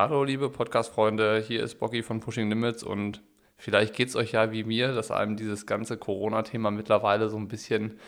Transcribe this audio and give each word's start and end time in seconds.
Hallo, 0.00 0.22
liebe 0.22 0.48
Podcast-Freunde, 0.48 1.42
hier 1.44 1.60
ist 1.60 1.80
Bocky 1.80 2.04
von 2.04 2.20
Pushing 2.20 2.48
Limits 2.48 2.84
und 2.84 3.20
vielleicht 3.56 3.96
geht 3.96 4.06
es 4.06 4.14
euch 4.14 4.30
ja 4.30 4.52
wie 4.52 4.62
mir, 4.62 4.92
dass 4.94 5.10
einem 5.10 5.36
dieses 5.36 5.66
ganze 5.66 5.96
Corona-Thema 5.96 6.70
mittlerweile 6.70 7.28
so 7.28 7.36
ein 7.36 7.48
bisschen 7.48 7.98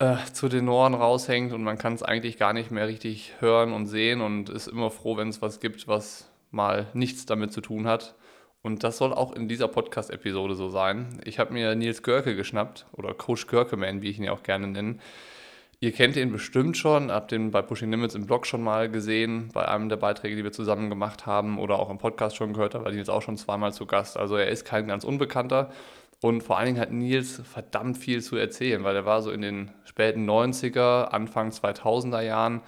äh, 0.00 0.16
zu 0.34 0.50
den 0.50 0.68
Ohren 0.68 0.92
raushängt 0.92 1.54
und 1.54 1.64
man 1.64 1.78
kann 1.78 1.94
es 1.94 2.02
eigentlich 2.02 2.36
gar 2.36 2.52
nicht 2.52 2.70
mehr 2.70 2.88
richtig 2.88 3.32
hören 3.38 3.72
und 3.72 3.86
sehen 3.86 4.20
und 4.20 4.50
ist 4.50 4.66
immer 4.66 4.90
froh, 4.90 5.16
wenn 5.16 5.30
es 5.30 5.40
was 5.40 5.60
gibt, 5.60 5.88
was 5.88 6.30
mal 6.50 6.88
nichts 6.92 7.24
damit 7.24 7.54
zu 7.54 7.62
tun 7.62 7.86
hat. 7.86 8.14
Und 8.60 8.84
das 8.84 8.98
soll 8.98 9.14
auch 9.14 9.32
in 9.32 9.48
dieser 9.48 9.68
Podcast-Episode 9.68 10.56
so 10.56 10.68
sein. 10.68 11.22
Ich 11.24 11.38
habe 11.38 11.54
mir 11.54 11.74
Nils 11.74 12.02
Görke 12.02 12.36
geschnappt 12.36 12.84
oder 12.92 13.14
Coach 13.14 13.46
Görkeman, 13.46 14.02
wie 14.02 14.10
ich 14.10 14.18
ihn 14.18 14.24
ja 14.24 14.32
auch 14.32 14.42
gerne 14.42 14.66
nenne 14.66 14.98
Ihr 15.80 15.92
kennt 15.92 16.16
ihn 16.16 16.32
bestimmt 16.32 16.76
schon, 16.76 17.12
habt 17.12 17.30
ihn 17.30 17.52
bei 17.52 17.62
Pushing 17.62 17.92
Limits 17.92 18.16
im 18.16 18.26
Blog 18.26 18.46
schon 18.46 18.62
mal 18.64 18.90
gesehen, 18.90 19.50
bei 19.52 19.68
einem 19.68 19.88
der 19.88 19.96
Beiträge, 19.96 20.34
die 20.34 20.42
wir 20.42 20.50
zusammen 20.50 20.90
gemacht 20.90 21.24
haben 21.24 21.56
oder 21.60 21.78
auch 21.78 21.88
im 21.88 21.98
Podcast 21.98 22.34
schon 22.34 22.52
gehört, 22.52 22.74
da 22.74 22.84
war 22.84 22.90
Nils 22.90 23.08
auch 23.08 23.22
schon 23.22 23.36
zweimal 23.36 23.72
zu 23.72 23.86
Gast. 23.86 24.16
Also 24.16 24.34
er 24.34 24.48
ist 24.48 24.64
kein 24.64 24.88
ganz 24.88 25.04
Unbekannter 25.04 25.70
und 26.20 26.42
vor 26.42 26.58
allen 26.58 26.66
Dingen 26.66 26.80
hat 26.80 26.90
Nils 26.90 27.40
verdammt 27.44 27.96
viel 27.96 28.20
zu 28.22 28.36
erzählen, 28.36 28.82
weil 28.82 28.96
er 28.96 29.04
war 29.04 29.22
so 29.22 29.30
in 29.30 29.40
den 29.40 29.70
späten 29.84 30.28
90er, 30.28 31.04
Anfang 31.10 31.50
2000er 31.50 32.22
Jahren 32.22 32.62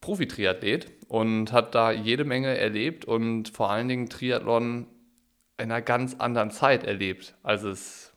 Profi-Triathlet 0.00 0.90
und 1.08 1.52
hat 1.52 1.74
da 1.74 1.92
jede 1.92 2.24
Menge 2.24 2.56
erlebt 2.56 3.04
und 3.04 3.50
vor 3.50 3.70
allen 3.70 3.88
Dingen 3.88 4.08
Triathlon 4.08 4.86
in 5.58 5.70
einer 5.70 5.82
ganz 5.82 6.14
anderen 6.14 6.50
Zeit 6.50 6.84
erlebt, 6.84 7.34
als 7.42 7.64
es 7.64 8.14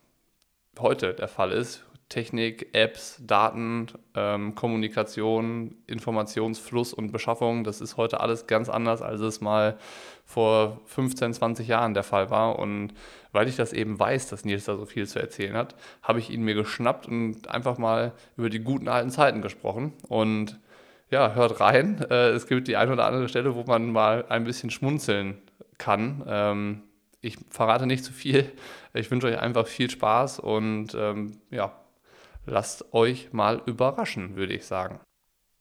heute 0.80 1.14
der 1.14 1.28
Fall 1.28 1.52
ist. 1.52 1.84
Technik, 2.14 2.68
Apps, 2.74 3.20
Daten, 3.26 3.88
ähm, 4.14 4.54
Kommunikation, 4.54 5.74
Informationsfluss 5.88 6.94
und 6.94 7.12
Beschaffung, 7.12 7.64
das 7.64 7.82
ist 7.82 7.98
heute 7.98 8.20
alles 8.20 8.46
ganz 8.46 8.70
anders, 8.70 9.02
als 9.02 9.20
es 9.20 9.42
mal 9.42 9.80
vor 10.24 10.80
15, 10.86 11.34
20 11.34 11.68
Jahren 11.68 11.96
der 11.96 12.04
Fall 12.04 12.30
war. 12.30 12.60
Und 12.60 12.94
weil 13.32 13.48
ich 13.48 13.56
das 13.56 13.74
eben 13.74 14.00
weiß, 14.00 14.28
dass 14.28 14.46
Nils 14.46 14.66
da 14.66 14.78
so 14.78 14.86
viel 14.86 15.08
zu 15.08 15.20
erzählen 15.20 15.56
hat, 15.56 15.74
habe 16.04 16.20
ich 16.20 16.30
ihn 16.30 16.44
mir 16.44 16.54
geschnappt 16.54 17.08
und 17.08 17.50
einfach 17.50 17.80
mal 17.80 18.12
über 18.38 18.52
die 18.52 18.60
guten 18.60 18.90
alten 18.90 19.10
Zeiten 19.10 19.42
gesprochen. 19.42 19.94
Und 20.08 20.60
ja, 21.10 21.34
hört 21.34 21.62
rein. 21.62 22.06
Äh, 22.12 22.30
es 22.30 22.46
gibt 22.46 22.68
die 22.68 22.78
eine 22.78 22.94
oder 22.94 23.08
andere 23.08 23.28
Stelle, 23.28 23.56
wo 23.56 23.64
man 23.64 23.92
mal 23.92 24.26
ein 24.30 24.44
bisschen 24.44 24.70
schmunzeln 24.70 25.40
kann. 25.80 26.24
Ähm, 26.28 26.84
ich 27.22 27.38
verrate 27.50 27.88
nicht 27.88 28.04
zu 28.04 28.14
viel. 28.14 28.52
Ich 28.94 29.10
wünsche 29.10 29.26
euch 29.26 29.40
einfach 29.40 29.66
viel 29.66 29.90
Spaß 29.90 30.40
und 30.40 30.94
ähm, 30.94 31.40
ja, 31.50 31.74
lasst 32.46 32.94
euch 32.94 33.32
mal 33.32 33.62
überraschen, 33.66 34.36
würde 34.36 34.54
ich 34.54 34.66
sagen. 34.66 35.00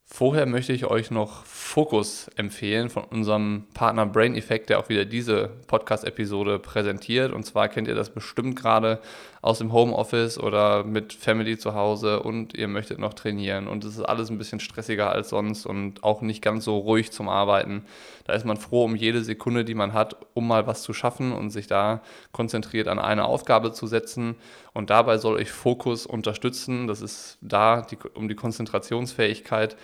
Vorher 0.04 0.44
möchte 0.44 0.74
ich 0.74 0.84
euch 0.84 1.10
noch 1.10 1.46
Fokus 1.46 2.28
empfehlen 2.36 2.90
von 2.90 3.04
unserem 3.04 3.64
Partner 3.72 4.04
Brain 4.04 4.34
Effect, 4.34 4.68
der 4.68 4.78
auch 4.78 4.90
wieder 4.90 5.06
diese 5.06 5.48
Podcast-Episode 5.68 6.58
präsentiert. 6.58 7.32
Und 7.32 7.44
zwar 7.44 7.68
kennt 7.68 7.88
ihr 7.88 7.94
das 7.94 8.10
bestimmt 8.10 8.56
gerade 8.56 9.00
aus 9.42 9.58
dem 9.58 9.72
Homeoffice 9.72 10.38
oder 10.38 10.84
mit 10.84 11.12
Family 11.12 11.58
zu 11.58 11.74
Hause 11.74 12.22
und 12.22 12.54
ihr 12.54 12.68
möchtet 12.68 13.00
noch 13.00 13.12
trainieren. 13.12 13.66
Und 13.66 13.84
es 13.84 13.96
ist 13.96 14.04
alles 14.04 14.30
ein 14.30 14.38
bisschen 14.38 14.60
stressiger 14.60 15.10
als 15.10 15.30
sonst 15.30 15.66
und 15.66 16.04
auch 16.04 16.22
nicht 16.22 16.42
ganz 16.42 16.64
so 16.64 16.78
ruhig 16.78 17.10
zum 17.10 17.28
Arbeiten. 17.28 17.84
Da 18.24 18.34
ist 18.34 18.46
man 18.46 18.56
froh 18.56 18.84
um 18.84 18.94
jede 18.94 19.24
Sekunde, 19.24 19.64
die 19.64 19.74
man 19.74 19.94
hat, 19.94 20.16
um 20.34 20.46
mal 20.46 20.68
was 20.68 20.82
zu 20.82 20.92
schaffen 20.92 21.32
und 21.32 21.50
sich 21.50 21.66
da 21.66 22.02
konzentriert 22.30 22.86
an 22.86 23.00
eine 23.00 23.24
Aufgabe 23.24 23.72
zu 23.72 23.88
setzen. 23.88 24.36
Und 24.74 24.90
dabei 24.90 25.18
soll 25.18 25.34
euch 25.34 25.50
Fokus 25.50 26.06
unterstützen. 26.06 26.86
Das 26.86 27.02
ist 27.02 27.38
da 27.40 27.82
die, 27.82 27.98
um 28.14 28.28
die 28.28 28.36
Konzentrationsfähigkeit 28.36 29.76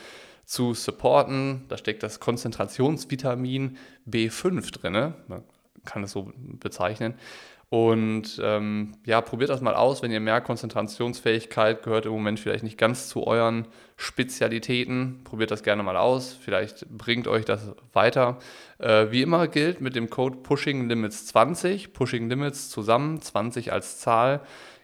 zu 0.44 0.72
supporten. 0.72 1.64
Da 1.68 1.76
steckt 1.76 2.04
das 2.04 2.20
Konzentrationsvitamin 2.20 3.76
B5 4.08 4.72
drin, 4.72 5.14
man 5.26 5.42
kann 5.84 6.04
es 6.04 6.12
so 6.12 6.32
bezeichnen. 6.36 7.14
Und 7.70 8.40
ähm, 8.42 8.94
ja, 9.04 9.20
probiert 9.20 9.50
das 9.50 9.60
mal 9.60 9.74
aus, 9.74 10.02
wenn 10.02 10.10
ihr 10.10 10.20
merkt, 10.20 10.46
Konzentrationsfähigkeit 10.46 11.82
gehört 11.82 12.06
im 12.06 12.12
Moment 12.12 12.40
vielleicht 12.40 12.64
nicht 12.64 12.78
ganz 12.78 13.08
zu 13.08 13.26
euren 13.26 13.68
Spezialitäten. 13.96 15.20
Probiert 15.24 15.50
das 15.50 15.62
gerne 15.62 15.82
mal 15.82 15.98
aus. 15.98 16.32
Vielleicht 16.32 16.88
bringt 16.88 17.28
euch 17.28 17.44
das 17.44 17.72
weiter. 17.92 18.38
Äh, 18.78 19.08
wie 19.10 19.20
immer 19.20 19.48
gilt 19.48 19.82
mit 19.82 19.96
dem 19.96 20.08
Code 20.08 20.38
Pushing 20.38 20.88
Limits 20.88 21.26
20, 21.26 21.92
Pushing 21.92 22.30
Limits 22.30 22.70
zusammen, 22.70 23.20
20 23.20 23.70
als 23.70 23.98
Zahl, 23.98 24.40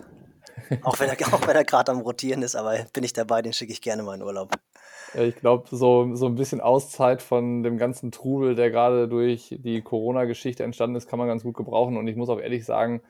Auch 0.84 1.00
wenn 1.00 1.10
er, 1.10 1.20
er 1.56 1.64
gerade 1.64 1.92
am 1.92 2.00
Rotieren 2.02 2.42
ist, 2.42 2.56
aber 2.56 2.78
bin 2.94 3.04
ich 3.04 3.14
dabei, 3.14 3.42
den 3.42 3.54
schicke 3.54 3.74
ich 3.74 3.82
gerne 3.82 4.04
mal 4.04 4.16
in 4.16 4.24
Urlaub. 4.24 4.52
Ich 5.16 5.36
glaube, 5.36 5.68
so, 5.76 6.16
so 6.16 6.28
ein 6.28 6.36
bisschen 6.36 6.62
Auszeit 6.62 7.22
von 7.22 7.64
dem 7.64 7.78
ganzen 7.78 8.12
Trubel, 8.12 8.56
der 8.56 8.70
gerade 8.70 9.08
durch 9.08 9.56
die 9.60 9.82
Corona-Geschichte 9.82 10.64
entstanden 10.64 10.96
ist, 10.96 11.10
kann 11.10 11.20
man 11.20 11.28
ganz 11.28 11.44
gut 11.44 11.58
gebrauchen. 11.58 11.98
Und 11.98 12.08
ich 12.08 12.16
muss 12.16 12.30
auch 12.30 12.40
ehrlich 12.40 12.66
sagen, 12.66 13.02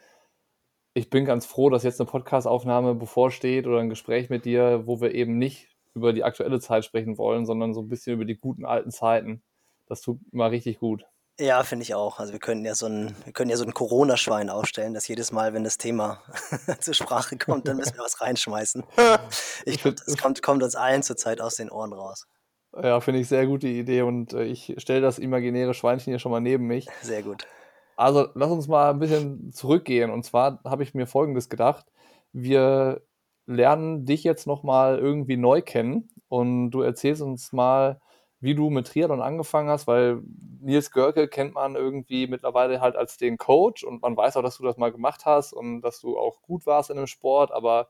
ich 0.93 1.09
bin 1.09 1.25
ganz 1.25 1.45
froh, 1.45 1.69
dass 1.69 1.83
jetzt 1.83 1.99
eine 1.99 2.09
Podcast-Aufnahme 2.09 2.95
bevorsteht 2.95 3.67
oder 3.67 3.79
ein 3.79 3.89
Gespräch 3.89 4.29
mit 4.29 4.45
dir, 4.45 4.83
wo 4.85 5.01
wir 5.01 5.13
eben 5.13 5.37
nicht 5.37 5.68
über 5.93 6.13
die 6.13 6.23
aktuelle 6.23 6.59
Zeit 6.59 6.85
sprechen 6.85 7.17
wollen, 7.17 7.45
sondern 7.45 7.73
so 7.73 7.81
ein 7.81 7.89
bisschen 7.89 8.13
über 8.13 8.25
die 8.25 8.37
guten 8.37 8.65
alten 8.65 8.91
Zeiten. 8.91 9.41
Das 9.87 10.01
tut 10.01 10.19
mal 10.31 10.49
richtig 10.49 10.79
gut. 10.79 11.05
Ja, 11.39 11.63
finde 11.63 11.83
ich 11.83 11.95
auch. 11.95 12.19
Also 12.19 12.33
wir 12.33 12.39
können 12.39 12.65
ja 12.65 12.75
so 12.75 12.85
ein, 12.85 13.15
wir 13.23 13.31
können 13.31 13.49
ja 13.49 13.55
so 13.55 13.63
ein 13.63 13.73
Corona-Schwein 13.73 14.49
aufstellen, 14.49 14.93
dass 14.93 15.07
jedes 15.07 15.31
Mal, 15.31 15.53
wenn 15.53 15.63
das 15.63 15.77
Thema 15.77 16.21
zur 16.81 16.93
Sprache 16.93 17.37
kommt, 17.37 17.67
dann 17.67 17.77
müssen 17.77 17.95
wir 17.95 18.03
was 18.03 18.19
reinschmeißen. 18.19 18.83
ich 19.65 19.81
glaube, 19.81 19.95
das 20.05 20.17
kommt, 20.17 20.41
kommt 20.43 20.63
uns 20.63 20.75
allen 20.75 21.01
zurzeit 21.01 21.39
aus 21.39 21.55
den 21.55 21.71
Ohren 21.71 21.93
raus. 21.93 22.27
Ja, 22.75 22.99
finde 22.99 23.21
ich 23.21 23.29
sehr 23.29 23.47
gute 23.47 23.67
Idee 23.67 24.01
und 24.01 24.33
äh, 24.33 24.43
ich 24.43 24.75
stelle 24.77 25.01
das 25.01 25.17
imaginäre 25.17 25.73
Schweinchen 25.73 26.11
hier 26.11 26.19
schon 26.19 26.31
mal 26.31 26.41
neben 26.41 26.67
mich. 26.67 26.87
Sehr 27.01 27.23
gut. 27.23 27.47
Also 27.95 28.27
lass 28.35 28.51
uns 28.51 28.67
mal 28.67 28.91
ein 28.91 28.99
bisschen 28.99 29.51
zurückgehen 29.51 30.11
und 30.11 30.23
zwar 30.23 30.59
habe 30.65 30.83
ich 30.83 30.93
mir 30.93 31.07
Folgendes 31.07 31.49
gedacht. 31.49 31.85
Wir 32.31 33.01
lernen 33.49 34.05
dich 34.05 34.23
jetzt 34.23 34.47
nochmal 34.47 34.99
irgendwie 34.99 35.37
neu 35.37 35.61
kennen 35.61 36.09
und 36.29 36.71
du 36.71 36.81
erzählst 36.81 37.21
uns 37.21 37.51
mal, 37.53 37.99
wie 38.41 38.55
du 38.55 38.69
mit 38.69 38.87
Triathlon 38.87 39.21
angefangen 39.21 39.69
hast, 39.69 39.87
weil 39.87 40.21
Nils 40.61 40.91
Görke 40.91 41.27
kennt 41.27 41.53
man 41.55 41.75
irgendwie 41.75 42.27
mittlerweile 42.27 42.79
halt 42.81 42.95
als 42.95 43.17
den 43.17 43.37
Coach 43.37 43.83
und 43.83 44.01
man 44.01 44.15
weiß 44.15 44.37
auch, 44.37 44.43
dass 44.43 44.57
du 44.57 44.63
das 44.63 44.77
mal 44.77 44.91
gemacht 44.91 45.25
hast 45.25 45.51
und 45.53 45.81
dass 45.81 45.99
du 45.99 46.17
auch 46.17 46.41
gut 46.41 46.65
warst 46.65 46.89
in 46.91 46.97
dem 46.97 47.07
Sport, 47.07 47.51
aber 47.51 47.89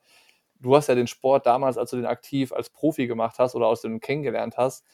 du 0.60 0.76
hast 0.76 0.88
ja 0.88 0.96
den 0.96 1.08
Sport 1.08 1.46
damals, 1.46 1.78
als 1.78 1.92
du 1.92 1.98
den 1.98 2.06
aktiv 2.06 2.54
als 2.54 2.70
Profi 2.70 3.08
gemacht 3.08 3.38
hast 3.40 3.56
oder 3.56 3.68
aus 3.68 3.82
dem 3.82 4.00
kennengelernt 4.00 4.58
hast, 4.58 4.86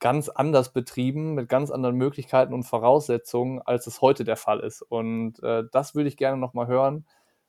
ganz 0.00 0.28
anders 0.28 0.72
betrieben, 0.72 1.34
mit 1.34 1.48
ganz 1.48 1.70
anderen 1.70 1.96
Möglichkeiten 1.96 2.54
und 2.54 2.64
Voraussetzungen, 2.64 3.60
als 3.62 3.86
es 3.86 4.00
heute 4.02 4.24
der 4.24 4.36
Fall 4.36 4.60
ist. 4.60 4.82
Und 4.82 5.42
äh, 5.42 5.64
das 5.72 5.94
würde 5.94 6.08
ich 6.08 6.16
gerne 6.16 6.36
nochmal 6.38 6.66
hören. 6.68 7.06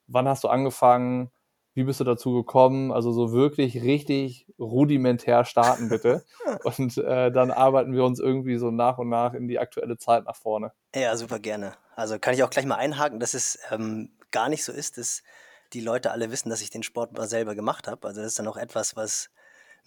Wann 0.08 0.28
hast 0.28 0.44
du 0.46 0.50
angefangen? 0.50 1.32
Wie 1.78 1.84
bist 1.84 2.00
du 2.00 2.04
dazu 2.04 2.34
gekommen? 2.34 2.92
Also 2.92 3.12
so 3.12 3.34
wirklich 3.34 3.84
richtig 3.84 4.48
rudimentär 4.58 5.46
starten 5.46 5.90
bitte. 5.90 6.26
und 6.64 6.98
äh, 6.98 7.32
dann 7.32 7.52
arbeiten 7.52 7.94
wir 7.94 8.04
uns 8.04 8.20
irgendwie 8.20 8.58
so 8.58 8.72
nach 8.72 8.98
und 8.98 9.10
nach 9.10 9.36
in 9.36 9.48
die 9.48 9.60
aktuelle 9.60 10.00
Zeit 10.00 10.26
nach 10.26 10.36
vorne. 10.36 10.72
Ja, 10.96 11.16
super 11.16 11.38
gerne. 11.38 11.74
Also 11.96 12.18
kann 12.18 12.34
ich 12.34 12.42
auch 12.42 12.50
gleich 12.50 12.66
mal 12.66 12.78
einhaken, 12.78 13.20
dass 13.20 13.36
es 13.36 13.60
ähm, 13.70 14.10
gar 14.32 14.50
nicht 14.50 14.64
so 14.64 14.72
ist, 14.72 14.98
dass 14.98 15.22
die 15.72 15.82
Leute 15.82 16.10
alle 16.10 16.32
wissen, 16.32 16.50
dass 16.50 16.62
ich 16.62 16.72
den 16.72 16.82
Sport 16.82 17.16
mal 17.16 17.28
selber 17.28 17.54
gemacht 17.54 17.88
habe. 17.88 18.08
Also 18.08 18.22
das 18.22 18.32
ist 18.32 18.40
dann 18.40 18.48
auch 18.48 18.58
etwas, 18.58 18.96
was 18.96 19.30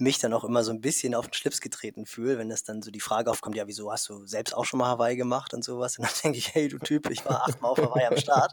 mich 0.00 0.18
dann 0.18 0.32
auch 0.32 0.44
immer 0.44 0.64
so 0.64 0.72
ein 0.72 0.80
bisschen 0.80 1.14
auf 1.14 1.26
den 1.26 1.34
Schlips 1.34 1.60
getreten 1.60 2.06
fühle, 2.06 2.38
wenn 2.38 2.48
das 2.48 2.64
dann 2.64 2.82
so 2.82 2.90
die 2.90 3.00
Frage 3.00 3.30
aufkommt, 3.30 3.56
ja, 3.56 3.66
wieso 3.66 3.92
hast 3.92 4.08
du 4.08 4.26
selbst 4.26 4.54
auch 4.54 4.64
schon 4.64 4.78
mal 4.78 4.88
Hawaii 4.88 5.16
gemacht 5.16 5.54
und 5.54 5.64
sowas? 5.64 5.98
Und 5.98 6.06
dann 6.06 6.14
denke 6.24 6.38
ich, 6.38 6.54
hey, 6.54 6.68
du 6.68 6.78
Typ, 6.78 7.10
ich 7.10 7.24
war 7.24 7.42
achtmal 7.48 7.70
auf 7.70 7.78
Hawaii 7.78 8.06
am 8.06 8.16
Start. 8.16 8.52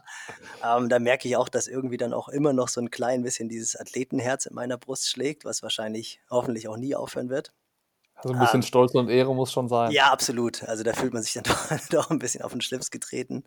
Ähm, 0.64 0.88
da 0.88 0.98
merke 0.98 1.28
ich 1.28 1.36
auch, 1.36 1.48
dass 1.48 1.68
irgendwie 1.68 1.96
dann 1.96 2.12
auch 2.12 2.28
immer 2.28 2.52
noch 2.52 2.68
so 2.68 2.80
ein 2.80 2.90
klein 2.90 3.22
bisschen 3.22 3.48
dieses 3.48 3.76
Athletenherz 3.76 4.46
in 4.46 4.54
meiner 4.54 4.78
Brust 4.78 5.08
schlägt, 5.08 5.44
was 5.44 5.62
wahrscheinlich 5.62 6.20
hoffentlich 6.30 6.68
auch 6.68 6.76
nie 6.76 6.94
aufhören 6.94 7.30
wird. 7.30 7.52
Also 8.16 8.34
ein 8.34 8.40
bisschen 8.40 8.62
ähm, 8.62 8.66
Stolz 8.66 8.94
und 8.94 9.08
Ehre 9.08 9.34
muss 9.34 9.52
schon 9.52 9.68
sein. 9.68 9.92
Ja, 9.92 10.12
absolut. 10.12 10.64
Also 10.64 10.82
da 10.82 10.92
fühlt 10.92 11.12
man 11.12 11.22
sich 11.22 11.34
dann 11.34 11.44
doch, 11.44 11.88
doch 11.90 12.10
ein 12.10 12.18
bisschen 12.18 12.42
auf 12.42 12.52
den 12.52 12.60
Schlips 12.60 12.90
getreten. 12.90 13.44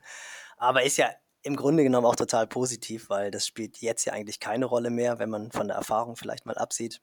Aber 0.57 0.83
ist 0.83 0.97
ja 0.97 1.09
im 1.43 1.55
Grunde 1.55 1.83
genommen 1.83 2.05
auch 2.05 2.15
total 2.15 2.47
positiv, 2.47 3.09
weil 3.09 3.31
das 3.31 3.47
spielt 3.47 3.77
jetzt 3.79 4.05
ja 4.05 4.13
eigentlich 4.13 4.39
keine 4.39 4.65
Rolle 4.65 4.89
mehr, 4.89 5.19
wenn 5.19 5.29
man 5.29 5.51
von 5.51 5.67
der 5.67 5.77
Erfahrung 5.77 6.15
vielleicht 6.15 6.45
mal 6.45 6.57
absieht. 6.57 7.01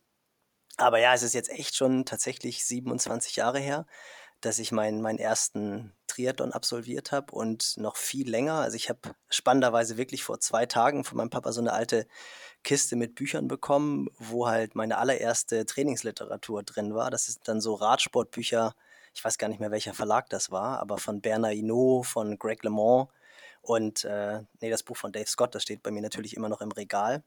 Aber 0.76 0.98
ja, 1.00 1.14
es 1.14 1.22
ist 1.22 1.34
jetzt 1.34 1.50
echt 1.50 1.74
schon 1.76 2.04
tatsächlich 2.04 2.64
27 2.64 3.36
Jahre 3.36 3.58
her, 3.58 3.86
dass 4.40 4.58
ich 4.60 4.70
meinen, 4.70 5.02
meinen 5.02 5.18
ersten 5.18 5.92
Triathlon 6.06 6.52
absolviert 6.52 7.10
habe 7.10 7.34
und 7.34 7.76
noch 7.76 7.96
viel 7.96 8.28
länger. 8.30 8.54
Also 8.54 8.76
ich 8.76 8.88
habe 8.88 9.00
spannenderweise 9.28 9.96
wirklich 9.96 10.22
vor 10.22 10.38
zwei 10.40 10.66
Tagen 10.66 11.04
von 11.04 11.16
meinem 11.16 11.30
Papa 11.30 11.52
so 11.52 11.60
eine 11.60 11.72
alte 11.72 12.06
Kiste 12.62 12.96
mit 12.96 13.14
Büchern 13.14 13.48
bekommen, 13.48 14.08
wo 14.18 14.46
halt 14.48 14.74
meine 14.74 14.98
allererste 14.98 15.66
Trainingsliteratur 15.66 16.62
drin 16.62 16.94
war. 16.94 17.10
Das 17.10 17.26
sind 17.26 17.46
dann 17.48 17.60
so 17.60 17.74
Radsportbücher, 17.74 18.74
ich 19.14 19.24
weiß 19.24 19.38
gar 19.38 19.48
nicht 19.48 19.60
mehr, 19.60 19.72
welcher 19.72 19.94
Verlag 19.94 20.28
das 20.30 20.50
war, 20.50 20.78
aber 20.78 20.98
von 20.98 21.20
Bernard 21.20 21.54
Hinault, 21.54 22.06
von 22.06 22.38
Greg 22.38 22.62
LeMond 22.62 23.08
und 23.62 24.04
äh, 24.04 24.42
nee, 24.60 24.70
das 24.70 24.82
Buch 24.82 24.96
von 24.96 25.12
Dave 25.12 25.26
Scott, 25.26 25.54
das 25.54 25.62
steht 25.62 25.82
bei 25.82 25.90
mir 25.90 26.02
natürlich 26.02 26.36
immer 26.36 26.48
noch 26.48 26.60
im 26.60 26.72
Regal. 26.72 27.24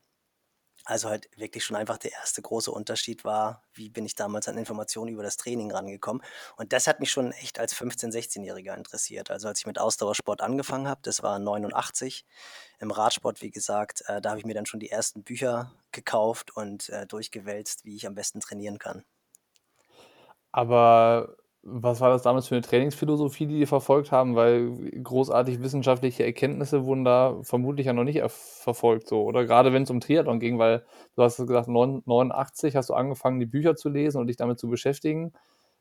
Also 0.85 1.09
halt 1.09 1.29
wirklich 1.37 1.63
schon 1.63 1.75
einfach 1.75 1.97
der 1.97 2.11
erste 2.11 2.41
große 2.41 2.71
Unterschied 2.71 3.23
war, 3.23 3.63
wie 3.73 3.89
bin 3.89 4.05
ich 4.05 4.15
damals 4.15 4.47
an 4.47 4.57
Informationen 4.57 5.09
über 5.09 5.21
das 5.21 5.37
Training 5.37 5.71
rangekommen. 5.71 6.23
Und 6.57 6.73
das 6.73 6.87
hat 6.87 6.99
mich 6.99 7.11
schon 7.11 7.31
echt 7.33 7.59
als 7.59 7.75
15-, 7.75 8.11
16-Jähriger 8.11 8.75
interessiert. 8.75 9.29
Also 9.29 9.47
als 9.47 9.59
ich 9.59 9.67
mit 9.67 9.77
Ausdauersport 9.77 10.41
angefangen 10.41 10.87
habe, 10.87 11.01
das 11.03 11.21
war 11.21 11.37
89, 11.37 12.25
im 12.79 12.91
Radsport, 12.91 13.41
wie 13.41 13.51
gesagt, 13.51 14.03
äh, 14.07 14.21
da 14.21 14.31
habe 14.31 14.39
ich 14.39 14.45
mir 14.45 14.55
dann 14.55 14.65
schon 14.65 14.79
die 14.79 14.89
ersten 14.89 15.23
Bücher 15.23 15.71
gekauft 15.91 16.55
und 16.55 16.89
äh, 16.89 17.05
durchgewälzt, 17.05 17.85
wie 17.85 17.95
ich 17.95 18.07
am 18.07 18.15
besten 18.15 18.39
trainieren 18.39 18.79
kann. 18.79 19.05
Aber 20.51 21.37
was 21.63 22.01
war 22.01 22.09
das 22.09 22.23
damals 22.23 22.47
für 22.47 22.55
eine 22.55 22.63
Trainingsphilosophie, 22.63 23.45
die 23.45 23.59
die 23.59 23.65
verfolgt 23.67 24.11
haben? 24.11 24.35
Weil 24.35 24.71
großartig 25.03 25.61
wissenschaftliche 25.61 26.25
Erkenntnisse 26.25 26.85
wurden 26.85 27.05
da 27.05 27.37
vermutlich 27.43 27.85
ja 27.85 27.93
noch 27.93 28.03
nicht 28.03 28.21
verfolgt, 28.29 29.07
so, 29.07 29.23
oder? 29.23 29.45
Gerade 29.45 29.71
wenn 29.71 29.83
es 29.83 29.89
um 29.91 29.99
Triathlon 29.99 30.39
ging, 30.39 30.57
weil 30.57 30.83
du 31.15 31.23
hast 31.23 31.37
gesagt, 31.37 31.67
89 31.67 32.75
hast 32.75 32.89
du 32.89 32.93
angefangen, 32.95 33.39
die 33.39 33.45
Bücher 33.45 33.75
zu 33.75 33.89
lesen 33.89 34.19
und 34.19 34.27
dich 34.27 34.37
damit 34.37 34.59
zu 34.59 34.69
beschäftigen. 34.69 35.33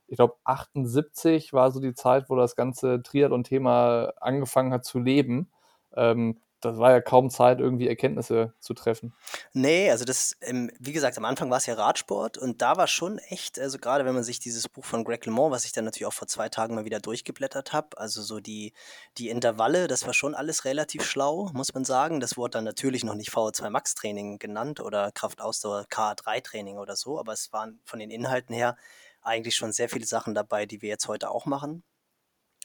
Ich 0.06 0.16
glaube, 0.16 0.34
78 0.44 1.52
war 1.52 1.70
so 1.70 1.80
die 1.80 1.94
Zeit, 1.94 2.28
wo 2.28 2.36
das 2.36 2.56
ganze 2.56 3.02
Triathlon-Thema 3.02 4.12
angefangen 4.20 4.72
hat 4.72 4.84
zu 4.84 4.98
leben. 4.98 5.50
Ähm, 5.96 6.38
das 6.60 6.78
war 6.78 6.90
ja 6.90 7.00
kaum 7.00 7.30
Zeit, 7.30 7.60
irgendwie 7.60 7.88
Erkenntnisse 7.88 8.54
zu 8.60 8.74
treffen. 8.74 9.14
Nee, 9.52 9.90
also 9.90 10.04
das, 10.04 10.36
ähm, 10.42 10.70
wie 10.78 10.92
gesagt, 10.92 11.16
am 11.16 11.24
Anfang 11.24 11.50
war 11.50 11.58
es 11.58 11.66
ja 11.66 11.74
Radsport 11.74 12.38
und 12.38 12.60
da 12.62 12.76
war 12.76 12.86
schon 12.86 13.18
echt, 13.18 13.58
also 13.58 13.78
gerade 13.78 14.04
wenn 14.04 14.14
man 14.14 14.24
sich 14.24 14.40
dieses 14.40 14.68
Buch 14.68 14.84
von 14.84 15.04
Greg 15.04 15.24
LeMond, 15.26 15.52
was 15.52 15.64
ich 15.64 15.72
dann 15.72 15.84
natürlich 15.84 16.06
auch 16.06 16.12
vor 16.12 16.28
zwei 16.28 16.48
Tagen 16.48 16.74
mal 16.74 16.84
wieder 16.84 17.00
durchgeblättert 17.00 17.72
habe, 17.72 17.98
also 17.98 18.22
so 18.22 18.40
die, 18.40 18.72
die 19.18 19.30
Intervalle, 19.30 19.88
das 19.88 20.06
war 20.06 20.14
schon 20.14 20.34
alles 20.34 20.64
relativ 20.64 21.04
schlau, 21.04 21.50
muss 21.54 21.72
man 21.74 21.84
sagen. 21.84 22.20
Das 22.20 22.36
wurde 22.36 22.52
dann 22.52 22.64
natürlich 22.64 23.04
noch 23.04 23.14
nicht 23.14 23.30
VO2 23.30 23.70
Max 23.70 23.94
Training 23.94 24.38
genannt 24.38 24.80
oder 24.80 25.12
Kraftausdauer 25.12 25.86
KA3 25.90 26.42
Training 26.42 26.78
oder 26.78 26.96
so, 26.96 27.18
aber 27.18 27.32
es 27.32 27.52
waren 27.52 27.80
von 27.84 27.98
den 27.98 28.10
Inhalten 28.10 28.54
her 28.54 28.76
eigentlich 29.22 29.56
schon 29.56 29.72
sehr 29.72 29.88
viele 29.88 30.06
Sachen 30.06 30.34
dabei, 30.34 30.66
die 30.66 30.82
wir 30.82 30.88
jetzt 30.88 31.08
heute 31.08 31.30
auch 31.30 31.46
machen. 31.46 31.82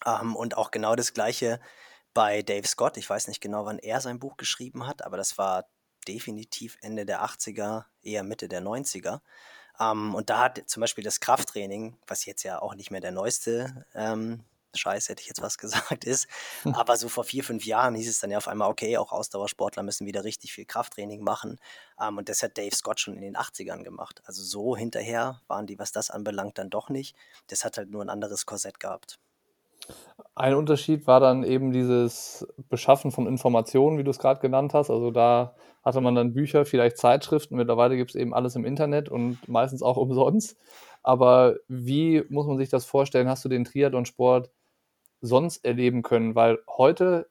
Ähm, 0.05 0.35
und 0.35 0.57
auch 0.57 0.71
genau 0.71 0.95
das 0.95 1.13
gleiche 1.13 1.59
bei 2.15 2.41
Dave 2.41 2.67
Scott. 2.67 2.97
Ich 2.97 3.07
weiß 3.07 3.27
nicht 3.27 3.41
genau, 3.41 3.65
wann 3.65 3.77
er 3.77 4.01
sein 4.01 4.17
Buch 4.17 4.37
geschrieben 4.37 4.87
hat, 4.87 5.03
aber 5.03 5.17
das 5.17 5.37
war 5.37 5.65
definitiv 6.07 6.77
Ende 6.81 7.05
der 7.05 7.23
80er, 7.23 7.83
eher 8.01 8.23
Mitte 8.23 8.47
der 8.47 8.63
90er. 8.63 9.19
Ähm, 9.79 10.15
und 10.15 10.29
da 10.29 10.39
hat 10.39 10.63
zum 10.67 10.81
Beispiel 10.81 11.03
das 11.03 11.19
Krafttraining, 11.19 11.97
was 12.07 12.25
jetzt 12.25 12.43
ja 12.43 12.61
auch 12.61 12.73
nicht 12.73 12.89
mehr 12.89 13.01
der 13.01 13.11
neueste 13.11 13.85
ähm, 13.93 14.43
Scheiß, 14.73 15.09
hätte 15.09 15.21
ich 15.21 15.27
jetzt 15.27 15.41
was 15.41 15.57
gesagt, 15.59 16.05
ist. 16.05 16.27
Aber 16.63 16.95
so 16.95 17.09
vor 17.09 17.25
vier, 17.25 17.43
fünf 17.43 17.65
Jahren 17.65 17.95
hieß 17.95 18.09
es 18.09 18.19
dann 18.19 18.31
ja 18.31 18.37
auf 18.37 18.47
einmal, 18.47 18.69
okay, 18.69 18.97
auch 18.97 19.11
Ausdauersportler 19.11 19.83
müssen 19.83 20.07
wieder 20.07 20.23
richtig 20.23 20.53
viel 20.53 20.65
Krafttraining 20.65 21.21
machen. 21.21 21.59
Ähm, 21.99 22.17
und 22.17 22.29
das 22.29 22.41
hat 22.43 22.57
Dave 22.57 22.75
Scott 22.75 23.01
schon 23.01 23.15
in 23.15 23.21
den 23.21 23.35
80ern 23.35 23.83
gemacht. 23.83 24.21
Also 24.25 24.41
so 24.41 24.77
hinterher 24.77 25.41
waren 25.47 25.67
die, 25.67 25.79
was 25.79 25.91
das 25.91 26.11
anbelangt, 26.11 26.57
dann 26.59 26.69
doch 26.69 26.87
nicht. 26.87 27.13
Das 27.47 27.65
hat 27.65 27.77
halt 27.77 27.89
nur 27.89 28.03
ein 28.03 28.09
anderes 28.09 28.45
Korsett 28.45 28.79
gehabt. 28.79 29.19
Ein 30.35 30.55
Unterschied 30.55 31.07
war 31.07 31.19
dann 31.19 31.43
eben 31.43 31.71
dieses 31.71 32.45
Beschaffen 32.69 33.11
von 33.11 33.27
Informationen, 33.27 33.97
wie 33.97 34.03
du 34.03 34.11
es 34.11 34.19
gerade 34.19 34.41
genannt 34.41 34.73
hast. 34.73 34.89
Also 34.89 35.11
da 35.11 35.55
hatte 35.83 36.01
man 36.01 36.15
dann 36.15 36.33
Bücher, 36.33 36.65
vielleicht 36.65 36.97
Zeitschriften. 36.97 37.55
Mittlerweile 37.55 37.95
gibt 37.95 38.11
es 38.11 38.15
eben 38.15 38.33
alles 38.33 38.55
im 38.55 38.65
Internet 38.65 39.07
und 39.07 39.47
meistens 39.47 39.81
auch 39.81 39.97
umsonst. 39.97 40.57
Aber 41.03 41.55
wie 41.67 42.23
muss 42.29 42.47
man 42.47 42.57
sich 42.57 42.69
das 42.69 42.85
vorstellen? 42.85 43.29
Hast 43.29 43.45
du 43.45 43.49
den 43.49 43.63
Triathlon-Sport 43.63 44.49
sonst 45.21 45.63
erleben 45.63 46.01
können? 46.01 46.35
Weil 46.35 46.59
heute 46.67 47.27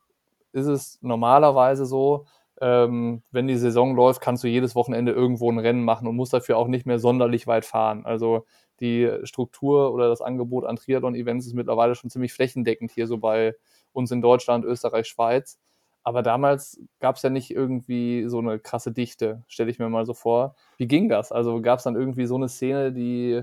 ist 0.52 0.66
es 0.66 0.98
normalerweise 1.02 1.84
so, 1.86 2.26
ähm, 2.60 3.22
wenn 3.32 3.48
die 3.48 3.56
Saison 3.56 3.96
läuft, 3.96 4.20
kannst 4.20 4.44
du 4.44 4.48
jedes 4.48 4.74
Wochenende 4.76 5.12
irgendwo 5.12 5.50
ein 5.50 5.58
Rennen 5.58 5.84
machen 5.84 6.06
und 6.06 6.16
musst 6.16 6.32
dafür 6.32 6.56
auch 6.56 6.68
nicht 6.68 6.86
mehr 6.86 6.98
sonderlich 6.98 7.46
weit 7.46 7.64
fahren. 7.64 8.06
Also 8.06 8.46
die 8.80 9.10
Struktur 9.24 9.92
oder 9.92 10.08
das 10.08 10.20
Angebot 10.20 10.64
an 10.64 10.76
Triathlon-Events 10.76 11.46
ist 11.46 11.54
mittlerweile 11.54 11.94
schon 11.94 12.10
ziemlich 12.10 12.32
flächendeckend 12.32 12.90
hier 12.90 13.06
so 13.06 13.18
bei 13.18 13.54
uns 13.92 14.10
in 14.10 14.20
Deutschland, 14.20 14.64
Österreich, 14.64 15.06
Schweiz. 15.06 15.58
Aber 16.02 16.22
damals 16.22 16.80
gab 17.00 17.16
es 17.16 17.22
ja 17.22 17.30
nicht 17.30 17.50
irgendwie 17.50 18.28
so 18.28 18.38
eine 18.38 18.58
krasse 18.58 18.92
Dichte, 18.92 19.42
stelle 19.48 19.70
ich 19.70 19.78
mir 19.78 19.88
mal 19.88 20.04
so 20.04 20.12
vor. 20.12 20.54
Wie 20.76 20.86
ging 20.86 21.08
das? 21.08 21.32
Also 21.32 21.62
gab 21.62 21.78
es 21.78 21.84
dann 21.84 21.96
irgendwie 21.96 22.26
so 22.26 22.34
eine 22.36 22.48
Szene, 22.48 22.92
die 22.92 23.42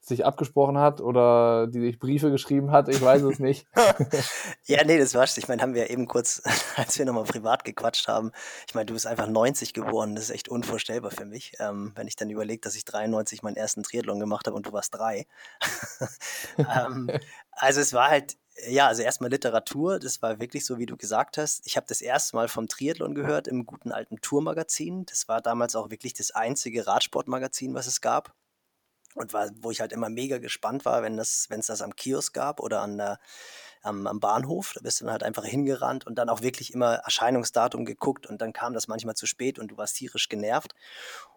sich 0.00 0.24
abgesprochen 0.24 0.78
hat 0.78 1.00
oder 1.00 1.66
die 1.66 1.80
sich 1.80 1.98
Briefe 1.98 2.30
geschrieben 2.30 2.70
hat, 2.70 2.88
ich 2.88 3.00
weiß 3.00 3.22
es 3.22 3.38
nicht. 3.38 3.66
ja, 4.64 4.82
nee, 4.84 4.98
das 4.98 5.14
war's. 5.14 5.36
Ich 5.36 5.46
meine, 5.48 5.62
haben 5.62 5.74
wir 5.74 5.90
eben 5.90 6.06
kurz, 6.06 6.42
als 6.76 6.98
wir 6.98 7.04
nochmal 7.04 7.24
privat 7.24 7.64
gequatscht 7.64 8.08
haben, 8.08 8.32
ich 8.66 8.74
meine, 8.74 8.86
du 8.86 8.94
bist 8.94 9.06
einfach 9.06 9.28
90 9.28 9.74
geboren, 9.74 10.14
das 10.14 10.24
ist 10.24 10.30
echt 10.30 10.48
unvorstellbar 10.48 11.10
für 11.10 11.26
mich, 11.26 11.52
ähm, 11.58 11.92
wenn 11.94 12.08
ich 12.08 12.16
dann 12.16 12.30
überlege, 12.30 12.60
dass 12.60 12.76
ich 12.76 12.84
93 12.84 13.42
meinen 13.42 13.56
ersten 13.56 13.82
Triathlon 13.82 14.18
gemacht 14.18 14.46
habe 14.46 14.56
und 14.56 14.66
du 14.66 14.72
warst 14.72 14.94
drei. 14.94 15.26
ähm, 16.58 17.10
also 17.52 17.80
es 17.80 17.92
war 17.92 18.08
halt, 18.08 18.38
ja, 18.68 18.88
also 18.88 19.02
erstmal 19.02 19.30
Literatur, 19.30 19.98
das 19.98 20.22
war 20.22 20.40
wirklich 20.40 20.64
so, 20.64 20.78
wie 20.78 20.86
du 20.86 20.96
gesagt 20.96 21.38
hast. 21.38 21.66
Ich 21.66 21.76
habe 21.76 21.86
das 21.86 22.00
erste 22.00 22.36
Mal 22.36 22.48
vom 22.48 22.68
Triathlon 22.68 23.14
gehört 23.14 23.48
im 23.48 23.66
guten 23.66 23.92
alten 23.92 24.20
Tourmagazin. 24.20 25.06
Das 25.06 25.28
war 25.28 25.40
damals 25.40 25.76
auch 25.76 25.90
wirklich 25.90 26.14
das 26.14 26.30
einzige 26.30 26.86
Radsportmagazin, 26.86 27.74
was 27.74 27.86
es 27.86 28.00
gab. 28.00 28.34
Und 29.14 29.32
war, 29.32 29.50
wo 29.60 29.70
ich 29.70 29.80
halt 29.80 29.92
immer 29.92 30.08
mega 30.08 30.38
gespannt 30.38 30.84
war, 30.84 31.02
wenn 31.02 31.16
das, 31.16 31.46
wenn 31.48 31.60
es 31.60 31.66
das 31.66 31.82
am 31.82 31.96
Kiosk 31.96 32.32
gab 32.32 32.60
oder 32.60 32.80
an 32.80 32.96
der, 32.96 33.18
am, 33.82 34.06
am 34.06 34.20
Bahnhof, 34.20 34.72
da 34.74 34.80
bist 34.82 35.00
du 35.00 35.04
dann 35.04 35.12
halt 35.12 35.22
einfach 35.22 35.44
hingerannt 35.44 36.06
und 36.06 36.16
dann 36.16 36.28
auch 36.28 36.42
wirklich 36.42 36.72
immer 36.72 36.96
Erscheinungsdatum 36.96 37.84
geguckt 37.84 38.26
und 38.26 38.40
dann 38.40 38.52
kam 38.52 38.72
das 38.72 38.88
manchmal 38.88 39.14
zu 39.16 39.26
spät 39.26 39.58
und 39.58 39.68
du 39.68 39.76
warst 39.76 39.96
tierisch 39.96 40.28
genervt. 40.28 40.74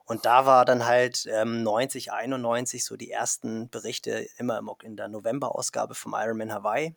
Und 0.06 0.26
da 0.26 0.46
war 0.46 0.66
dann 0.66 0.86
halt 0.86 1.26
ähm, 1.32 1.64
90, 1.64 2.12
91 2.12 2.84
so 2.84 2.98
die 2.98 3.10
ersten 3.10 3.70
Berichte 3.70 4.28
immer 4.38 4.62
in 4.84 4.98
der 4.98 5.08
November-Ausgabe 5.08 5.96
vom 5.96 6.14
Ironman 6.16 6.54
Hawaii. 6.54 6.96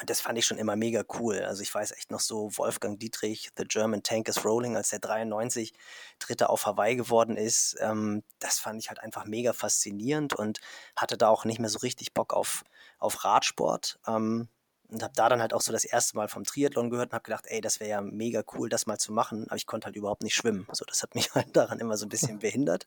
Und 0.00 0.08
das 0.08 0.22
fand 0.22 0.38
ich 0.38 0.46
schon 0.46 0.56
immer 0.56 0.74
mega 0.74 1.04
cool. 1.18 1.40
Also 1.40 1.62
ich 1.62 1.74
weiß 1.74 1.92
echt 1.92 2.10
noch 2.10 2.20
so, 2.20 2.50
Wolfgang 2.56 2.98
Dietrich, 2.98 3.50
The 3.58 3.64
German 3.64 4.02
Tank 4.02 4.26
is 4.28 4.42
Rolling, 4.42 4.74
als 4.74 4.88
der 4.88 5.00
93 5.00 5.74
Dritter 6.18 6.48
auf 6.48 6.64
Hawaii 6.64 6.96
geworden 6.96 7.36
ist, 7.36 7.76
ähm, 7.78 8.22
das 8.38 8.58
fand 8.58 8.80
ich 8.80 8.88
halt 8.88 9.00
einfach 9.00 9.26
mega 9.26 9.52
faszinierend 9.52 10.32
und 10.32 10.60
hatte 10.96 11.18
da 11.18 11.28
auch 11.28 11.44
nicht 11.44 11.58
mehr 11.58 11.68
so 11.68 11.78
richtig 11.80 12.14
Bock 12.14 12.32
auf, 12.32 12.64
auf 12.98 13.24
Radsport. 13.24 13.98
Ähm, 14.06 14.48
und 14.88 15.02
habe 15.02 15.14
da 15.16 15.28
dann 15.28 15.40
halt 15.40 15.54
auch 15.54 15.62
so 15.62 15.72
das 15.72 15.84
erste 15.84 16.16
Mal 16.16 16.28
vom 16.28 16.44
Triathlon 16.44 16.90
gehört 16.90 17.10
und 17.10 17.14
habe 17.14 17.24
gedacht, 17.24 17.46
ey, 17.48 17.60
das 17.60 17.80
wäre 17.80 17.90
ja 17.90 18.00
mega 18.02 18.42
cool, 18.54 18.68
das 18.68 18.86
mal 18.86 18.98
zu 18.98 19.12
machen. 19.12 19.46
Aber 19.46 19.56
ich 19.56 19.66
konnte 19.66 19.86
halt 19.86 19.96
überhaupt 19.96 20.22
nicht 20.22 20.34
schwimmen. 20.34 20.66
So, 20.72 20.84
das 20.84 21.02
hat 21.02 21.14
mich 21.14 21.30
halt 21.34 21.56
daran 21.56 21.80
immer 21.80 21.96
so 21.96 22.04
ein 22.06 22.10
bisschen 22.10 22.38
behindert. 22.38 22.86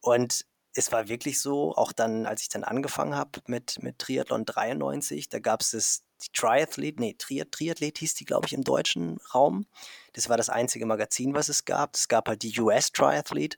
Und 0.00 0.46
es 0.78 0.92
war 0.92 1.08
wirklich 1.08 1.40
so, 1.40 1.74
auch 1.74 1.92
dann, 1.92 2.24
als 2.24 2.42
ich 2.42 2.48
dann 2.48 2.64
angefangen 2.64 3.16
habe 3.16 3.40
mit, 3.46 3.82
mit 3.82 3.98
Triathlon 3.98 4.44
93, 4.44 5.28
da 5.28 5.40
gab 5.40 5.60
es 5.60 5.72
das 5.72 6.04
die 6.22 6.32
Triathlet, 6.32 6.98
nee, 6.98 7.14
Triath 7.16 7.52
Triathlet 7.52 7.98
hieß 7.98 8.14
die, 8.14 8.24
glaube 8.24 8.46
ich, 8.46 8.52
im 8.52 8.64
deutschen 8.64 9.18
Raum. 9.34 9.66
Das 10.14 10.28
war 10.28 10.36
das 10.36 10.48
einzige 10.48 10.84
Magazin, 10.84 11.34
was 11.34 11.48
es 11.48 11.64
gab. 11.64 11.94
Es 11.94 12.08
gab 12.08 12.28
halt 12.28 12.42
die 12.42 12.58
US 12.60 12.90
Triathlete 12.92 13.56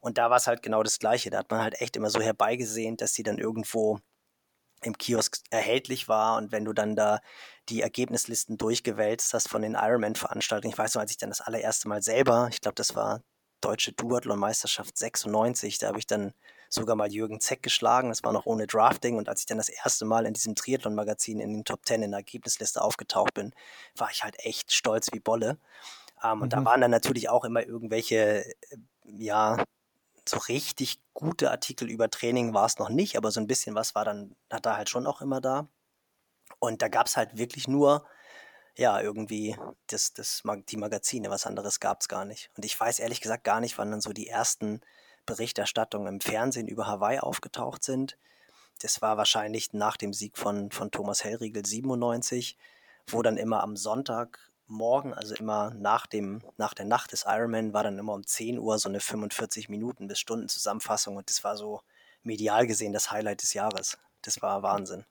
und 0.00 0.18
da 0.18 0.28
war 0.30 0.36
es 0.36 0.48
halt 0.48 0.62
genau 0.62 0.82
das 0.82 0.98
Gleiche. 0.98 1.30
Da 1.30 1.38
hat 1.38 1.50
man 1.50 1.60
halt 1.60 1.80
echt 1.80 1.96
immer 1.96 2.10
so 2.10 2.20
herbeigesehnt, 2.20 3.00
dass 3.00 3.14
sie 3.14 3.22
dann 3.22 3.38
irgendwo 3.38 4.00
im 4.82 4.96
Kiosk 4.98 5.38
erhältlich 5.50 6.08
war 6.08 6.36
und 6.38 6.52
wenn 6.52 6.64
du 6.64 6.72
dann 6.72 6.96
da 6.96 7.20
die 7.68 7.82
Ergebnislisten 7.82 8.58
durchgewälzt 8.58 9.34
hast 9.34 9.48
von 9.48 9.62
den 9.62 9.74
Ironman-Veranstaltungen. 9.74 10.72
Ich 10.72 10.78
weiß 10.78 10.94
noch, 10.94 11.02
als 11.02 11.12
ich 11.12 11.18
dann 11.18 11.30
das 11.30 11.42
allererste 11.42 11.88
Mal 11.88 12.02
selber, 12.02 12.48
ich 12.50 12.60
glaube, 12.60 12.76
das 12.76 12.96
war 12.96 13.22
Deutsche 13.60 13.92
Duathlon-Meisterschaft 13.92 14.96
96, 14.96 15.78
da 15.78 15.88
habe 15.88 15.98
ich 15.98 16.06
dann 16.06 16.32
sogar 16.70 16.96
mal 16.96 17.12
Jürgen 17.12 17.40
Zeck 17.40 17.62
geschlagen. 17.62 18.08
Das 18.08 18.22
war 18.22 18.32
noch 18.32 18.46
ohne 18.46 18.66
Drafting. 18.66 19.16
Und 19.16 19.28
als 19.28 19.40
ich 19.40 19.46
dann 19.46 19.58
das 19.58 19.68
erste 19.68 20.04
Mal 20.04 20.24
in 20.24 20.34
diesem 20.34 20.54
Triathlon-Magazin 20.54 21.40
in 21.40 21.52
den 21.52 21.64
Top 21.64 21.84
10 21.84 22.02
in 22.02 22.12
der 22.12 22.18
Ergebnisliste 22.18 22.80
aufgetaucht 22.80 23.34
bin, 23.34 23.52
war 23.96 24.10
ich 24.10 24.22
halt 24.22 24.36
echt 24.44 24.72
stolz 24.72 25.08
wie 25.12 25.20
Bolle. 25.20 25.58
Ähm, 26.22 26.36
mhm. 26.36 26.42
Und 26.42 26.52
da 26.52 26.60
mhm. 26.60 26.64
waren 26.64 26.80
dann 26.80 26.90
natürlich 26.90 27.28
auch 27.28 27.44
immer 27.44 27.66
irgendwelche, 27.66 28.46
äh, 28.46 28.76
ja, 29.04 29.62
so 30.28 30.38
richtig 30.38 31.00
gute 31.12 31.50
Artikel 31.50 31.90
über 31.90 32.08
Training 32.08 32.54
war 32.54 32.66
es 32.66 32.78
noch 32.78 32.88
nicht, 32.88 33.16
aber 33.16 33.32
so 33.32 33.40
ein 33.40 33.46
bisschen 33.48 33.74
was 33.74 33.94
war 33.94 34.04
dann, 34.04 34.36
hat 34.50 34.64
da 34.64 34.76
halt 34.76 34.88
schon 34.88 35.06
auch 35.06 35.20
immer 35.20 35.40
da. 35.40 35.68
Und 36.60 36.82
da 36.82 36.88
gab 36.88 37.06
es 37.06 37.16
halt 37.16 37.36
wirklich 37.36 37.66
nur, 37.66 38.06
ja, 38.80 38.98
irgendwie 38.98 39.54
das, 39.88 40.14
das, 40.14 40.42
die 40.70 40.78
Magazine, 40.78 41.28
was 41.28 41.44
anderes 41.44 41.80
gab 41.80 42.00
es 42.00 42.08
gar 42.08 42.24
nicht. 42.24 42.50
Und 42.56 42.64
ich 42.64 42.80
weiß 42.80 42.98
ehrlich 42.98 43.20
gesagt 43.20 43.44
gar 43.44 43.60
nicht, 43.60 43.76
wann 43.76 43.90
dann 43.90 44.00
so 44.00 44.14
die 44.14 44.26
ersten 44.26 44.80
Berichterstattungen 45.26 46.08
im 46.08 46.20
Fernsehen 46.22 46.66
über 46.66 46.86
Hawaii 46.86 47.18
aufgetaucht 47.18 47.84
sind. 47.84 48.16
das 48.80 49.02
war 49.02 49.18
wahrscheinlich 49.18 49.74
nach 49.74 49.98
dem 49.98 50.14
Sieg 50.14 50.38
von, 50.38 50.70
von 50.70 50.90
Thomas 50.90 51.24
Hellriegel 51.24 51.66
97, 51.66 52.56
wo 53.08 53.20
dann 53.20 53.36
immer 53.36 53.62
am 53.62 53.76
Sonntagmorgen, 53.76 55.12
also 55.12 55.34
immer 55.34 55.74
nach, 55.74 56.06
dem, 56.06 56.40
nach 56.56 56.72
der 56.72 56.86
Nacht 56.86 57.12
des 57.12 57.26
Ironman, 57.28 57.74
war 57.74 57.82
dann 57.82 57.98
immer 57.98 58.14
um 58.14 58.26
10 58.26 58.58
Uhr 58.58 58.78
so 58.78 58.88
eine 58.88 59.00
45 59.00 59.68
Minuten 59.68 60.08
bis 60.08 60.20
Stunden 60.20 60.48
Zusammenfassung 60.48 61.18
und 61.18 61.28
das 61.28 61.44
war 61.44 61.58
so 61.58 61.82
medial 62.22 62.66
gesehen 62.66 62.94
das 62.94 63.10
Highlight 63.10 63.42
des 63.42 63.52
Jahres. 63.52 63.98
Das 64.22 64.40
war 64.40 64.62
Wahnsinn. 64.62 65.04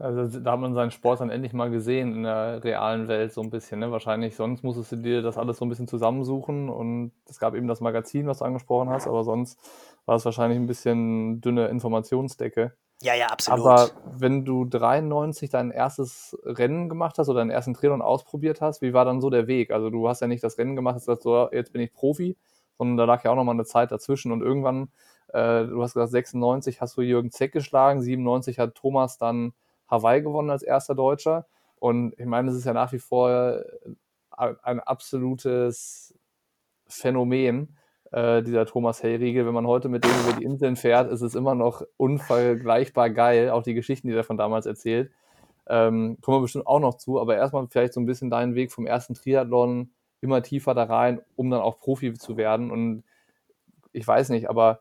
Also 0.00 0.38
da 0.40 0.52
hat 0.52 0.60
man 0.60 0.74
seinen 0.74 0.92
Sport 0.92 1.20
dann 1.20 1.30
endlich 1.30 1.52
mal 1.52 1.70
gesehen 1.70 2.14
in 2.14 2.22
der 2.22 2.62
realen 2.62 3.08
Welt 3.08 3.32
so 3.32 3.40
ein 3.40 3.50
bisschen. 3.50 3.80
Ne? 3.80 3.90
Wahrscheinlich 3.90 4.36
sonst 4.36 4.62
musstest 4.62 4.92
du 4.92 4.96
dir 4.96 5.22
das 5.22 5.36
alles 5.36 5.58
so 5.58 5.64
ein 5.64 5.68
bisschen 5.68 5.88
zusammensuchen 5.88 6.68
und 6.68 7.12
es 7.28 7.40
gab 7.40 7.54
eben 7.54 7.66
das 7.66 7.80
Magazin, 7.80 8.28
was 8.28 8.38
du 8.38 8.44
angesprochen 8.44 8.90
hast, 8.90 9.08
aber 9.08 9.24
sonst 9.24 9.58
war 10.06 10.14
es 10.14 10.24
wahrscheinlich 10.24 10.58
ein 10.58 10.66
bisschen 10.66 11.40
dünne 11.40 11.66
Informationsdecke. 11.66 12.74
Ja, 13.02 13.14
ja, 13.14 13.26
absolut. 13.26 13.60
Aber 13.60 13.90
wenn 14.04 14.44
du 14.44 14.64
93 14.64 15.50
dein 15.50 15.72
erstes 15.72 16.36
Rennen 16.44 16.88
gemacht 16.88 17.18
hast 17.18 17.28
oder 17.28 17.40
deinen 17.40 17.50
ersten 17.50 17.74
Triathlon 17.74 18.02
ausprobiert 18.02 18.60
hast, 18.60 18.82
wie 18.82 18.92
war 18.92 19.04
dann 19.04 19.20
so 19.20 19.30
der 19.30 19.48
Weg? 19.48 19.72
Also 19.72 19.90
du 19.90 20.08
hast 20.08 20.20
ja 20.20 20.28
nicht 20.28 20.44
das 20.44 20.58
Rennen 20.58 20.76
gemacht, 20.76 20.96
hast 20.96 21.06
gesagt, 21.06 21.22
so, 21.22 21.48
jetzt 21.50 21.72
bin 21.72 21.82
ich 21.82 21.92
Profi, 21.92 22.36
sondern 22.76 22.96
da 22.96 23.04
lag 23.04 23.24
ja 23.24 23.32
auch 23.32 23.36
nochmal 23.36 23.54
eine 23.54 23.64
Zeit 23.64 23.90
dazwischen 23.90 24.30
und 24.30 24.42
irgendwann, 24.42 24.90
äh, 25.28 25.64
du 25.66 25.82
hast 25.82 25.94
gesagt, 25.94 26.12
96 26.12 26.80
hast 26.80 26.96
du 26.96 27.02
Jürgen 27.02 27.32
Zeck 27.32 27.52
geschlagen, 27.52 28.00
97 28.00 28.60
hat 28.60 28.76
Thomas 28.76 29.18
dann 29.18 29.52
Hawaii 29.88 30.22
gewonnen 30.22 30.50
als 30.50 30.62
erster 30.62 30.94
Deutscher. 30.94 31.46
Und 31.76 32.14
ich 32.18 32.26
meine, 32.26 32.50
es 32.50 32.56
ist 32.56 32.64
ja 32.64 32.72
nach 32.72 32.92
wie 32.92 32.98
vor 32.98 33.62
ein 34.30 34.80
absolutes 34.80 36.14
Phänomen, 36.86 37.76
äh, 38.12 38.42
dieser 38.42 38.66
Thomas 38.66 39.02
Hellriegel. 39.02 39.46
Wenn 39.46 39.54
man 39.54 39.66
heute 39.66 39.88
mit 39.88 40.04
dem 40.04 40.10
über 40.10 40.38
die 40.38 40.44
Inseln 40.44 40.76
fährt, 40.76 41.10
ist 41.10 41.22
es 41.22 41.34
immer 41.34 41.54
noch 41.54 41.82
unvergleichbar 41.96 43.10
geil, 43.10 43.50
auch 43.50 43.62
die 43.62 43.74
Geschichten, 43.74 44.08
die 44.08 44.14
er 44.14 44.24
von 44.24 44.38
damals 44.38 44.66
erzählt. 44.66 45.10
Ähm, 45.66 46.16
kommen 46.22 46.38
wir 46.38 46.42
bestimmt 46.42 46.66
auch 46.66 46.80
noch 46.80 46.94
zu, 46.94 47.20
aber 47.20 47.36
erstmal 47.36 47.66
vielleicht 47.68 47.92
so 47.92 48.00
ein 48.00 48.06
bisschen 48.06 48.30
deinen 48.30 48.54
Weg 48.54 48.72
vom 48.72 48.86
ersten 48.86 49.14
Triathlon 49.14 49.90
immer 50.20 50.42
tiefer 50.42 50.74
da 50.74 50.84
rein, 50.84 51.20
um 51.36 51.50
dann 51.50 51.60
auch 51.60 51.78
Profi 51.78 52.14
zu 52.14 52.36
werden. 52.36 52.70
Und 52.70 53.04
ich 53.92 54.06
weiß 54.06 54.30
nicht, 54.30 54.48
aber 54.48 54.80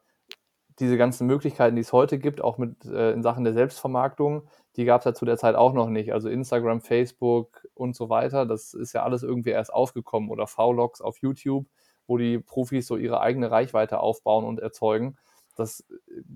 diese 0.80 0.98
ganzen 0.98 1.28
Möglichkeiten, 1.28 1.76
die 1.76 1.82
es 1.82 1.92
heute 1.92 2.20
gibt, 2.20 2.42
auch 2.42 2.58
mit 2.58 2.86
äh, 2.86 3.12
in 3.12 3.24
Sachen 3.24 3.44
der 3.44 3.54
Selbstvermarktung, 3.54 4.48
die 4.77 4.86
gab 4.86 5.01
es 5.01 5.05
ja 5.05 5.13
zu 5.13 5.25
der 5.25 5.38
Zeit 5.38 5.55
auch 5.55 5.74
noch 5.74 5.89
nicht. 5.89 6.13
Also 6.13 6.29
Instagram, 6.29 6.81
Facebook 6.81 7.67
und 7.74 7.96
so 7.96 8.10
weiter, 8.10 8.46
das 8.46 8.75
ist 8.75 8.93
ja 8.93 9.03
alles 9.03 9.24
irgendwie 9.24 9.50
erst 9.50 9.74
aufgekommen 9.74 10.29
oder 10.29 10.46
V-Logs 10.46 11.01
auf 11.01 11.17
YouTube, 11.17 11.65
wo 12.05 12.17
die 12.17 12.38
Profis 12.38 12.86
so 12.86 12.96
ihre 12.96 13.19
eigene 13.19 13.50
Reichweite 13.50 14.00
aufbauen 14.00 14.46
und 14.46 14.60
erzeugen. 14.60 15.17
Das, 15.55 15.84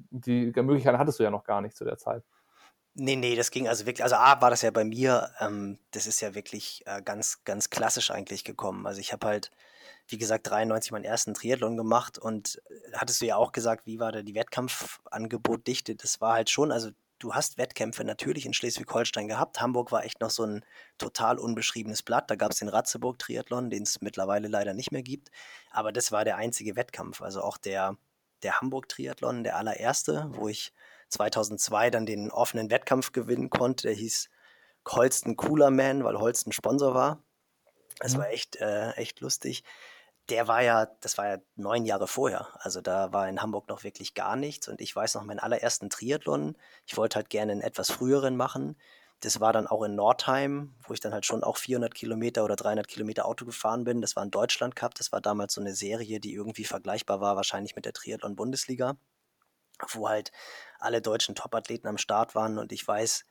die 0.09 0.51
Möglichkeit 0.55 0.97
hattest 0.97 1.19
du 1.19 1.23
ja 1.23 1.29
noch 1.29 1.43
gar 1.43 1.61
nicht 1.61 1.77
zu 1.77 1.85
der 1.85 1.97
Zeit. 1.97 2.23
Nee, 2.93 3.15
nee, 3.15 3.35
das 3.35 3.51
ging 3.51 3.69
also 3.69 3.85
wirklich, 3.85 4.03
also 4.03 4.15
A 4.15 4.41
war 4.41 4.49
das 4.49 4.63
ja 4.63 4.71
bei 4.71 4.83
mir, 4.83 5.31
ähm, 5.39 5.77
das 5.91 6.07
ist 6.07 6.19
ja 6.19 6.35
wirklich 6.35 6.83
äh, 6.87 7.01
ganz, 7.01 7.43
ganz 7.45 7.69
klassisch 7.69 8.11
eigentlich 8.11 8.43
gekommen. 8.43 8.85
Also 8.85 8.99
ich 8.99 9.13
habe 9.13 9.27
halt, 9.27 9.51
wie 10.07 10.17
gesagt, 10.17 10.49
93 10.49 10.91
meinen 10.91 11.05
ersten 11.05 11.33
Triathlon 11.33 11.77
gemacht 11.77 12.17
und 12.17 12.61
hattest 12.93 13.21
du 13.21 13.27
ja 13.27 13.37
auch 13.37 13.53
gesagt, 13.53 13.85
wie 13.85 13.99
war 13.99 14.11
da 14.11 14.23
die 14.23 14.35
Wettkampfangebotdichte? 14.35 15.95
Das 15.95 16.19
war 16.19 16.33
halt 16.33 16.49
schon, 16.49 16.71
also 16.71 16.89
du 17.21 17.33
hast 17.33 17.57
Wettkämpfe 17.57 18.03
natürlich 18.03 18.45
in 18.45 18.53
Schleswig-Holstein 18.53 19.27
gehabt. 19.27 19.61
Hamburg 19.61 19.91
war 19.91 20.03
echt 20.03 20.19
noch 20.21 20.31
so 20.31 20.43
ein 20.43 20.65
total 20.97 21.37
unbeschriebenes 21.37 22.03
Blatt. 22.03 22.29
Da 22.31 22.35
gab 22.35 22.51
es 22.51 22.59
den 22.59 22.67
Ratzeburg-Triathlon, 22.67 23.69
den 23.69 23.83
es 23.83 24.01
mittlerweile 24.01 24.47
leider 24.47 24.73
nicht 24.73 24.91
mehr 24.91 25.03
gibt. 25.03 25.29
Aber 25.69 25.91
das 25.91 26.11
war 26.11 26.25
der 26.25 26.37
einzige 26.37 26.75
Wettkampf. 26.75 27.21
Also 27.21 27.41
auch 27.41 27.57
der, 27.57 27.95
der 28.43 28.59
Hamburg-Triathlon, 28.59 29.43
der 29.43 29.57
allererste, 29.57 30.29
wo 30.33 30.47
ich 30.47 30.73
2002 31.09 31.91
dann 31.91 32.05
den 32.05 32.31
offenen 32.31 32.71
Wettkampf 32.71 33.11
gewinnen 33.11 33.49
konnte. 33.49 33.87
Der 33.87 33.95
hieß 33.95 34.29
Holsten 34.87 35.37
Cooler 35.37 35.69
Man, 35.69 36.03
weil 36.03 36.17
Holsten 36.17 36.51
Sponsor 36.51 36.95
war. 36.95 37.23
Das 37.99 38.15
mhm. 38.15 38.17
war 38.19 38.29
echt, 38.29 38.55
äh, 38.55 38.91
echt 38.93 39.19
lustig 39.19 39.63
der 40.29 40.47
war 40.47 40.61
ja, 40.61 40.87
das 41.01 41.17
war 41.17 41.27
ja 41.27 41.37
neun 41.55 41.85
Jahre 41.85 42.07
vorher. 42.07 42.47
Also 42.53 42.81
da 42.81 43.11
war 43.11 43.27
in 43.27 43.41
Hamburg 43.41 43.67
noch 43.67 43.83
wirklich 43.83 44.13
gar 44.13 44.35
nichts. 44.35 44.67
Und 44.67 44.81
ich 44.81 44.95
weiß 44.95 45.15
noch, 45.15 45.23
meinen 45.23 45.39
allerersten 45.39 45.89
Triathlon, 45.89 46.57
ich 46.85 46.97
wollte 46.97 47.15
halt 47.15 47.29
gerne 47.29 47.51
einen 47.51 47.61
etwas 47.61 47.91
früheren 47.91 48.37
machen. 48.37 48.77
Das 49.19 49.39
war 49.39 49.53
dann 49.53 49.67
auch 49.67 49.83
in 49.83 49.95
Nordheim, 49.95 50.73
wo 50.87 50.93
ich 50.93 50.99
dann 50.99 51.13
halt 51.13 51.25
schon 51.25 51.43
auch 51.43 51.57
400 51.57 51.93
Kilometer 51.93 52.43
oder 52.43 52.55
300 52.55 52.87
Kilometer 52.87 53.25
Auto 53.25 53.45
gefahren 53.45 53.83
bin. 53.83 54.01
Das 54.01 54.15
war 54.15 54.23
ein 54.23 54.31
Deutschland 54.31 54.75
Cup. 54.75 54.95
Das 54.95 55.11
war 55.11 55.21
damals 55.21 55.53
so 55.53 55.61
eine 55.61 55.75
Serie, 55.75 56.19
die 56.19 56.33
irgendwie 56.33 56.65
vergleichbar 56.65 57.21
war, 57.21 57.35
wahrscheinlich 57.35 57.75
mit 57.75 57.85
der 57.85 57.93
Triathlon-Bundesliga, 57.93 58.97
wo 59.89 60.09
halt 60.09 60.31
alle 60.79 61.01
deutschen 61.01 61.35
Topathleten 61.35 61.87
am 61.87 61.99
Start 61.99 62.33
waren. 62.33 62.57
Und 62.57 62.71
ich 62.71 62.87
weiß, 62.87 63.25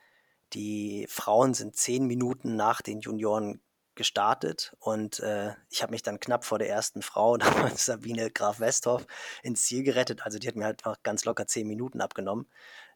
die 0.53 1.07
Frauen 1.09 1.55
sind 1.55 1.77
zehn 1.77 2.07
Minuten 2.07 2.57
nach 2.57 2.83
den 2.83 3.01
Junioren 3.01 3.61
gestartet 3.95 4.75
und 4.79 5.21
äh, 5.21 5.55
ich 5.69 5.83
habe 5.83 5.93
mich 5.93 6.03
dann 6.03 6.21
knapp 6.21 6.45
vor 6.45 6.59
der 6.59 6.69
ersten 6.69 7.03
Frau, 7.03 7.37
damals 7.39 7.85
Sabine 7.85 8.31
Graf 8.31 8.61
Westhoff, 8.61 9.07
ins 9.43 9.65
Ziel 9.65 9.83
gerettet. 9.83 10.23
Also 10.25 10.39
die 10.39 10.49
hat 10.49 10.57
mir 10.57 10.65
halt 10.65 10.85
einfach 10.85 11.03
ganz 11.03 11.25
locker 11.25 11.47
zehn 11.47 11.67
Minuten 11.67 12.01
abgenommen. 12.01 12.47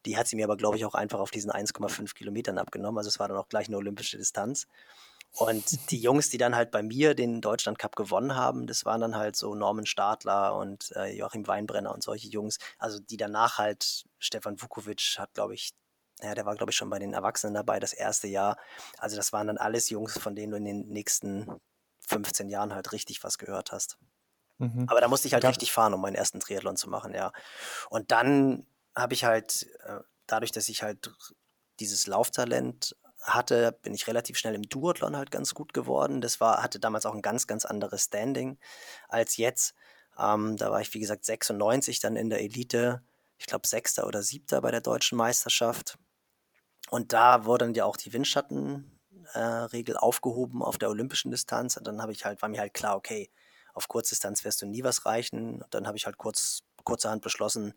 Die 0.05 0.17
hat 0.17 0.27
sie 0.27 0.35
mir 0.35 0.45
aber, 0.45 0.57
glaube 0.57 0.77
ich, 0.77 0.85
auch 0.85 0.93
einfach 0.93 1.19
auf 1.19 1.31
diesen 1.31 1.51
1,5 1.51 2.13
Kilometern 2.13 2.57
abgenommen. 2.57 2.97
Also 2.97 3.09
es 3.09 3.19
war 3.19 3.27
dann 3.27 3.37
auch 3.37 3.49
gleich 3.49 3.67
eine 3.67 3.77
olympische 3.77 4.17
Distanz. 4.17 4.67
Und 5.31 5.65
die 5.91 5.99
Jungs, 5.99 6.29
die 6.29 6.37
dann 6.37 6.55
halt 6.55 6.71
bei 6.71 6.83
mir 6.83 7.15
den 7.15 7.41
Deutschland 7.41 7.79
Cup 7.79 7.95
gewonnen 7.95 8.35
haben, 8.35 8.67
das 8.67 8.85
waren 8.85 9.01
dann 9.01 9.15
halt 9.15 9.35
so 9.35 9.55
Norman 9.55 9.85
Stadler 9.85 10.55
und 10.55 10.91
äh, 10.95 11.15
Joachim 11.15 11.47
Weinbrenner 11.47 11.93
und 11.93 12.03
solche 12.03 12.27
Jungs. 12.27 12.57
Also 12.77 12.99
die 12.99 13.17
danach 13.17 13.57
halt, 13.57 14.05
Stefan 14.19 14.61
Vukovic 14.61 15.15
hat, 15.17 15.33
glaube 15.33 15.55
ich, 15.55 15.73
ja, 16.21 16.33
der 16.33 16.45
war, 16.45 16.55
glaube 16.55 16.71
ich, 16.71 16.77
schon 16.77 16.89
bei 16.89 16.99
den 16.99 17.13
Erwachsenen 17.13 17.53
dabei, 17.53 17.79
das 17.79 17.93
erste 17.93 18.27
Jahr. 18.27 18.57
Also 18.97 19.15
das 19.15 19.33
waren 19.33 19.47
dann 19.47 19.57
alles 19.57 19.89
Jungs, 19.89 20.17
von 20.17 20.35
denen 20.35 20.51
du 20.51 20.57
in 20.57 20.65
den 20.65 20.87
nächsten 20.87 21.49
15 22.07 22.49
Jahren 22.49 22.73
halt 22.73 22.91
richtig 22.91 23.23
was 23.23 23.37
gehört 23.37 23.71
hast. 23.71 23.97
Mhm. 24.57 24.85
Aber 24.87 25.01
da 25.01 25.07
musste 25.07 25.27
ich 25.27 25.33
halt 25.33 25.43
ja. 25.43 25.49
richtig 25.49 25.71
fahren, 25.71 25.93
um 25.93 26.01
meinen 26.01 26.15
ersten 26.15 26.39
Triathlon 26.39 26.77
zu 26.77 26.89
machen, 26.89 27.13
ja. 27.13 27.31
Und 27.89 28.11
dann 28.11 28.65
habe 28.95 29.13
ich 29.13 29.25
halt, 29.25 29.67
äh, 29.83 29.99
dadurch, 30.27 30.51
dass 30.51 30.69
ich 30.69 30.83
halt 30.83 31.13
dieses 31.79 32.07
Lauftalent 32.07 32.95
hatte, 33.19 33.77
bin 33.81 33.93
ich 33.93 34.07
relativ 34.07 34.37
schnell 34.37 34.55
im 34.55 34.63
Duathlon 34.63 35.17
halt 35.17 35.31
ganz 35.31 35.53
gut 35.53 35.73
geworden. 35.73 36.21
Das 36.21 36.39
war, 36.39 36.63
hatte 36.63 36.79
damals 36.79 37.05
auch 37.05 37.13
ein 37.13 37.21
ganz, 37.21 37.47
ganz 37.47 37.65
anderes 37.65 38.05
Standing 38.05 38.57
als 39.09 39.37
jetzt. 39.37 39.73
Ähm, 40.17 40.55
da 40.57 40.71
war 40.71 40.81
ich, 40.81 40.93
wie 40.93 40.99
gesagt, 40.99 41.25
96 41.25 41.99
dann 41.99 42.15
in 42.15 42.29
der 42.29 42.41
Elite, 42.41 43.01
ich 43.37 43.47
glaube, 43.47 43.67
Sechster 43.67 44.07
oder 44.07 44.21
Siebter 44.21 44.61
bei 44.61 44.71
der 44.71 44.81
deutschen 44.81 45.17
Meisterschaft. 45.17 45.97
Und 46.89 47.13
da 47.13 47.45
wurde 47.45 47.65
dann 47.65 47.73
ja 47.73 47.85
auch 47.85 47.97
die 47.97 48.13
Windschattenregel 48.13 49.95
äh, 49.95 49.97
aufgehoben 49.97 50.61
auf 50.61 50.77
der 50.77 50.89
olympischen 50.89 51.31
Distanz. 51.31 51.77
Und 51.77 51.87
dann 51.87 52.01
habe 52.01 52.11
ich 52.11 52.25
halt, 52.25 52.41
war 52.41 52.49
mir 52.49 52.59
halt 52.59 52.73
klar, 52.73 52.95
okay, 52.95 53.29
auf 53.73 53.87
Kurzdistanz 53.87 54.43
wirst 54.43 54.61
du 54.61 54.65
nie 54.65 54.83
was 54.83 55.05
reichen. 55.05 55.61
Und 55.61 55.73
dann 55.73 55.87
habe 55.87 55.97
ich 55.97 56.05
halt 56.05 56.17
kurz, 56.17 56.63
kurzerhand 56.83 57.21
beschlossen, 57.21 57.73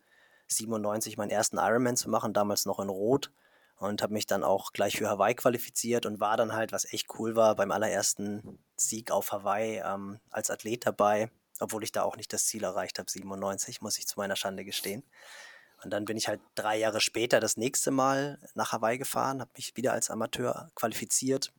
97 0.49 1.17
meinen 1.17 1.31
ersten 1.31 1.59
Ironman 1.59 1.97
zu 1.97 2.09
machen, 2.11 2.33
damals 2.33 2.67
noch 2.67 2.81
in 2.81 2.89
Rot. 2.89 3.33
Und 3.77 4.03
habe 4.03 4.13
mich 4.13 4.27
dann 4.27 4.43
auch 4.43 4.73
gleich 4.73 4.97
für 4.97 5.09
Hawaii 5.09 5.35
qualifiziert 5.35 6.05
und 6.05 6.19
war 6.19 6.37
dann 6.37 6.53
halt, 6.53 6.73
was 6.73 6.93
echt 6.93 7.07
cool 7.19 7.37
war, 7.37 7.55
beim 7.55 7.71
allerersten 7.71 8.59
Sieg 8.77 9.13
auf 9.13 9.31
Hawaii 9.31 9.81
ähm, 9.85 10.19
als 10.31 10.51
Athlet 10.51 10.85
dabei, 10.85 11.31
obwohl 11.61 11.85
ich 11.85 11.93
da 11.93 12.03
auch 12.03 12.17
nicht 12.17 12.33
das 12.33 12.47
Ziel 12.47 12.65
erreicht 12.65 12.99
habe, 12.99 13.09
97, 13.09 13.81
muss 13.81 13.99
ich 13.99 14.09
zu 14.09 14.19
meiner 14.19 14.35
Schande 14.35 14.65
gestehen. 14.65 15.05
Und 15.83 15.91
dann 15.91 16.05
bin 16.05 16.17
ich 16.17 16.29
halt 16.29 16.41
drei 16.55 16.77
Jahre 16.77 17.01
später 17.01 17.41
das 17.41 17.57
nächste 17.57 17.91
Mal 17.91 18.39
nach 18.55 18.73
Hawaii 18.73 18.99
gefahren, 18.99 19.41
habe 19.41 19.51
mich 19.57 19.77
wieder 19.77 19.93
als 19.93 20.11
Amateur 20.11 20.71
qualifiziert 20.75 21.53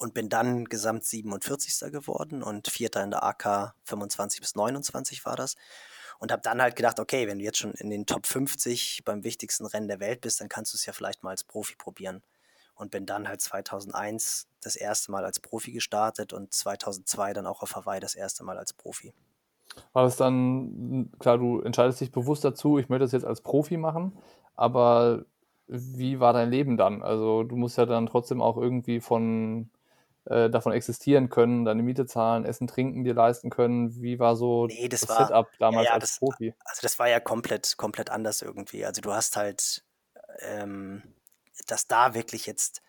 und 0.00 0.14
bin 0.14 0.28
dann 0.28 0.64
gesamt 0.64 1.04
47. 1.04 1.92
geworden 1.92 2.42
und 2.42 2.68
Vierter 2.68 3.02
in 3.02 3.10
der 3.10 3.22
AK 3.22 3.74
25 3.84 4.40
bis 4.40 4.54
29 4.54 5.24
war 5.24 5.36
das. 5.36 5.56
Und 6.18 6.32
habe 6.32 6.42
dann 6.42 6.60
halt 6.60 6.76
gedacht, 6.76 7.00
okay, 7.00 7.26
wenn 7.26 7.38
du 7.38 7.44
jetzt 7.44 7.58
schon 7.58 7.72
in 7.72 7.88
den 7.88 8.04
Top 8.04 8.26
50 8.26 9.02
beim 9.04 9.24
wichtigsten 9.24 9.64
Rennen 9.64 9.88
der 9.88 10.00
Welt 10.00 10.20
bist, 10.20 10.40
dann 10.40 10.50
kannst 10.50 10.72
du 10.72 10.76
es 10.76 10.84
ja 10.84 10.92
vielleicht 10.92 11.22
mal 11.22 11.30
als 11.30 11.44
Profi 11.44 11.76
probieren. 11.76 12.22
Und 12.74 12.90
bin 12.90 13.06
dann 13.06 13.28
halt 13.28 13.40
2001 13.40 14.46
das 14.62 14.76
erste 14.76 15.12
Mal 15.12 15.24
als 15.24 15.40
Profi 15.40 15.72
gestartet 15.72 16.32
und 16.32 16.52
2002 16.52 17.34
dann 17.34 17.46
auch 17.46 17.62
auf 17.62 17.74
Hawaii 17.74 18.00
das 18.00 18.14
erste 18.14 18.44
Mal 18.44 18.58
als 18.58 18.72
Profi. 18.72 19.14
War 19.92 20.06
es 20.06 20.16
dann, 20.16 21.10
klar, 21.18 21.38
du 21.38 21.60
entscheidest 21.60 22.00
dich 22.00 22.12
bewusst 22.12 22.44
dazu, 22.44 22.78
ich 22.78 22.88
möchte 22.88 23.04
das 23.04 23.12
jetzt 23.12 23.24
als 23.24 23.40
Profi 23.40 23.76
machen, 23.76 24.18
aber 24.54 25.24
wie 25.66 26.18
war 26.18 26.32
dein 26.32 26.50
Leben 26.50 26.76
dann? 26.76 27.02
Also 27.02 27.44
du 27.44 27.56
musst 27.56 27.78
ja 27.78 27.86
dann 27.86 28.06
trotzdem 28.06 28.42
auch 28.42 28.56
irgendwie 28.56 29.00
von 29.00 29.70
äh, 30.26 30.50
davon 30.50 30.72
existieren 30.72 31.30
können, 31.30 31.64
deine 31.64 31.82
Miete 31.82 32.06
zahlen, 32.06 32.44
Essen, 32.44 32.66
Trinken 32.66 33.04
dir 33.04 33.14
leisten 33.14 33.50
können. 33.50 34.02
Wie 34.02 34.18
war 34.18 34.36
so 34.36 34.66
nee, 34.66 34.88
das, 34.88 35.00
das 35.00 35.10
war, 35.10 35.26
Setup 35.26 35.48
damals 35.58 35.84
ja, 35.84 35.90
ja, 35.90 35.94
als 35.94 36.04
das, 36.04 36.18
Profi? 36.18 36.54
Also 36.64 36.80
das 36.82 36.98
war 36.98 37.08
ja 37.08 37.20
komplett, 37.20 37.76
komplett 37.76 38.10
anders 38.10 38.42
irgendwie. 38.42 38.84
Also 38.84 39.00
du 39.00 39.12
hast 39.12 39.36
halt, 39.36 39.84
ähm, 40.40 41.02
dass 41.66 41.86
da 41.86 42.14
wirklich 42.14 42.46
jetzt 42.46 42.82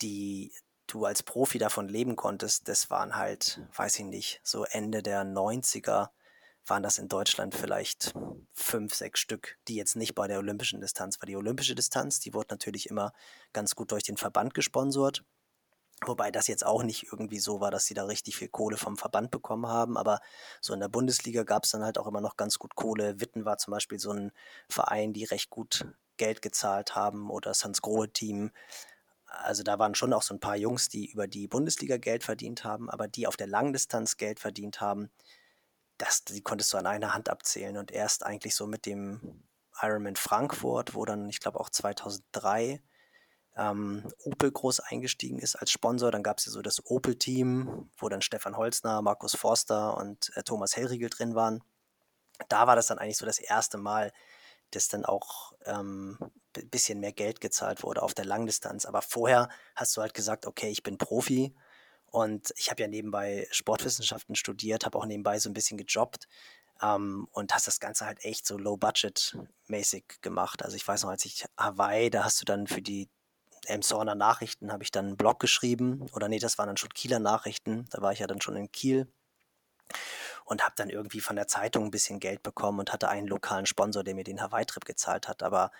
die, 0.00 0.52
du 0.88 1.04
als 1.04 1.22
Profi 1.22 1.58
davon 1.58 1.88
leben 1.88 2.16
konntest, 2.16 2.68
das 2.68 2.90
waren 2.90 3.16
halt, 3.16 3.60
weiß 3.76 3.98
ich 4.00 4.04
nicht, 4.04 4.40
so 4.42 4.64
Ende 4.64 5.02
der 5.02 5.24
90er 5.24 6.08
waren 6.66 6.82
das 6.82 6.98
in 6.98 7.08
Deutschland 7.08 7.54
vielleicht 7.54 8.12
fünf, 8.52 8.94
sechs 8.94 9.20
Stück, 9.20 9.56
die 9.68 9.76
jetzt 9.76 9.96
nicht 9.96 10.14
bei 10.14 10.26
der 10.26 10.38
olympischen 10.38 10.80
Distanz 10.80 11.20
war. 11.20 11.26
Die 11.26 11.36
olympische 11.36 11.74
Distanz, 11.74 12.20
die 12.20 12.34
wurde 12.34 12.48
natürlich 12.50 12.90
immer 12.90 13.12
ganz 13.52 13.74
gut 13.74 13.92
durch 13.92 14.02
den 14.02 14.16
Verband 14.16 14.54
gesponsert. 14.54 15.24
Wobei 16.06 16.30
das 16.30 16.46
jetzt 16.46 16.64
auch 16.64 16.82
nicht 16.84 17.04
irgendwie 17.10 17.40
so 17.40 17.60
war, 17.60 17.70
dass 17.70 17.86
sie 17.86 17.94
da 17.94 18.04
richtig 18.04 18.36
viel 18.36 18.48
Kohle 18.48 18.76
vom 18.76 18.96
Verband 18.96 19.30
bekommen 19.30 19.66
haben. 19.66 19.96
Aber 19.96 20.20
so 20.60 20.72
in 20.72 20.80
der 20.80 20.88
Bundesliga 20.88 21.42
gab 21.42 21.64
es 21.64 21.70
dann 21.70 21.82
halt 21.82 21.98
auch 21.98 22.06
immer 22.06 22.20
noch 22.20 22.36
ganz 22.36 22.58
gut 22.58 22.76
Kohle. 22.76 23.20
Witten 23.20 23.44
war 23.44 23.58
zum 23.58 23.72
Beispiel 23.72 23.98
so 23.98 24.12
ein 24.12 24.30
Verein, 24.68 25.12
die 25.12 25.24
recht 25.24 25.50
gut 25.50 25.86
Geld 26.16 26.42
gezahlt 26.42 26.94
haben 26.94 27.30
oder 27.30 27.50
das 27.50 27.64
Hans-Grohe-Team. 27.64 28.52
Also 29.28 29.62
da 29.62 29.78
waren 29.78 29.94
schon 29.94 30.12
auch 30.12 30.22
so 30.22 30.34
ein 30.34 30.40
paar 30.40 30.56
Jungs, 30.56 30.88
die 30.88 31.10
über 31.10 31.26
die 31.26 31.48
Bundesliga 31.48 31.98
Geld 31.98 32.24
verdient 32.24 32.64
haben, 32.64 32.90
aber 32.90 33.08
die 33.08 33.26
auf 33.26 33.36
der 33.36 33.46
Langdistanz 33.46 34.16
Geld 34.16 34.40
verdient 34.40 34.80
haben, 34.80 35.10
das, 35.98 36.24
die 36.24 36.40
konntest 36.40 36.72
du 36.72 36.78
an 36.78 36.86
einer 36.86 37.14
Hand 37.14 37.28
abzählen. 37.28 37.76
Und 37.76 37.90
erst 37.90 38.24
eigentlich 38.24 38.54
so 38.54 38.66
mit 38.66 38.86
dem 38.86 39.44
Ironman 39.82 40.16
Frankfurt, 40.16 40.94
wo 40.94 41.04
dann, 41.04 41.28
ich 41.28 41.40
glaube 41.40 41.60
auch 41.60 41.70
2003 41.70 42.80
ähm, 43.56 44.04
Opel 44.24 44.50
groß 44.50 44.80
eingestiegen 44.80 45.38
ist 45.38 45.56
als 45.56 45.70
Sponsor. 45.70 46.10
Dann 46.10 46.22
gab 46.22 46.38
es 46.38 46.46
ja 46.46 46.52
so 46.52 46.62
das 46.62 46.86
Opel-Team, 46.86 47.90
wo 47.96 48.08
dann 48.08 48.22
Stefan 48.22 48.56
Holzner, 48.56 49.02
Markus 49.02 49.34
Forster 49.34 49.96
und 49.96 50.30
äh, 50.36 50.42
Thomas 50.42 50.76
Hellriegel 50.76 51.10
drin 51.10 51.34
waren. 51.34 51.62
Da 52.48 52.66
war 52.66 52.76
das 52.76 52.86
dann 52.86 52.98
eigentlich 52.98 53.18
so 53.18 53.26
das 53.26 53.40
erste 53.40 53.78
Mal, 53.78 54.12
dass 54.70 54.88
dann 54.88 55.04
auch 55.04 55.52
ein 55.64 56.18
ähm, 56.20 56.30
bisschen 56.70 57.00
mehr 57.00 57.12
Geld 57.12 57.40
gezahlt 57.40 57.82
wurde 57.82 58.02
auf 58.02 58.14
der 58.14 58.24
Langdistanz. 58.24 58.86
Aber 58.86 59.02
vorher 59.02 59.48
hast 59.74 59.96
du 59.96 60.00
halt 60.00 60.14
gesagt, 60.14 60.46
okay, 60.46 60.68
ich 60.68 60.82
bin 60.82 60.98
Profi 60.98 61.54
und 62.06 62.52
ich 62.56 62.70
habe 62.70 62.82
ja 62.82 62.88
nebenbei 62.88 63.46
Sportwissenschaften 63.50 64.34
studiert, 64.34 64.84
habe 64.86 64.98
auch 64.98 65.06
nebenbei 65.06 65.38
so 65.38 65.50
ein 65.50 65.54
bisschen 65.54 65.78
gejobbt 65.78 66.26
ähm, 66.82 67.28
und 67.32 67.54
hast 67.54 67.66
das 67.66 67.80
Ganze 67.80 68.06
halt 68.06 68.24
echt 68.24 68.46
so 68.46 68.56
low-budget-mäßig 68.56 70.04
gemacht. 70.20 70.64
Also 70.64 70.76
ich 70.76 70.86
weiß 70.86 71.02
noch, 71.02 71.10
als 71.10 71.24
ich 71.24 71.44
Hawaii, 71.56 72.10
da 72.10 72.24
hast 72.24 72.40
du 72.40 72.44
dann 72.44 72.66
für 72.66 72.82
die 72.82 73.08
Elmshorner 73.66 74.14
Nachrichten, 74.14 74.72
habe 74.72 74.84
ich 74.84 74.90
dann 74.90 75.06
einen 75.06 75.16
Blog 75.16 75.40
geschrieben. 75.40 76.06
Oder 76.12 76.28
nee, 76.28 76.38
das 76.38 76.58
waren 76.58 76.68
dann 76.68 76.76
schon 76.76 76.94
Kieler 76.94 77.18
Nachrichten. 77.18 77.86
Da 77.90 78.00
war 78.00 78.12
ich 78.12 78.20
ja 78.20 78.26
dann 78.26 78.40
schon 78.40 78.56
in 78.56 78.72
Kiel 78.72 79.06
und 80.48 80.62
habe 80.62 80.72
dann 80.76 80.88
irgendwie 80.88 81.20
von 81.20 81.36
der 81.36 81.46
Zeitung 81.46 81.84
ein 81.84 81.90
bisschen 81.90 82.20
Geld 82.20 82.42
bekommen 82.42 82.78
und 82.78 82.92
hatte 82.92 83.08
einen 83.08 83.26
lokalen 83.26 83.66
Sponsor, 83.66 84.02
der 84.02 84.14
mir 84.14 84.24
den 84.24 84.40
Hawaii-Trip 84.40 84.84
gezahlt 84.84 85.28
hat. 85.28 85.42
Aber 85.42 85.70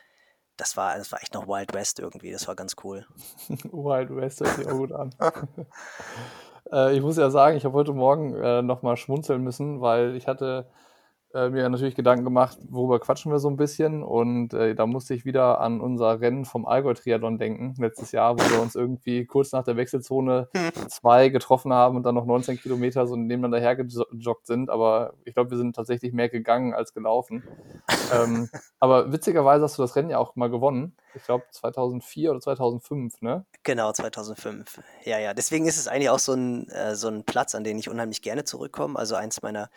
das 0.59 0.77
war, 0.77 0.97
das 0.97 1.11
war 1.11 1.23
echt 1.23 1.33
noch 1.33 1.49
Wild 1.49 1.73
West 1.73 1.99
irgendwie. 1.99 2.33
Das 2.33 2.47
war 2.49 2.55
ganz 2.55 2.77
cool. 2.85 3.07
Wild 3.49 4.15
West 4.15 4.41
hört 4.41 4.57
sich 4.57 4.67
auch 4.67 4.73
gut 4.73 4.93
an. 4.93 5.15
äh, 6.73 6.95
ich 6.95 7.01
muss 7.01 7.17
ja 7.17 7.31
sagen, 7.31 7.57
ich 7.57 7.65
habe 7.65 7.75
heute 7.75 7.95
Morgen 7.95 8.35
äh, 8.35 8.61
nochmal 8.61 8.99
schmunzeln 8.99 9.43
müssen, 9.43 9.81
weil 9.81 10.15
ich 10.17 10.27
hatte 10.27 10.69
äh, 11.35 11.51
mir 11.51 11.69
natürlich 11.69 11.95
Gedanken 11.95 12.25
gemacht, 12.25 12.59
worüber 12.71 13.01
quatschen 13.01 13.31
wir 13.31 13.39
so 13.39 13.49
ein 13.49 13.57
bisschen. 13.57 14.03
Und 14.03 14.55
äh, 14.55 14.75
da 14.75 14.87
musste 14.87 15.15
ich 15.15 15.25
wieder 15.25 15.61
an 15.61 15.81
unser 15.81 16.21
Rennen 16.21 16.45
vom 16.45 16.65
Allgäu-Triathlon 16.67 17.39
denken, 17.39 17.75
letztes 17.79 18.13
Jahr, 18.13 18.39
wo 18.39 18.51
wir 18.51 18.63
uns 18.63 18.75
irgendwie 18.75 19.27
kurz 19.27 19.53
nach 19.53 19.65
der 19.65 19.77
Wechselzone 19.77 20.49
zwei 20.89 21.29
getroffen 21.29 21.73
haben 21.73 21.97
und 21.97 22.05
dann 22.05 22.15
noch 22.15 22.25
19 22.25 22.59
Kilometer 22.59 23.07
so 23.07 23.17
nebeneinander 23.17 23.61
hergejoggt 23.61 24.47
sind. 24.47 24.71
Aber 24.71 25.15
ich 25.25 25.35
glaube, 25.35 25.51
wir 25.51 25.59
sind 25.59 25.77
tatsächlich 25.77 26.13
mehr 26.13 26.31
gegangen 26.31 26.73
als 26.73 26.95
gelaufen. 26.95 27.43
ähm, 28.15 28.49
aber 28.81 29.13
witzigerweise 29.13 29.65
hast 29.65 29.77
du 29.77 29.83
das 29.83 29.97
Rennen 29.97 30.11
ja 30.11 30.19
auch 30.19 30.35
mal 30.35 30.49
gewonnen. 30.49 30.97
Ich 31.15 31.25
glaube 31.25 31.45
2004 31.51 32.31
oder 32.31 32.41
2005, 32.41 33.21
ne? 33.21 33.45
Genau, 33.65 33.93
2005. 33.93 34.81
Ja, 35.05 35.19
ja. 35.19 35.35
Deswegen 35.35 35.67
ist 35.67 35.79
es 35.79 35.89
eigentlich 35.89 36.11
auch 36.11 36.19
so 36.19 36.33
ein, 36.33 36.69
äh, 36.69 36.95
so 36.95 37.09
ein 37.09 37.25
Platz, 37.25 37.55
an 37.55 37.65
den 37.65 37.79
ich 37.79 37.91
unheimlich 37.91 38.23
gerne 38.23 38.45
zurückkomme. 38.45 38.99
Also 38.99 39.15
eins 39.15 39.43
meiner 39.43 39.69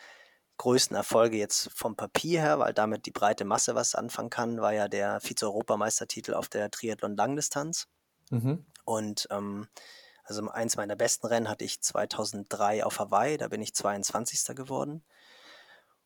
größten 0.62 0.96
Erfolge 0.96 1.36
jetzt 1.38 1.70
vom 1.74 1.96
Papier 1.96 2.40
her, 2.40 2.58
weil 2.60 2.72
damit 2.72 3.06
die 3.06 3.10
breite 3.10 3.44
Masse 3.44 3.74
was 3.74 3.96
anfangen 3.96 4.30
kann, 4.30 4.60
war 4.60 4.72
ja 4.72 4.86
der 4.86 5.20
Vize-Europameistertitel 5.20 6.34
auf 6.34 6.48
der 6.48 6.70
Triathlon-Langdistanz. 6.70 7.88
Mhm. 8.30 8.64
Und 8.84 9.26
ähm, 9.32 9.66
also 10.22 10.48
eins 10.48 10.76
meiner 10.76 10.94
besten 10.94 11.26
Rennen 11.26 11.48
hatte 11.48 11.64
ich 11.64 11.80
2003 11.80 12.84
auf 12.84 13.00
Hawaii, 13.00 13.38
da 13.38 13.48
bin 13.48 13.60
ich 13.60 13.74
22. 13.74 14.54
geworden. 14.54 15.02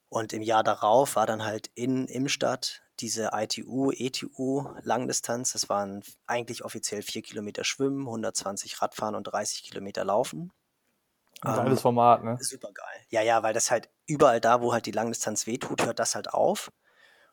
Und 0.09 0.33
im 0.33 0.41
Jahr 0.41 0.65
darauf 0.65 1.17
war 1.17 1.27
dann 1.27 1.45
halt 1.45 1.71
in 1.75 2.07
Imstadt 2.07 2.83
diese 3.01 3.33
ITU, 3.35 3.91
ETU 3.91 4.71
Langdistanz. 4.81 5.53
Das 5.53 5.69
waren 5.69 6.03
eigentlich 6.27 6.65
offiziell 6.65 7.03
vier 7.03 7.21
Kilometer 7.21 7.63
Schwimmen, 7.63 8.07
120 8.07 8.81
Radfahren 8.81 9.17
und 9.17 9.25
30 9.25 9.65
Kilometer 9.65 10.03
Laufen. 10.07 10.51
Ein 11.43 11.55
geiles 11.57 11.79
ähm, 11.79 11.83
Format, 11.83 12.25
ne? 12.25 12.39
Super 12.41 12.73
geil. 12.73 13.07
Ja, 13.11 13.23
ja, 13.23 13.43
weil 13.43 13.55
das 13.55 13.71
halt 13.71 13.89
überall 14.07 14.41
da, 14.41 14.61
wo 14.63 14.73
halt 14.73 14.87
die 14.87 14.93
Langdistanz 14.93 15.47
wehtut, 15.47 15.85
hört 15.85 15.99
das 15.99 16.15
halt 16.15 16.33
auf. 16.33 16.73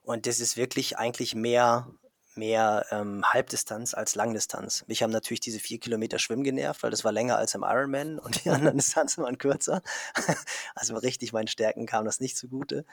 Und 0.01 0.27
das 0.27 0.39
ist 0.39 0.57
wirklich 0.57 0.97
eigentlich 0.97 1.33
mehr, 1.33 1.87
mehr 2.35 2.85
ähm, 2.91 3.23
Halbdistanz 3.25 3.93
als 3.93 4.15
Langdistanz. 4.15 4.83
Mich 4.87 5.01
haben 5.01 5.11
natürlich 5.11 5.39
diese 5.39 5.59
vier 5.59 5.79
Kilometer 5.79 6.19
Schwimmen 6.19 6.43
genervt, 6.43 6.83
weil 6.83 6.91
das 6.91 7.05
war 7.05 7.13
länger 7.13 7.37
als 7.37 7.55
im 7.55 7.63
Ironman 7.63 8.19
und 8.19 8.43
die 8.43 8.49
anderen 8.49 8.77
Distanzen 8.77 9.23
waren 9.23 9.37
kürzer. 9.37 9.81
also 10.75 10.95
richtig 10.95 11.31
meinen 11.31 11.47
Stärken 11.47 11.85
kam 11.85 12.05
das 12.05 12.19
nicht 12.19 12.37
zugute. 12.37 12.85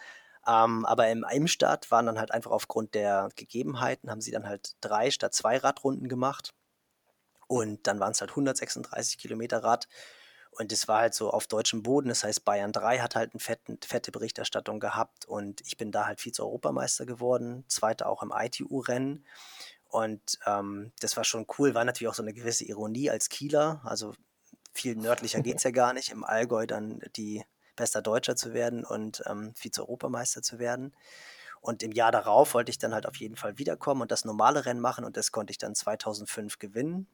Ähm, 0.47 0.87
aber 0.87 1.09
im 1.09 1.25
Imstadt 1.31 1.91
waren 1.91 2.07
dann 2.07 2.19
halt 2.19 2.31
einfach 2.31 2.53
aufgrund 2.53 2.95
der 2.95 3.29
Gegebenheiten, 3.35 4.11
haben 4.11 4.21
sie 4.21 4.31
dann 4.31 4.47
halt 4.47 4.75
drei 4.81 5.11
statt 5.11 5.35
zwei 5.35 5.59
Radrunden 5.59 6.09
gemacht. 6.09 6.55
Und 7.49 7.87
dann 7.89 7.99
waren 7.99 8.13
es 8.13 8.21
halt 8.21 8.31
136 8.31 9.19
Kilometer 9.19 9.65
Rad 9.65 9.89
und 10.51 10.73
es 10.73 10.89
war 10.89 11.01
halt 11.01 11.15
so 11.15 11.31
auf 11.31 11.47
deutschem 11.47 11.83
Boden, 11.83 12.09
das 12.09 12.25
heißt 12.25 12.45
Bayern 12.45 12.73
3 12.73 12.99
hat 12.99 13.15
halt 13.15 13.33
eine 13.33 13.41
fetten, 13.41 13.79
fette 13.83 14.11
Berichterstattung 14.11 14.81
gehabt 14.81 15.27
und 15.27 15.61
ich 15.63 15.77
bin 15.77 15.93
da 15.93 16.07
halt 16.07 16.21
Vize-Europameister 16.21 17.07
geworden, 17.07 17.65
zweiter 17.69 18.09
auch 18.09 18.23
im 18.23 18.33
ITU-Rennen. 18.37 19.25
Und 19.89 20.39
ähm, 20.47 20.93
das 21.01 21.17
war 21.17 21.25
schon 21.25 21.47
cool, 21.59 21.75
war 21.75 21.85
natürlich 21.85 22.09
auch 22.09 22.15
so 22.15 22.23
eine 22.23 22.33
gewisse 22.33 22.65
Ironie 22.65 23.11
als 23.11 23.29
Kieler, 23.29 23.81
also 23.85 24.15
viel 24.73 24.97
nördlicher 24.97 25.41
geht 25.41 25.57
es 25.57 25.65
ja 25.65 25.71
gar 25.71 25.93
nicht, 25.93 26.11
im 26.11 26.25
Allgäu 26.25 26.67
dann 26.67 27.01
die 27.17 27.45
bester 27.77 28.03
Deutscher 28.03 28.37
zu 28.37 28.53
werden 28.53 28.85
und 28.85 29.23
ähm, 29.27 29.55
Vize-Europameister 29.55 30.43
zu 30.43 30.59
werden. 30.59 30.95
Und 31.61 31.83
im 31.83 31.93
Jahr 31.93 32.11
darauf 32.11 32.55
wollte 32.55 32.71
ich 32.71 32.79
dann 32.79 32.95
halt 32.95 33.07
auf 33.07 33.17
jeden 33.17 33.37
Fall 33.37 33.59
wiederkommen 33.59 34.03
und 34.03 34.11
das 34.11 34.25
normale 34.25 34.65
Rennen 34.65 34.81
machen 34.81 35.05
und 35.05 35.17
das 35.17 35.31
konnte 35.33 35.51
ich 35.51 35.59
dann 35.59 35.75
2005 35.75 36.59
gewinnen. 36.59 37.07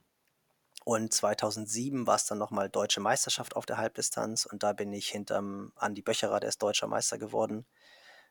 Und 0.85 1.12
2007 1.12 2.07
war 2.07 2.17
es 2.17 2.27
dann 2.27 2.39
nochmal 2.39 2.69
Deutsche 2.69 3.01
Meisterschaft 3.01 3.57
auf 3.57 3.67
der 3.67 3.77
Halbdistanz 3.77 4.47
und 4.47 4.62
da 4.62 4.73
bin 4.73 4.93
ich 4.93 5.09
hinterm 5.09 5.73
Andi 5.77 6.03
Böcherer, 6.03 6.39
der 6.39 6.49
ist 6.49 6.62
Deutscher 6.62 6.87
Meister 6.87 7.19
geworden. 7.19 7.67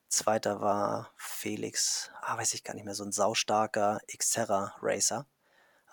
Zweiter 0.07 0.61
war 0.61 1.11
Felix, 1.15 2.11
ah, 2.21 2.37
weiß 2.37 2.53
ich 2.53 2.63
gar 2.63 2.73
nicht 2.73 2.85
mehr, 2.85 2.95
so 2.95 3.03
ein 3.03 3.11
saustarker 3.11 3.99
Xterra 4.07 4.73
Racer. 4.81 5.25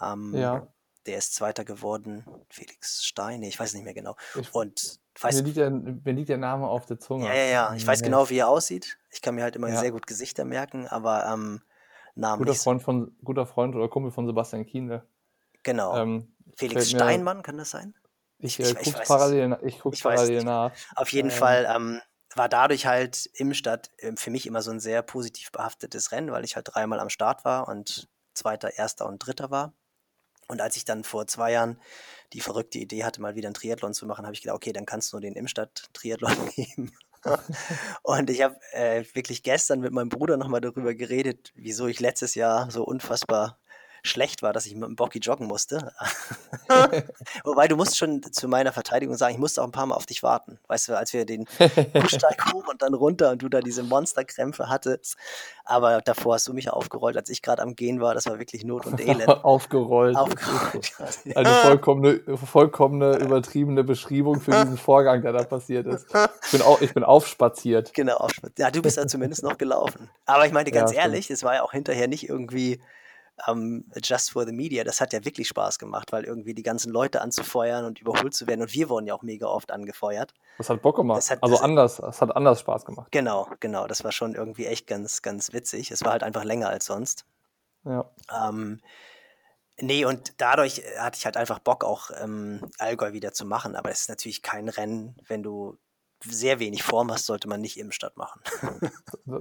Ähm, 0.00 0.34
ja. 0.34 0.66
Der 1.06 1.18
ist 1.18 1.34
Zweiter 1.34 1.64
geworden. 1.64 2.24
Felix 2.48 3.04
Stein, 3.04 3.42
ich 3.42 3.58
weiß 3.58 3.74
nicht 3.74 3.84
mehr 3.84 3.94
genau. 3.94 4.14
Ich, 4.38 4.54
und 4.54 5.00
weiß, 5.20 5.36
mir, 5.36 5.42
liegt 5.42 5.56
der, 5.56 5.70
mir 5.70 6.12
liegt 6.12 6.28
der 6.28 6.38
Name 6.38 6.68
auf 6.68 6.86
der 6.86 7.00
Zunge. 7.00 7.26
Ja, 7.26 7.34
ja, 7.34 7.44
ja. 7.44 7.74
Ich 7.74 7.84
weiß 7.84 8.02
genau, 8.02 8.30
wie 8.30 8.38
er 8.38 8.48
aussieht. 8.48 8.98
Ich 9.10 9.20
kann 9.20 9.34
mir 9.34 9.42
halt 9.42 9.56
immer 9.56 9.68
ja. 9.68 9.80
sehr 9.80 9.90
gut 9.90 10.06
Gesichter 10.06 10.44
merken, 10.44 10.86
aber 10.86 11.26
ähm, 11.26 11.60
Namen 12.14 12.44
guter. 12.44 12.54
Freund 12.54 12.82
von, 12.82 13.16
guter 13.24 13.46
Freund 13.46 13.74
oder 13.74 13.88
Kumpel 13.88 14.12
von 14.12 14.26
Sebastian 14.26 14.64
Kienle. 14.64 15.04
Genau. 15.64 15.96
Ähm, 15.96 16.32
Felix 16.68 16.90
Steinmann, 16.90 17.42
kann 17.42 17.58
das 17.58 17.70
sein? 17.70 17.94
Ich, 18.38 18.58
ich, 18.58 18.70
ich 18.70 18.92
gucke 18.92 19.06
parallel, 19.06 19.58
ich 19.62 19.78
guck 19.78 19.94
ich 19.94 20.02
parallel 20.02 20.42
nach. 20.42 20.72
Auf 20.96 21.12
jeden 21.12 21.30
ähm, 21.30 21.36
Fall 21.36 21.72
ähm, 21.72 22.00
war 22.34 22.48
dadurch 22.48 22.86
halt 22.86 23.30
im 23.34 23.54
Stadt 23.54 23.90
äh, 23.98 24.12
für 24.16 24.30
mich 24.30 24.46
immer 24.46 24.62
so 24.62 24.70
ein 24.70 24.80
sehr 24.80 25.02
positiv 25.02 25.52
behaftetes 25.52 26.12
Rennen, 26.12 26.32
weil 26.32 26.44
ich 26.44 26.56
halt 26.56 26.68
dreimal 26.72 27.00
am 27.00 27.08
Start 27.08 27.44
war 27.44 27.68
und 27.68 28.08
Zweiter, 28.34 28.76
Erster 28.76 29.06
und 29.06 29.18
Dritter 29.18 29.50
war. 29.50 29.74
Und 30.48 30.60
als 30.60 30.76
ich 30.76 30.84
dann 30.84 31.04
vor 31.04 31.26
zwei 31.26 31.52
Jahren 31.52 31.80
die 32.32 32.40
verrückte 32.40 32.78
Idee 32.78 33.04
hatte, 33.04 33.20
mal 33.20 33.36
wieder 33.36 33.48
einen 33.48 33.54
Triathlon 33.54 33.94
zu 33.94 34.06
machen, 34.06 34.24
habe 34.24 34.34
ich 34.34 34.42
gedacht, 34.42 34.56
okay, 34.56 34.72
dann 34.72 34.86
kannst 34.86 35.12
du 35.12 35.16
nur 35.16 35.22
den 35.22 35.34
Imstadt-Triathlon 35.34 36.50
geben. 36.56 36.92
und 38.02 38.28
ich 38.28 38.42
habe 38.42 38.56
äh, 38.72 39.04
wirklich 39.14 39.42
gestern 39.42 39.80
mit 39.80 39.92
meinem 39.92 40.08
Bruder 40.08 40.36
nochmal 40.36 40.60
darüber 40.60 40.94
geredet, 40.94 41.52
wieso 41.54 41.86
ich 41.86 42.00
letztes 42.00 42.34
Jahr 42.34 42.70
so 42.70 42.84
unfassbar 42.84 43.60
schlecht 44.02 44.42
war, 44.42 44.52
dass 44.52 44.66
ich 44.66 44.74
mit 44.74 44.88
dem 44.88 44.96
Bocky 44.96 45.18
joggen 45.20 45.46
musste. 45.46 45.92
Wobei 47.44 47.68
du 47.68 47.76
musst 47.76 47.96
schon 47.96 48.22
zu 48.22 48.48
meiner 48.48 48.72
Verteidigung 48.72 49.16
sagen, 49.16 49.34
ich 49.34 49.40
musste 49.40 49.62
auch 49.62 49.66
ein 49.66 49.72
paar 49.72 49.86
Mal 49.86 49.94
auf 49.94 50.06
dich 50.06 50.22
warten. 50.22 50.58
Weißt 50.66 50.88
du, 50.88 50.98
als 50.98 51.12
wir 51.12 51.24
den 51.24 51.46
Steig 52.06 52.52
hoch 52.52 52.66
und 52.68 52.82
dann 52.82 52.94
runter 52.94 53.30
und 53.30 53.42
du 53.42 53.48
da 53.48 53.60
diese 53.60 53.82
Monsterkrämpfe 53.82 54.68
hattest. 54.68 55.16
Aber 55.64 56.00
davor 56.00 56.34
hast 56.34 56.48
du 56.48 56.52
mich 56.52 56.70
aufgerollt, 56.70 57.16
als 57.16 57.28
ich 57.28 57.42
gerade 57.42 57.62
am 57.62 57.76
Gehen 57.76 58.00
war. 58.00 58.14
Das 58.14 58.26
war 58.26 58.38
wirklich 58.38 58.64
Not 58.64 58.86
und 58.86 59.00
Elend. 59.00 59.28
aufgerollt. 59.28 60.16
aufgerollt. 60.16 60.92
Eine 61.36 61.48
vollkommene, 61.48 62.36
vollkommene 62.36 63.16
übertriebene 63.18 63.84
Beschreibung 63.84 64.40
für 64.40 64.50
diesen 64.50 64.78
Vorgang, 64.78 65.22
der 65.22 65.32
da 65.32 65.44
passiert 65.44 65.86
ist. 65.86 66.06
Ich 66.44 66.50
bin, 66.50 66.62
au 66.62 66.78
ich 66.80 66.92
bin 66.92 67.04
aufspaziert. 67.04 67.94
Genau, 67.94 68.16
aufspaziert. 68.16 68.58
Ja, 68.58 68.70
du 68.70 68.82
bist 68.82 68.96
ja 68.96 69.06
zumindest 69.06 69.44
noch 69.44 69.58
gelaufen. 69.58 70.10
Aber 70.26 70.46
ich 70.46 70.52
meine 70.52 70.70
ganz 70.72 70.92
ja, 70.92 71.02
ehrlich, 71.02 71.30
es 71.30 71.44
war 71.44 71.54
ja 71.54 71.62
auch 71.62 71.72
hinterher 71.72 72.08
nicht 72.08 72.28
irgendwie 72.28 72.80
ähm, 73.48 73.84
Just 74.02 74.30
for 74.32 74.44
the 74.46 74.52
Media, 74.52 74.84
das 74.84 75.00
hat 75.00 75.12
ja 75.12 75.24
wirklich 75.24 75.48
Spaß 75.48 75.78
gemacht, 75.78 76.12
weil 76.12 76.24
irgendwie 76.24 76.54
die 76.54 76.62
ganzen 76.62 76.92
Leute 76.92 77.20
anzufeuern 77.20 77.84
und 77.84 78.00
überholt 78.00 78.34
zu 78.34 78.46
werden. 78.46 78.62
Und 78.62 78.72
wir 78.74 78.88
wurden 78.88 79.06
ja 79.06 79.14
auch 79.14 79.22
mega 79.22 79.46
oft 79.46 79.70
angefeuert. 79.70 80.34
Das 80.58 80.68
hat 80.70 80.82
Bock 80.82 80.96
gemacht. 80.96 81.28
Hat- 81.30 81.42
also 81.42 81.56
anders, 81.58 81.98
es 81.98 82.20
hat 82.20 82.34
anders 82.36 82.60
Spaß 82.60 82.84
gemacht. 82.84 83.08
Genau, 83.10 83.48
genau. 83.60 83.86
Das 83.86 84.04
war 84.04 84.12
schon 84.12 84.34
irgendwie 84.34 84.66
echt 84.66 84.86
ganz, 84.86 85.22
ganz 85.22 85.52
witzig. 85.52 85.90
Es 85.90 86.04
war 86.04 86.12
halt 86.12 86.22
einfach 86.22 86.44
länger 86.44 86.68
als 86.68 86.86
sonst. 86.86 87.24
Ja. 87.84 88.04
Ähm, 88.30 88.80
nee, 89.80 90.04
und 90.04 90.34
dadurch 90.40 90.78
äh, 90.80 90.98
hatte 90.98 91.16
ich 91.18 91.24
halt 91.24 91.36
einfach 91.36 91.58
Bock, 91.58 91.84
auch 91.84 92.10
ähm, 92.20 92.70
Allgäu 92.78 93.12
wieder 93.12 93.32
zu 93.32 93.44
machen. 93.46 93.74
Aber 93.76 93.90
es 93.90 94.02
ist 94.02 94.08
natürlich 94.08 94.42
kein 94.42 94.68
Rennen, 94.68 95.16
wenn 95.26 95.42
du 95.42 95.78
sehr 96.28 96.58
wenig 96.60 96.82
Form 96.82 97.10
hast, 97.12 97.26
sollte 97.26 97.48
man 97.48 97.60
nicht 97.60 97.78
im 97.78 97.90
Stadt 97.92 98.16
machen. 98.16 98.40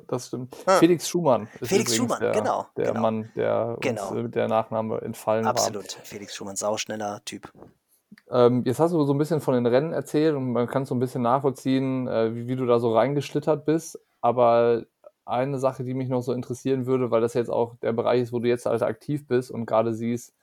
Das 0.07 0.27
stimmt. 0.27 0.55
Ah. 0.65 0.77
Felix 0.79 1.07
Schumann 1.07 1.47
ist 1.59 1.69
Felix 1.69 1.95
Schumann, 1.95 2.19
der, 2.19 2.31
genau, 2.31 2.67
der 2.77 2.85
genau. 2.87 2.99
Mann, 3.01 3.31
der 3.35 3.77
Genau. 3.81 4.11
mit 4.11 4.35
der 4.35 4.47
Nachname 4.47 5.01
entfallen 5.01 5.45
Absolut. 5.45 5.91
Felix 6.03 6.35
Schumann, 6.35 6.55
sauschneller 6.55 7.21
Typ. 7.25 7.51
war. 7.53 8.45
Ähm, 8.45 8.63
jetzt 8.65 8.79
hast 8.79 8.91
du 8.93 9.03
so 9.05 9.13
ein 9.13 9.17
bisschen 9.17 9.41
von 9.41 9.53
den 9.53 9.65
Rennen 9.65 9.93
erzählt 9.93 10.35
und 10.35 10.51
man 10.51 10.67
kann 10.67 10.85
so 10.85 10.95
ein 10.95 10.99
bisschen 10.99 11.21
nachvollziehen, 11.21 12.07
äh, 12.07 12.33
wie, 12.35 12.47
wie 12.47 12.55
du 12.55 12.65
da 12.65 12.79
so 12.79 12.93
reingeschlittert 12.95 13.65
bist. 13.65 13.99
Aber 14.21 14.83
eine 15.25 15.59
Sache, 15.59 15.83
die 15.83 15.93
mich 15.93 16.09
noch 16.09 16.21
so 16.21 16.33
interessieren 16.33 16.85
würde, 16.85 17.11
weil 17.11 17.21
das 17.21 17.33
jetzt 17.33 17.49
auch 17.49 17.75
der 17.81 17.93
Bereich 17.93 18.21
ist, 18.21 18.33
wo 18.33 18.39
du 18.39 18.47
jetzt 18.47 18.65
halt 18.65 18.81
aktiv 18.83 19.27
bist 19.27 19.51
und 19.51 19.65
gerade 19.65 19.93
siehst, 19.93 20.33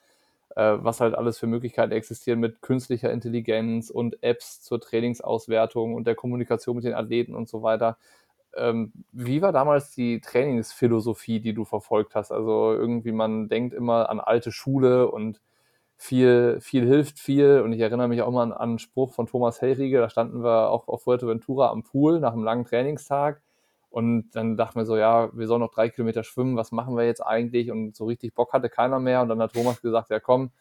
äh, 0.58 0.84
was 0.84 1.00
halt 1.00 1.14
alles 1.14 1.38
für 1.38 1.46
Möglichkeiten 1.46 1.92
existieren 1.92 2.40
mit 2.40 2.62
künstlicher 2.62 3.12
Intelligenz 3.12 3.90
und 3.90 4.22
Apps 4.24 4.60
zur 4.62 4.80
Trainingsauswertung 4.80 5.94
und 5.94 6.06
der 6.06 6.16
Kommunikation 6.16 6.76
mit 6.76 6.84
den 6.84 6.94
Athleten 6.94 7.34
und 7.36 7.48
so 7.48 7.62
weiter. 7.62 7.96
Ähm, 8.56 8.92
wie 9.12 9.40
war 9.42 9.52
damals 9.52 9.92
die 9.94 10.20
Trainingsphilosophie, 10.20 11.40
die 11.40 11.54
du 11.54 11.64
verfolgt 11.64 12.16
hast? 12.16 12.32
Also 12.32 12.72
irgendwie, 12.74 13.12
man 13.12 13.48
denkt 13.48 13.74
immer 13.74 14.10
an 14.10 14.20
alte 14.20 14.50
Schule 14.52 15.10
und 15.10 15.40
viel, 15.96 16.58
viel 16.60 16.86
hilft 16.86 17.20
viel. 17.20 17.60
Und 17.62 17.72
ich 17.72 17.80
erinnere 17.80 18.08
mich 18.08 18.22
auch 18.22 18.32
mal 18.32 18.42
an, 18.44 18.52
an 18.52 18.70
einen 18.70 18.78
Spruch 18.80 19.12
von 19.14 19.26
Thomas 19.28 19.60
Hellriege, 19.62 19.98
da 20.00 20.10
standen 20.10 20.42
wir 20.44 20.70
auch 20.70 20.88
auf 20.88 21.04
Fuerteventura 21.04 21.70
am 21.70 21.84
Pool 21.84 22.20
nach 22.20 22.32
einem 22.32 22.44
langen 22.44 22.64
Trainingstag. 22.64 23.42
Und 23.98 24.30
dann 24.30 24.56
dachten 24.56 24.78
wir 24.78 24.86
so, 24.86 24.96
ja, 24.96 25.28
wir 25.32 25.48
sollen 25.48 25.60
noch 25.60 25.72
drei 25.72 25.88
Kilometer 25.88 26.22
schwimmen, 26.22 26.56
was 26.56 26.70
machen 26.70 26.96
wir 26.96 27.04
jetzt 27.04 27.20
eigentlich? 27.20 27.72
Und 27.72 27.96
so 27.96 28.04
richtig 28.04 28.32
Bock 28.32 28.52
hatte 28.52 28.68
keiner 28.68 29.00
mehr. 29.00 29.22
Und 29.22 29.28
dann 29.28 29.42
hat 29.42 29.54
Thomas 29.54 29.82
gesagt, 29.82 30.10
ja 30.10 30.20
komm, 30.20 30.52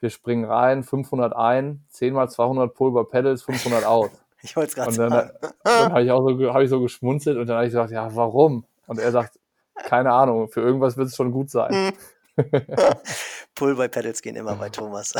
wir 0.00 0.10
springen 0.10 0.44
rein, 0.44 0.82
500 0.82 1.36
ein, 1.36 1.84
10 1.90 2.14
mal 2.14 2.28
200 2.28 2.74
Pulver 2.74 3.08
Pedals, 3.08 3.44
500 3.44 3.84
aus. 3.84 4.10
Ich 4.42 4.56
wollte 4.56 4.70
es 4.70 4.74
gerade 4.74 4.90
Und 4.90 4.98
dann, 4.98 5.10
sagen. 5.10 5.30
dann 5.62 5.92
habe 5.92 6.02
ich 6.02 6.10
auch 6.10 6.28
so, 6.28 6.52
hab 6.52 6.60
ich 6.60 6.68
so 6.68 6.80
geschmunzelt 6.80 7.38
und 7.38 7.46
dann 7.46 7.56
habe 7.56 7.66
ich 7.66 7.70
gesagt, 7.72 7.92
ja, 7.92 8.14
warum? 8.14 8.64
Und 8.88 8.98
er 8.98 9.10
sagt, 9.10 9.38
keine 9.74 10.12
Ahnung, 10.12 10.48
für 10.48 10.60
irgendwas 10.60 10.98
wird 10.98 11.08
es 11.08 11.16
schon 11.16 11.30
gut 11.30 11.48
sein. 11.48 11.94
Pull 13.54 13.76
by 13.76 13.88
Pedals 13.88 14.20
gehen 14.20 14.36
immer 14.36 14.56
bei 14.56 14.68
Thomas. 14.68 15.14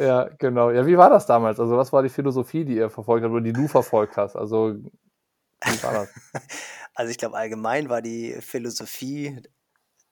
Ja, 0.00 0.30
genau. 0.38 0.70
Ja, 0.70 0.86
wie 0.86 0.96
war 0.96 1.10
das 1.10 1.26
damals? 1.26 1.60
Also, 1.60 1.76
was 1.76 1.92
war 1.92 2.02
die 2.02 2.08
Philosophie, 2.08 2.64
die 2.64 2.76
ihr 2.76 2.88
verfolgt 2.88 3.24
habt 3.24 3.34
oder 3.34 3.42
die 3.42 3.52
du 3.52 3.68
verfolgt 3.68 4.16
hast? 4.16 4.36
Also, 4.36 4.76
wie 5.66 5.82
war 5.82 5.92
das? 5.92 6.08
Also 6.98 7.10
ich 7.10 7.18
glaube, 7.18 7.36
allgemein 7.36 7.90
war 7.90 8.00
die 8.00 8.40
Philosophie, 8.40 9.42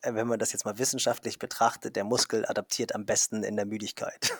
äh, 0.03 0.15
wenn 0.15 0.29
man 0.29 0.39
das 0.39 0.53
jetzt 0.53 0.67
mal 0.67 0.79
wissenschaftlich 0.79 1.39
betrachtet, 1.39 1.97
der 1.97 2.05
Muskel 2.05 2.45
adaptiert 2.45 2.95
am 2.95 3.07
besten 3.07 3.43
in 3.43 3.57
der 3.57 3.65
Müdigkeit. 3.65 4.37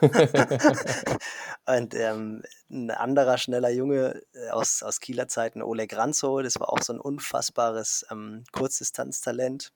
Und 1.66 1.94
ähm, 1.94 2.44
ein 2.70 2.92
anderer 2.92 3.38
schneller 3.38 3.70
Junge 3.70 4.22
äh, 4.34 4.50
aus, 4.50 4.84
aus 4.84 5.00
Kieler 5.00 5.26
Zeiten, 5.26 5.62
Oleg 5.62 5.96
Ranzo, 5.96 6.42
das 6.42 6.60
war 6.60 6.68
auch 6.72 6.80
so 6.80 6.92
ein 6.92 7.00
unfassbares 7.00 8.06
ähm, 8.12 8.44
Kurzdistanztalent. 8.52 9.72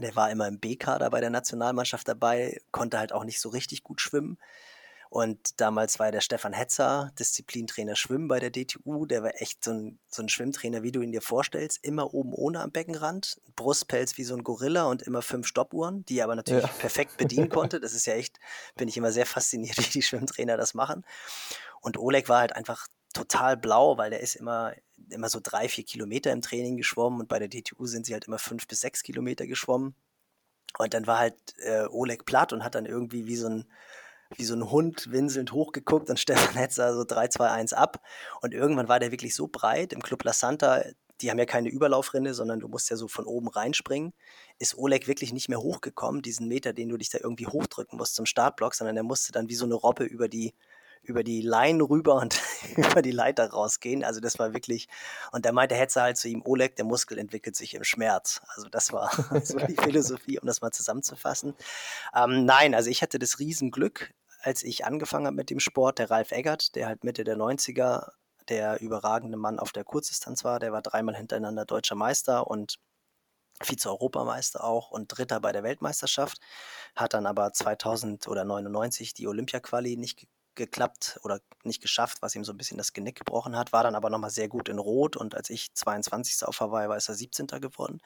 Der 0.00 0.16
war 0.16 0.30
immer 0.30 0.48
im 0.48 0.58
B-Kader 0.58 1.08
bei 1.10 1.20
der 1.20 1.30
Nationalmannschaft 1.30 2.08
dabei, 2.08 2.60
konnte 2.72 2.98
halt 2.98 3.12
auch 3.12 3.24
nicht 3.24 3.40
so 3.40 3.50
richtig 3.50 3.84
gut 3.84 4.00
schwimmen. 4.00 4.38
Und 5.12 5.60
damals 5.60 5.98
war 5.98 6.10
der 6.10 6.22
Stefan 6.22 6.54
Hetzer, 6.54 7.12
Disziplintrainer 7.18 7.96
Schwimmen 7.96 8.28
bei 8.28 8.40
der 8.40 8.48
DTU. 8.48 9.04
Der 9.04 9.22
war 9.22 9.42
echt 9.42 9.62
so 9.62 9.70
ein, 9.70 9.98
so 10.08 10.22
ein 10.22 10.30
Schwimmtrainer, 10.30 10.82
wie 10.82 10.90
du 10.90 11.02
ihn 11.02 11.12
dir 11.12 11.20
vorstellst. 11.20 11.84
Immer 11.84 12.14
oben 12.14 12.32
ohne 12.32 12.60
am 12.60 12.70
Beckenrand, 12.70 13.38
Brustpelz 13.54 14.16
wie 14.16 14.24
so 14.24 14.34
ein 14.34 14.42
Gorilla 14.42 14.84
und 14.84 15.02
immer 15.02 15.20
fünf 15.20 15.46
Stoppuhren, 15.46 16.02
die 16.06 16.16
er 16.16 16.24
aber 16.24 16.36
natürlich 16.36 16.62
Ja. 16.62 16.70
perfekt 16.78 17.18
bedienen 17.18 17.50
konnte. 17.50 17.78
Das 17.78 17.92
ist 17.92 18.06
ja 18.06 18.14
echt, 18.14 18.40
bin 18.74 18.88
ich 18.88 18.96
immer 18.96 19.12
sehr 19.12 19.26
fasziniert, 19.26 19.76
wie 19.86 19.90
die 19.90 20.00
Schwimmtrainer 20.00 20.56
das 20.56 20.72
machen. 20.72 21.04
Und 21.82 21.98
Oleg 21.98 22.30
war 22.30 22.40
halt 22.40 22.56
einfach 22.56 22.86
total 23.12 23.58
blau, 23.58 23.98
weil 23.98 24.08
der 24.08 24.20
ist 24.20 24.34
immer, 24.34 24.72
immer 25.10 25.28
so 25.28 25.40
drei, 25.42 25.68
vier 25.68 25.84
Kilometer 25.84 26.32
im 26.32 26.40
Training 26.40 26.78
geschwommen 26.78 27.20
und 27.20 27.28
bei 27.28 27.38
der 27.38 27.48
DTU 27.48 27.84
sind 27.84 28.06
sie 28.06 28.14
halt 28.14 28.24
immer 28.28 28.38
fünf 28.38 28.66
bis 28.66 28.80
sechs 28.80 29.02
Kilometer 29.02 29.46
geschwommen. 29.46 29.94
Und 30.78 30.94
dann 30.94 31.06
war 31.06 31.18
halt 31.18 31.34
äh, 31.58 31.84
Oleg 31.90 32.24
platt 32.24 32.54
und 32.54 32.64
hat 32.64 32.76
dann 32.76 32.86
irgendwie 32.86 33.26
wie 33.26 33.36
so 33.36 33.50
ein, 33.50 33.66
wie 34.38 34.44
so 34.44 34.54
ein 34.54 34.70
Hund 34.70 35.10
winselnd 35.10 35.52
hochgeguckt 35.52 36.10
und 36.10 36.18
Stefan 36.20 36.54
Hetzer 36.54 36.94
so 36.94 37.04
3, 37.04 37.28
2, 37.28 37.50
1 37.50 37.72
ab. 37.72 38.02
Und 38.40 38.54
irgendwann 38.54 38.88
war 38.88 39.00
der 39.00 39.10
wirklich 39.10 39.34
so 39.34 39.48
breit 39.48 39.92
im 39.92 40.02
Club 40.02 40.24
La 40.24 40.32
Santa, 40.32 40.82
die 41.22 41.30
haben 41.30 41.38
ja 41.38 41.46
keine 41.46 41.68
Überlaufrinne, 41.68 42.34
sondern 42.34 42.60
du 42.60 42.68
musst 42.68 42.90
ja 42.90 42.96
so 42.96 43.08
von 43.08 43.24
oben 43.24 43.48
reinspringen, 43.48 44.12
ist 44.58 44.76
Oleg 44.76 45.06
wirklich 45.06 45.32
nicht 45.32 45.48
mehr 45.48 45.60
hochgekommen, 45.60 46.22
diesen 46.22 46.48
Meter, 46.48 46.72
den 46.72 46.88
du 46.88 46.96
dich 46.96 47.10
da 47.10 47.18
irgendwie 47.22 47.46
hochdrücken 47.46 47.96
musst 47.96 48.16
zum 48.16 48.26
Startblock, 48.26 48.74
sondern 48.74 48.96
der 48.96 49.04
musste 49.04 49.32
dann 49.32 49.48
wie 49.48 49.54
so 49.54 49.64
eine 49.64 49.74
Robbe 49.74 50.04
über 50.04 50.28
die, 50.28 50.54
über 51.02 51.22
die 51.22 51.40
Line 51.40 51.82
rüber 51.82 52.16
und 52.16 52.40
über 52.76 53.02
die 53.02 53.10
Leiter 53.10 53.50
rausgehen. 53.50 54.04
Also 54.04 54.20
das 54.20 54.38
war 54.38 54.52
wirklich, 54.52 54.88
und 55.32 55.46
da 55.46 55.52
meinte 55.52 55.74
Hetzer 55.74 56.02
halt 56.02 56.16
zu 56.16 56.28
ihm, 56.28 56.42
Oleg, 56.44 56.76
der 56.76 56.84
Muskel 56.84 57.18
entwickelt 57.18 57.56
sich 57.56 57.74
im 57.74 57.84
Schmerz. 57.84 58.40
Also 58.48 58.68
das 58.68 58.92
war 58.92 59.10
so 59.44 59.58
die 59.58 59.76
Philosophie, 59.76 60.38
um 60.40 60.46
das 60.46 60.60
mal 60.60 60.72
zusammenzufassen. 60.72 61.54
Ähm, 62.14 62.44
nein, 62.44 62.74
also 62.74 62.90
ich 62.90 63.02
hatte 63.02 63.18
das 63.18 63.38
Riesenglück, 63.38 64.12
als 64.42 64.62
ich 64.62 64.84
angefangen 64.84 65.26
habe 65.26 65.36
mit 65.36 65.50
dem 65.50 65.60
Sport, 65.60 65.98
der 65.98 66.10
Ralf 66.10 66.32
Eggert, 66.32 66.74
der 66.74 66.86
halt 66.88 67.04
Mitte 67.04 67.24
der 67.24 67.36
90er 67.36 68.10
der 68.48 68.80
überragende 68.80 69.36
Mann 69.36 69.58
auf 69.58 69.72
der 69.72 69.84
Kurzdistanz 69.84 70.44
war, 70.44 70.58
der 70.58 70.72
war 70.72 70.82
dreimal 70.82 71.16
hintereinander 71.16 71.64
deutscher 71.64 71.94
Meister 71.94 72.48
und 72.48 72.78
Vize-Europameister 73.60 74.64
auch 74.64 74.90
und 74.90 75.08
Dritter 75.08 75.40
bei 75.40 75.52
der 75.52 75.62
Weltmeisterschaft, 75.62 76.38
hat 76.96 77.14
dann 77.14 77.26
aber 77.26 77.52
2000 77.52 78.26
oder 78.26 78.44
99 78.44 79.14
die 79.14 79.28
Olympia-Quali 79.28 79.96
nicht 79.96 80.18
ge 80.18 80.28
geklappt 80.54 81.18
oder 81.22 81.40
nicht 81.64 81.80
geschafft, 81.80 82.20
was 82.20 82.34
ihm 82.34 82.44
so 82.44 82.52
ein 82.52 82.58
bisschen 82.58 82.76
das 82.76 82.92
Genick 82.92 83.16
gebrochen 83.16 83.56
hat, 83.56 83.72
war 83.72 83.84
dann 83.84 83.94
aber 83.94 84.10
nochmal 84.10 84.28
sehr 84.28 84.48
gut 84.48 84.68
in 84.68 84.78
Rot 84.78 85.16
und 85.16 85.34
als 85.34 85.48
ich 85.48 85.72
22. 85.72 86.46
auf 86.46 86.60
Hawaii 86.60 86.90
war, 86.90 86.98
ist 86.98 87.08
er 87.08 87.14
17. 87.14 87.46
geworden. 87.46 88.02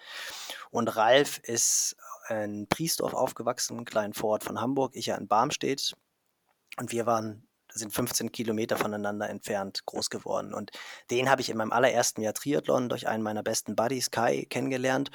Und 0.70 0.94
Ralf 0.94 1.38
ist 1.38 1.96
in 2.28 2.68
Priesdorf 2.68 3.14
aufgewachsen, 3.14 3.78
einem 3.78 3.84
kleinen 3.84 4.14
Vorort 4.14 4.44
von 4.44 4.60
Hamburg, 4.60 4.94
ich 4.94 5.06
ja 5.06 5.16
in 5.16 5.26
Barmstedt 5.26 5.96
und 6.76 6.92
wir 6.92 7.06
waren 7.06 7.46
sind 7.72 7.92
15 7.92 8.32
Kilometer 8.32 8.76
voneinander 8.76 9.28
entfernt 9.28 9.84
groß 9.86 10.10
geworden. 10.10 10.54
Und 10.54 10.70
den 11.10 11.28
habe 11.28 11.42
ich 11.42 11.50
in 11.50 11.56
meinem 11.56 11.72
allerersten 11.72 12.22
Jahr 12.22 12.34
Triathlon 12.34 12.88
durch 12.88 13.06
einen 13.06 13.22
meiner 13.22 13.42
besten 13.42 13.76
Buddies, 13.76 14.10
Kai, 14.10 14.46
kennengelernt. 14.48 15.10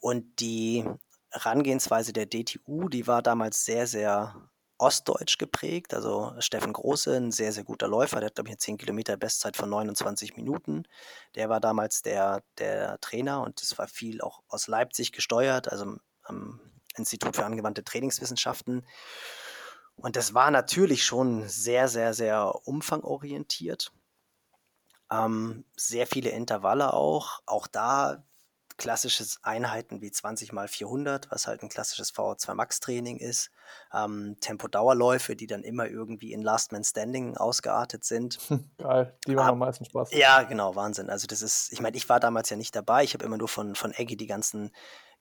Und 0.00 0.40
die 0.40 0.84
Herangehensweise 1.30 2.12
der 2.12 2.26
DTU, 2.26 2.88
die 2.88 3.06
war 3.06 3.22
damals 3.22 3.64
sehr, 3.64 3.86
sehr 3.86 4.34
ostdeutsch 4.78 5.38
geprägt. 5.38 5.94
Also 5.94 6.34
Steffen 6.40 6.72
Große, 6.72 7.16
ein 7.16 7.30
sehr, 7.30 7.52
sehr 7.52 7.64
guter 7.64 7.88
Läufer, 7.88 8.18
der 8.18 8.26
hat, 8.26 8.34
glaube 8.34 8.48
ich, 8.48 8.52
eine 8.52 8.58
10 8.58 8.78
Kilometer 8.78 9.16
Bestzeit 9.16 9.56
von 9.56 9.70
29 9.70 10.36
Minuten. 10.36 10.84
Der 11.36 11.48
war 11.48 11.60
damals 11.60 12.02
der, 12.02 12.42
der 12.58 13.00
Trainer 13.00 13.42
und 13.42 13.62
das 13.62 13.78
war 13.78 13.86
viel 13.86 14.20
auch 14.20 14.42
aus 14.48 14.66
Leipzig 14.66 15.12
gesteuert, 15.12 15.70
also 15.70 15.96
am 16.24 16.60
Institut 16.96 17.36
für 17.36 17.46
angewandte 17.46 17.84
Trainingswissenschaften. 17.84 18.84
Und 19.96 20.16
das 20.16 20.34
war 20.34 20.50
natürlich 20.50 21.04
schon 21.04 21.48
sehr, 21.48 21.88
sehr, 21.88 22.14
sehr 22.14 22.66
umfangorientiert. 22.66 23.92
Ähm, 25.10 25.64
sehr 25.76 26.06
viele 26.06 26.30
Intervalle 26.30 26.92
auch. 26.94 27.40
Auch 27.46 27.66
da 27.66 28.24
klassisches 28.76 29.38
Einheiten 29.42 30.00
wie 30.00 30.10
20 30.10 30.52
mal 30.52 30.66
400, 30.66 31.30
was 31.30 31.46
halt 31.46 31.62
ein 31.62 31.68
klassisches 31.68 32.14
VO2 32.14 32.54
Max 32.54 32.80
Training 32.80 33.18
ist. 33.18 33.50
Ähm, 33.92 34.36
Tempodauerläufe, 34.40 35.36
die 35.36 35.46
dann 35.46 35.62
immer 35.62 35.86
irgendwie 35.86 36.32
in 36.32 36.42
Last 36.42 36.72
Man 36.72 36.82
Standing 36.82 37.36
ausgeartet 37.36 38.04
sind. 38.04 38.38
Geil, 38.78 39.16
die 39.26 39.34
machen 39.34 39.50
am 39.50 39.58
meisten 39.58 39.84
Spaß. 39.84 40.12
Ja, 40.12 40.42
genau, 40.42 40.74
Wahnsinn. 40.74 41.10
Also 41.10 41.26
das 41.26 41.42
ist, 41.42 41.72
ich 41.72 41.80
meine, 41.80 41.96
ich 41.96 42.08
war 42.08 42.18
damals 42.18 42.50
ja 42.50 42.56
nicht 42.56 42.74
dabei. 42.74 43.04
Ich 43.04 43.14
habe 43.14 43.24
immer 43.24 43.38
nur 43.38 43.48
von, 43.48 43.74
von 43.74 43.92
Eggy 43.92 44.16
die 44.16 44.26
ganzen 44.26 44.72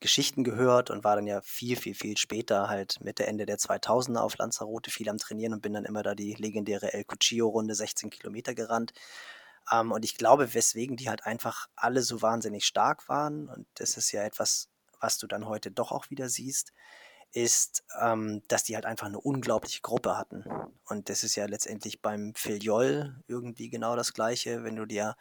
Geschichten 0.01 0.43
gehört 0.43 0.89
und 0.89 1.03
war 1.05 1.15
dann 1.15 1.27
ja 1.27 1.41
viel, 1.41 1.77
viel, 1.77 1.95
viel 1.95 2.17
später 2.17 2.67
halt 2.67 2.99
Mitte, 3.01 3.25
Ende 3.25 3.45
der 3.45 3.57
2000er 3.57 4.19
auf 4.19 4.37
Lanzarote 4.37 4.91
viel 4.91 5.07
am 5.07 5.17
Trainieren 5.17 5.53
und 5.53 5.61
bin 5.61 5.73
dann 5.73 5.85
immer 5.85 6.03
da 6.03 6.15
die 6.15 6.33
legendäre 6.33 6.93
El 6.93 7.05
Cuchillo-Runde 7.05 7.75
16 7.75 8.09
Kilometer 8.09 8.53
gerannt. 8.53 8.91
Ähm, 9.71 9.91
und 9.91 10.03
ich 10.03 10.17
glaube, 10.17 10.53
weswegen 10.53 10.97
die 10.97 11.09
halt 11.09 11.25
einfach 11.25 11.67
alle 11.75 12.01
so 12.01 12.21
wahnsinnig 12.21 12.65
stark 12.65 13.07
waren, 13.07 13.47
und 13.47 13.67
das 13.75 13.95
ist 13.95 14.11
ja 14.11 14.23
etwas, 14.23 14.69
was 14.99 15.17
du 15.17 15.27
dann 15.27 15.45
heute 15.47 15.71
doch 15.71 15.91
auch 15.91 16.09
wieder 16.09 16.27
siehst, 16.27 16.73
ist, 17.33 17.83
ähm, 18.01 18.41
dass 18.47 18.63
die 18.63 18.75
halt 18.75 18.85
einfach 18.85 19.07
eine 19.07 19.19
unglaubliche 19.19 19.81
Gruppe 19.81 20.17
hatten. 20.17 20.43
Und 20.85 21.09
das 21.09 21.23
ist 21.23 21.35
ja 21.35 21.45
letztendlich 21.45 22.01
beim 22.01 22.33
Filiol 22.35 23.23
irgendwie 23.27 23.69
genau 23.69 23.95
das 23.95 24.13
Gleiche. 24.13 24.63
Wenn 24.63 24.75
du 24.75 24.85
dir 24.85 25.15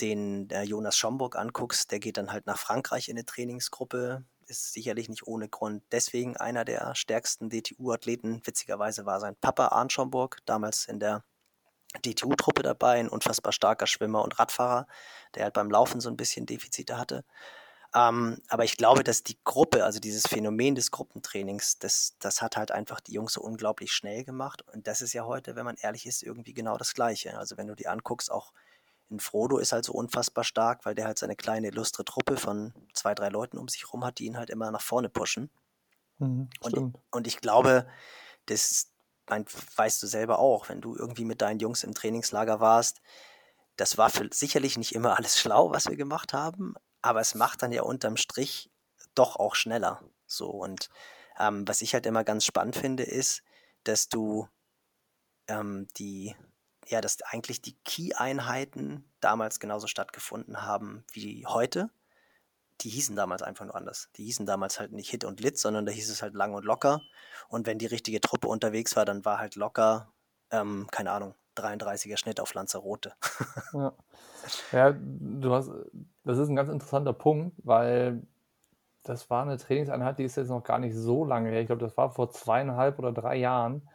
den 0.00 0.48
der 0.48 0.64
Jonas 0.64 0.96
Schomburg 0.96 1.36
anguckst, 1.36 1.90
der 1.90 2.00
geht 2.00 2.16
dann 2.16 2.32
halt 2.32 2.46
nach 2.46 2.58
Frankreich 2.58 3.08
in 3.08 3.16
eine 3.16 3.24
Trainingsgruppe. 3.24 4.24
ist 4.46 4.72
sicherlich 4.72 5.08
nicht 5.08 5.26
ohne 5.26 5.48
Grund. 5.48 5.82
Deswegen 5.92 6.36
einer 6.36 6.64
der 6.64 6.94
stärksten 6.94 7.50
DTU-Athleten. 7.50 8.42
Witzigerweise 8.44 9.06
war 9.06 9.20
sein 9.20 9.36
Papa 9.40 9.68
Arndt 9.68 9.92
Schomburg, 9.92 10.38
damals 10.44 10.86
in 10.86 11.00
der 11.00 11.24
DTU-Truppe 12.04 12.62
dabei, 12.62 12.98
ein 12.98 13.08
unfassbar 13.08 13.52
starker 13.52 13.86
Schwimmer 13.86 14.22
und 14.22 14.38
Radfahrer, 14.38 14.86
der 15.34 15.44
halt 15.44 15.54
beim 15.54 15.70
Laufen 15.70 16.00
so 16.00 16.08
ein 16.10 16.16
bisschen 16.16 16.46
Defizite 16.46 16.98
hatte. 16.98 17.24
Ähm, 17.94 18.42
aber 18.48 18.64
ich 18.64 18.76
glaube, 18.76 19.04
dass 19.04 19.22
die 19.22 19.38
Gruppe, 19.44 19.84
also 19.84 20.00
dieses 20.00 20.26
Phänomen 20.26 20.74
des 20.74 20.90
Gruppentrainings, 20.90 21.78
das, 21.78 22.16
das 22.18 22.42
hat 22.42 22.56
halt 22.56 22.72
einfach 22.72 23.00
die 23.00 23.12
Jungs 23.12 23.34
so 23.34 23.40
unglaublich 23.40 23.92
schnell 23.92 24.24
gemacht. 24.24 24.62
Und 24.72 24.88
das 24.88 25.00
ist 25.00 25.12
ja 25.12 25.24
heute, 25.24 25.54
wenn 25.54 25.64
man 25.64 25.76
ehrlich 25.76 26.04
ist, 26.06 26.24
irgendwie 26.24 26.54
genau 26.54 26.76
das 26.76 26.94
Gleiche. 26.94 27.38
Also 27.38 27.56
wenn 27.56 27.68
du 27.68 27.76
die 27.76 27.86
anguckst, 27.86 28.32
auch 28.32 28.52
in 29.10 29.20
Frodo 29.20 29.58
ist 29.58 29.72
halt 29.72 29.84
so 29.84 29.92
unfassbar 29.92 30.44
stark, 30.44 30.84
weil 30.84 30.94
der 30.94 31.06
halt 31.06 31.18
seine 31.18 31.36
kleine 31.36 31.68
illustre 31.68 32.04
Truppe 32.04 32.36
von 32.36 32.72
zwei, 32.94 33.14
drei 33.14 33.28
Leuten 33.28 33.58
um 33.58 33.68
sich 33.68 33.92
rum 33.92 34.04
hat, 34.04 34.18
die 34.18 34.26
ihn 34.26 34.36
halt 34.36 34.50
immer 34.50 34.70
nach 34.70 34.80
vorne 34.80 35.08
pushen. 35.08 35.50
Mhm, 36.18 36.48
und, 36.60 36.94
und 37.10 37.26
ich 37.26 37.40
glaube, 37.40 37.86
das 38.46 38.90
mein, 39.28 39.46
weißt 39.76 40.02
du 40.02 40.06
selber 40.06 40.38
auch, 40.38 40.68
wenn 40.68 40.80
du 40.80 40.96
irgendwie 40.96 41.24
mit 41.24 41.40
deinen 41.40 41.60
Jungs 41.60 41.82
im 41.84 41.94
Trainingslager 41.94 42.60
warst, 42.60 43.00
das 43.76 43.98
war 43.98 44.10
für, 44.10 44.28
sicherlich 44.32 44.76
nicht 44.78 44.94
immer 44.94 45.16
alles 45.16 45.38
schlau, 45.38 45.70
was 45.70 45.86
wir 45.86 45.96
gemacht 45.96 46.32
haben, 46.32 46.74
aber 47.02 47.20
es 47.20 47.34
macht 47.34 47.62
dann 47.62 47.72
ja 47.72 47.82
unterm 47.82 48.16
Strich 48.16 48.70
doch 49.14 49.36
auch 49.36 49.54
schneller. 49.54 50.02
So 50.26 50.50
und 50.50 50.88
ähm, 51.38 51.66
was 51.66 51.82
ich 51.82 51.94
halt 51.94 52.06
immer 52.06 52.24
ganz 52.24 52.44
spannend 52.44 52.76
finde, 52.76 53.02
ist, 53.02 53.42
dass 53.84 54.08
du 54.08 54.48
ähm, 55.48 55.88
die, 55.96 56.34
ja, 56.88 57.00
dass 57.00 57.22
eigentlich 57.22 57.62
die 57.62 57.76
Key-Einheiten 57.84 59.04
damals 59.20 59.60
genauso 59.60 59.86
stattgefunden 59.86 60.62
haben 60.62 61.04
wie 61.12 61.46
heute. 61.46 61.90
Die 62.80 62.88
hießen 62.88 63.14
damals 63.14 63.42
einfach 63.42 63.64
nur 63.64 63.76
anders. 63.76 64.10
Die 64.16 64.24
hießen 64.24 64.46
damals 64.46 64.80
halt 64.80 64.92
nicht 64.92 65.10
Hit 65.10 65.24
und 65.24 65.40
Lit, 65.40 65.58
sondern 65.58 65.86
da 65.86 65.92
hieß 65.92 66.10
es 66.10 66.22
halt 66.22 66.34
lang 66.34 66.54
und 66.54 66.64
locker. 66.64 67.00
Und 67.48 67.66
wenn 67.66 67.78
die 67.78 67.86
richtige 67.86 68.20
Truppe 68.20 68.48
unterwegs 68.48 68.96
war, 68.96 69.04
dann 69.04 69.24
war 69.24 69.38
halt 69.38 69.54
locker, 69.54 70.12
ähm, 70.50 70.88
keine 70.90 71.12
Ahnung, 71.12 71.34
33er 71.56 72.16
Schnitt 72.16 72.40
auf 72.40 72.52
Lanzarote. 72.54 73.12
ja. 73.72 73.92
ja, 74.72 74.92
du 74.92 75.54
hast, 75.54 75.70
das 76.24 76.38
ist 76.38 76.48
ein 76.48 76.56
ganz 76.56 76.68
interessanter 76.68 77.12
Punkt, 77.12 77.56
weil 77.62 78.22
das 79.04 79.28
war 79.30 79.42
eine 79.42 79.58
Trainingseinheit, 79.58 80.18
die 80.18 80.24
ist 80.24 80.36
jetzt 80.36 80.48
noch 80.48 80.64
gar 80.64 80.78
nicht 80.78 80.96
so 80.96 81.24
lange 81.24 81.50
her. 81.50 81.60
Ich 81.60 81.66
glaube, 81.66 81.84
das 81.84 81.96
war 81.96 82.10
vor 82.10 82.30
zweieinhalb 82.30 82.98
oder 82.98 83.12
drei 83.12 83.36
Jahren. 83.36 83.88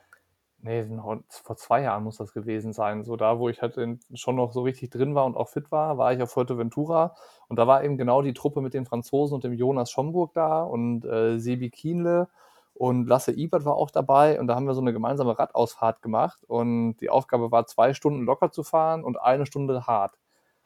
Nee, 0.62 0.86
vor 1.30 1.56
zwei 1.56 1.84
Jahren 1.84 2.04
muss 2.04 2.18
das 2.18 2.34
gewesen 2.34 2.74
sein. 2.74 3.04
So 3.06 3.16
da, 3.16 3.40
wo 3.40 3.48
ich 3.48 3.62
halt 3.62 3.78
schon 4.14 4.36
noch 4.36 4.52
so 4.52 4.62
richtig 4.64 4.90
drin 4.90 5.16
war 5.16 5.26
und 5.26 5.38
auch 5.38 5.48
fit 5.48 5.72
war, 5.72 5.98
war 5.98 6.12
ich 6.14 6.22
auf 6.22 6.32
Fuerteventura. 6.32 7.16
Und 7.48 7.58
da 7.58 7.66
war 7.66 7.84
eben 7.84 7.98
genau 7.98 8.22
die 8.22 8.34
Truppe 8.34 8.60
mit 8.62 8.74
den 8.74 8.86
Franzosen 8.86 9.36
und 9.36 9.46
dem 9.46 9.54
Jonas 9.54 9.90
Schomburg 9.90 10.34
da 10.34 10.64
und 10.64 11.06
äh, 11.06 11.40
Sebi 11.40 11.70
Kienle 11.70 12.28
und 12.74 13.08
Lasse 13.08 13.32
Ibert 13.32 13.64
war 13.66 13.76
auch 13.76 13.90
dabei 13.90 14.40
und 14.40 14.48
da 14.48 14.56
haben 14.56 14.66
wir 14.66 14.74
so 14.74 14.82
eine 14.82 14.94
gemeinsame 14.94 15.38
Radausfahrt 15.38 16.02
gemacht 16.02 16.44
und 16.48 16.98
die 16.98 17.10
Aufgabe 17.10 17.52
war, 17.52 17.66
zwei 17.66 17.94
Stunden 17.94 18.26
locker 18.26 18.52
zu 18.52 18.64
fahren 18.64 19.04
und 19.04 19.22
eine 19.22 19.46
Stunde 19.46 19.88
hart. 19.88 20.18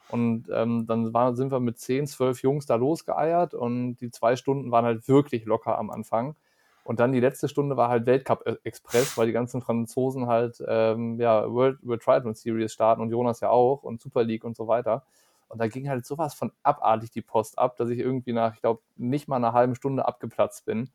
Und 0.10 0.48
ähm, 0.54 0.86
dann 0.88 1.14
war, 1.14 1.36
sind 1.36 1.52
wir 1.52 1.60
mit 1.60 1.80
zehn, 1.80 2.08
zwölf 2.08 2.42
Jungs 2.44 2.66
da 2.66 2.76
losgeeiert 2.76 3.54
und 3.54 3.98
die 3.98 4.12
zwei 4.12 4.36
Stunden 4.36 4.72
waren 4.72 4.86
halt 4.86 5.08
wirklich 5.08 5.46
locker 5.46 5.78
am 5.78 5.90
Anfang. 5.90 6.36
Und 6.84 7.00
dann 7.00 7.14
die 7.14 7.22
letzte 7.22 7.48
Stunde 7.48 7.78
war 7.78 7.90
halt 7.90 8.06
Weltcup-Express, 8.06 9.18
weil 9.18 9.28
die 9.28 9.34
ganzen 9.34 9.62
Franzosen 9.62 10.28
halt 10.28 10.62
ähm, 10.68 11.20
ja, 11.20 11.50
World, 11.50 11.80
World 11.82 12.02
Triathlon 12.02 12.36
Series 12.36 12.74
starten 12.74 13.02
und 13.02 13.10
Jonas 13.10 13.40
ja 13.40 13.50
auch 13.50 13.84
und 13.84 14.02
Super 14.02 14.24
League 14.24 14.44
und 14.44 14.58
so 14.58 14.68
weiter. 14.68 15.04
Und 15.48 15.60
da 15.60 15.68
ging 15.68 15.88
halt 15.88 16.06
sowas 16.06 16.34
von 16.34 16.52
abartig 16.64 17.12
die 17.12 17.22
Post 17.22 17.58
ab, 17.58 17.78
dass 17.78 17.90
ich 17.90 18.00
irgendwie 18.00 18.34
nach, 18.34 18.56
ich 18.56 18.62
glaube, 18.62 18.82
nicht 18.98 19.28
mal 19.28 19.38
einer 19.38 19.54
halben 19.54 19.76
Stunde 19.76 20.06
abgeplatzt 20.06 20.66
bin. 20.66 20.90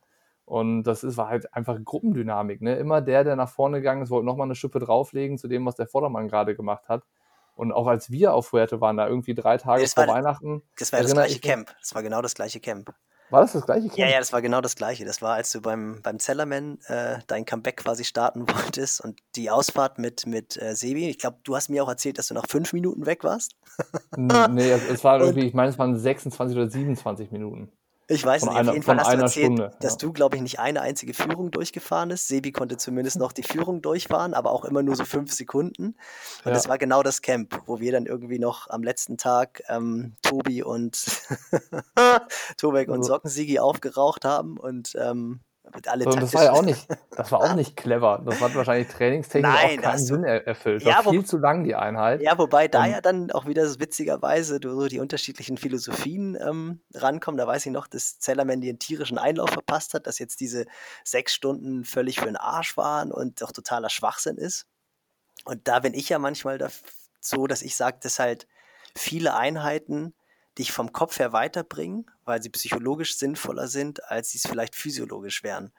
Und 0.44 0.83
das 0.83 1.05
ist, 1.05 1.16
war 1.16 1.29
halt 1.29 1.55
einfach 1.55 1.79
Gruppendynamik. 1.83 2.61
Ne? 2.61 2.77
Immer 2.77 3.01
der, 3.01 3.22
der 3.22 3.37
nach 3.37 3.51
vorne 3.51 3.79
gegangen 3.79 4.03
ist, 4.03 4.11
wollte 4.11 4.27
nochmal 4.27 4.46
eine 4.46 4.55
Schippe 4.55 4.79
drauflegen 4.79 5.38
zu 5.38 5.46
dem, 5.46 5.64
was 5.64 5.77
der 5.77 5.87
Vordermann 5.87 6.29
gerade 6.29 6.57
gemacht 6.57 6.88
hat. 6.88 7.05
Und 7.55 7.72
auch 7.72 7.87
als 7.87 8.11
wir 8.11 8.35
auf 8.35 8.48
Fuerte 8.48 8.81
waren, 8.81 8.96
da 8.96 9.09
irgendwie 9.09 9.35
drei 9.35 9.59
Tage 9.59 9.83
das 9.83 9.94
vor 9.94 10.07
war, 10.07 10.14
Weihnachten. 10.14 10.62
Das 10.79 10.92
war 10.92 11.03
das 11.03 11.12
gleiche 11.12 11.40
Camp. 11.40 11.74
Das 11.81 11.94
war 11.94 12.03
genau 12.03 12.22
das 12.22 12.35
gleiche 12.35 12.61
Camp. 12.61 12.94
War 13.31 13.43
das 13.43 13.53
das 13.53 13.67
gleiche? 13.67 13.88
Ja, 13.95 14.09
ja, 14.09 14.19
das 14.19 14.33
war 14.33 14.41
genau 14.41 14.61
das 14.61 14.75
gleiche. 14.75 15.05
Das 15.05 15.21
war, 15.21 15.35
als 15.35 15.53
du 15.53 15.61
beim, 15.61 16.01
beim 16.03 16.19
Zellerman 16.19 16.79
äh, 16.87 17.19
dein 17.27 17.45
Comeback 17.45 17.77
quasi 17.77 18.05
starten 18.05 18.49
wolltest 18.49 19.01
und 19.03 19.21
die 19.37 19.51
Ausfahrt 19.51 19.99
mit, 19.99 20.27
mit 20.27 20.61
äh, 20.61 20.75
Sebi. 20.75 21.09
Ich 21.09 21.19
glaube, 21.19 21.38
du 21.45 21.55
hast 21.55 21.69
mir 21.69 21.85
auch 21.85 21.88
erzählt, 21.88 22.19
dass 22.19 22.29
du 22.29 22.35
noch 22.35 22.47
fünf 22.49 22.73
Minuten 22.73 23.07
weg 23.07 23.25
warst. 23.25 23.55
nee, 24.17 24.71
es, 24.71 24.88
es 24.88 25.05
war 25.05 25.21
irgendwie, 25.21 25.47
ich 25.47 25.55
meine, 25.55 25.71
es 25.71 25.79
waren 25.79 25.97
26 25.97 26.57
oder 26.57 26.71
27 26.71 27.31
Minuten. 27.31 27.71
Ich 28.11 28.25
weiß 28.25 28.40
von 28.40 28.49
nicht, 28.49 28.59
einer, 28.59 28.71
auf 28.71 28.75
jeden 28.75 28.85
Fall 28.87 28.99
hast 28.99 29.12
du 29.12 29.18
erzählt, 29.18 29.44
Stunde, 29.44 29.77
dass 29.81 29.92
ja. 29.92 29.99
du, 29.99 30.12
glaube 30.14 30.37
ich, 30.37 30.42
nicht 30.42 30.59
eine 30.59 30.81
einzige 30.81 31.12
Führung 31.12 31.51
durchgefahren 31.51 32.11
ist. 32.11 32.27
Sebi 32.27 32.53
konnte 32.53 32.79
zumindest 32.79 33.18
noch 33.18 33.33
die 33.33 33.42
Führung 33.42 33.83
durchfahren, 33.83 34.33
aber 34.33 34.51
auch 34.51 34.64
immer 34.64 34.83
nur 34.83 34.97
so 34.97 35.05
fünf 35.05 35.33
Sekunden. 35.33 35.88
Und 35.88 35.97
ja. 36.47 36.53
das 36.53 36.68
war 36.68 36.79
genau 36.79 37.03
das 37.03 37.21
Camp, 37.21 37.61
wo 37.66 37.81
wir 37.81 37.92
dann 37.92 38.07
irgendwie 38.07 38.38
noch 38.38 38.71
am 38.71 38.83
letzten 38.83 39.18
Tag 39.18 39.62
ähm, 39.68 40.16
Tobi 40.23 40.62
und 40.62 41.07
Tobek 42.57 42.88
und 42.88 43.03
Sockensigi 43.03 43.59
aufgeraucht 43.59 44.25
haben 44.25 44.57
und 44.57 44.97
ähm, 44.99 45.40
alle 45.87 46.04
so, 46.04 46.11
das 46.11 46.35
war 46.35 46.44
ja 46.44 46.52
auch 46.52 46.62
nicht, 46.64 46.87
das 47.16 47.33
war 47.33 47.40
auch 47.40 47.54
nicht 47.54 47.76
clever. 47.76 48.22
Das 48.24 48.40
hat 48.40 48.54
wahrscheinlich 48.54 48.88
trainingstechnisch 48.88 49.52
Nein, 49.52 49.78
auch 49.78 49.83
keinen 49.83 49.98
Sinn 49.98 50.24
er 50.24 50.46
erfüllt. 50.46 50.83
Ja, 50.83 51.04
war 51.04 51.12
viel 51.12 51.24
zu 51.24 51.38
lang 51.38 51.64
die 51.64 51.74
Einheit. 51.74 52.20
Ja, 52.20 52.37
wobei 52.38 52.68
da 52.68 52.87
ja 52.87 53.00
dann 53.00 53.31
auch 53.31 53.46
wieder 53.46 53.64
witzigerweise 53.78 54.61
so 54.62 54.87
die 54.87 55.00
unterschiedlichen 55.00 55.57
Philosophien 55.57 56.37
ähm, 56.40 56.81
rankommen. 56.94 57.38
Da 57.38 57.46
weiß 57.46 57.66
ich 57.66 57.72
noch, 57.72 57.87
dass 57.87 58.18
Zellerman 58.18 58.61
den 58.61 58.78
tierischen 58.78 59.18
Einlauf 59.18 59.50
verpasst 59.50 59.94
hat, 59.94 60.07
dass 60.07 60.18
jetzt 60.18 60.40
diese 60.40 60.66
sechs 61.04 61.35
Stunden 61.35 61.85
völlig 61.85 62.20
für 62.20 62.26
den 62.26 62.37
Arsch 62.37 62.76
waren 62.76 63.12
und 63.12 63.40
doch 63.42 63.52
totaler 63.52 63.90
Schwachsinn 63.90 64.37
ist. 64.37 64.66
Und 65.44 65.68
da 65.68 65.81
bin 65.81 65.94
ich 65.94 66.09
ja 66.09 66.18
manchmal 66.18 66.59
so, 67.20 67.46
dass 67.46 67.62
ich 67.62 67.76
sage, 67.76 67.98
dass 68.02 68.18
halt 68.18 68.46
viele 68.94 69.35
Einheiten 69.35 70.14
dich 70.59 70.73
vom 70.73 70.92
Kopf 70.92 71.18
her 71.18 71.33
weiterbringen, 71.33 72.11
weil 72.25 72.42
sie 72.42 72.51
psychologisch 72.51 73.16
sinnvoller 73.16 73.68
sind, 73.68 74.05
als 74.11 74.31
sie 74.31 74.38
es 74.38 74.47
vielleicht 74.47 74.75
physiologisch 74.75 75.42
wären. 75.42 75.73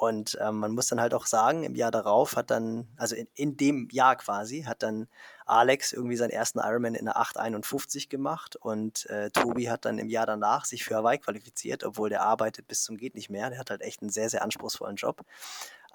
Und 0.00 0.38
ähm, 0.40 0.60
man 0.60 0.72
muss 0.72 0.86
dann 0.86 0.98
halt 0.98 1.12
auch 1.12 1.26
sagen, 1.26 1.62
im 1.62 1.74
Jahr 1.74 1.90
darauf 1.90 2.34
hat 2.34 2.50
dann, 2.50 2.88
also 2.96 3.14
in, 3.14 3.28
in 3.34 3.58
dem 3.58 3.86
Jahr 3.92 4.16
quasi, 4.16 4.62
hat 4.62 4.82
dann 4.82 5.08
Alex 5.44 5.92
irgendwie 5.92 6.16
seinen 6.16 6.30
ersten 6.30 6.58
Ironman 6.58 6.94
in 6.94 7.04
der 7.04 7.18
851 7.18 8.08
gemacht 8.08 8.56
und 8.56 9.04
äh, 9.10 9.30
Tobi 9.30 9.68
hat 9.68 9.84
dann 9.84 9.98
im 9.98 10.08
Jahr 10.08 10.24
danach 10.24 10.64
sich 10.64 10.84
für 10.84 10.94
Hawaii 10.94 11.18
qualifiziert, 11.18 11.84
obwohl 11.84 12.08
der 12.08 12.22
arbeitet 12.22 12.66
bis 12.66 12.82
zum 12.82 12.96
geht 12.96 13.14
nicht 13.14 13.28
mehr. 13.28 13.50
Der 13.50 13.58
hat 13.58 13.68
halt 13.68 13.82
echt 13.82 14.00
einen 14.00 14.10
sehr, 14.10 14.30
sehr 14.30 14.42
anspruchsvollen 14.42 14.96
Job. 14.96 15.22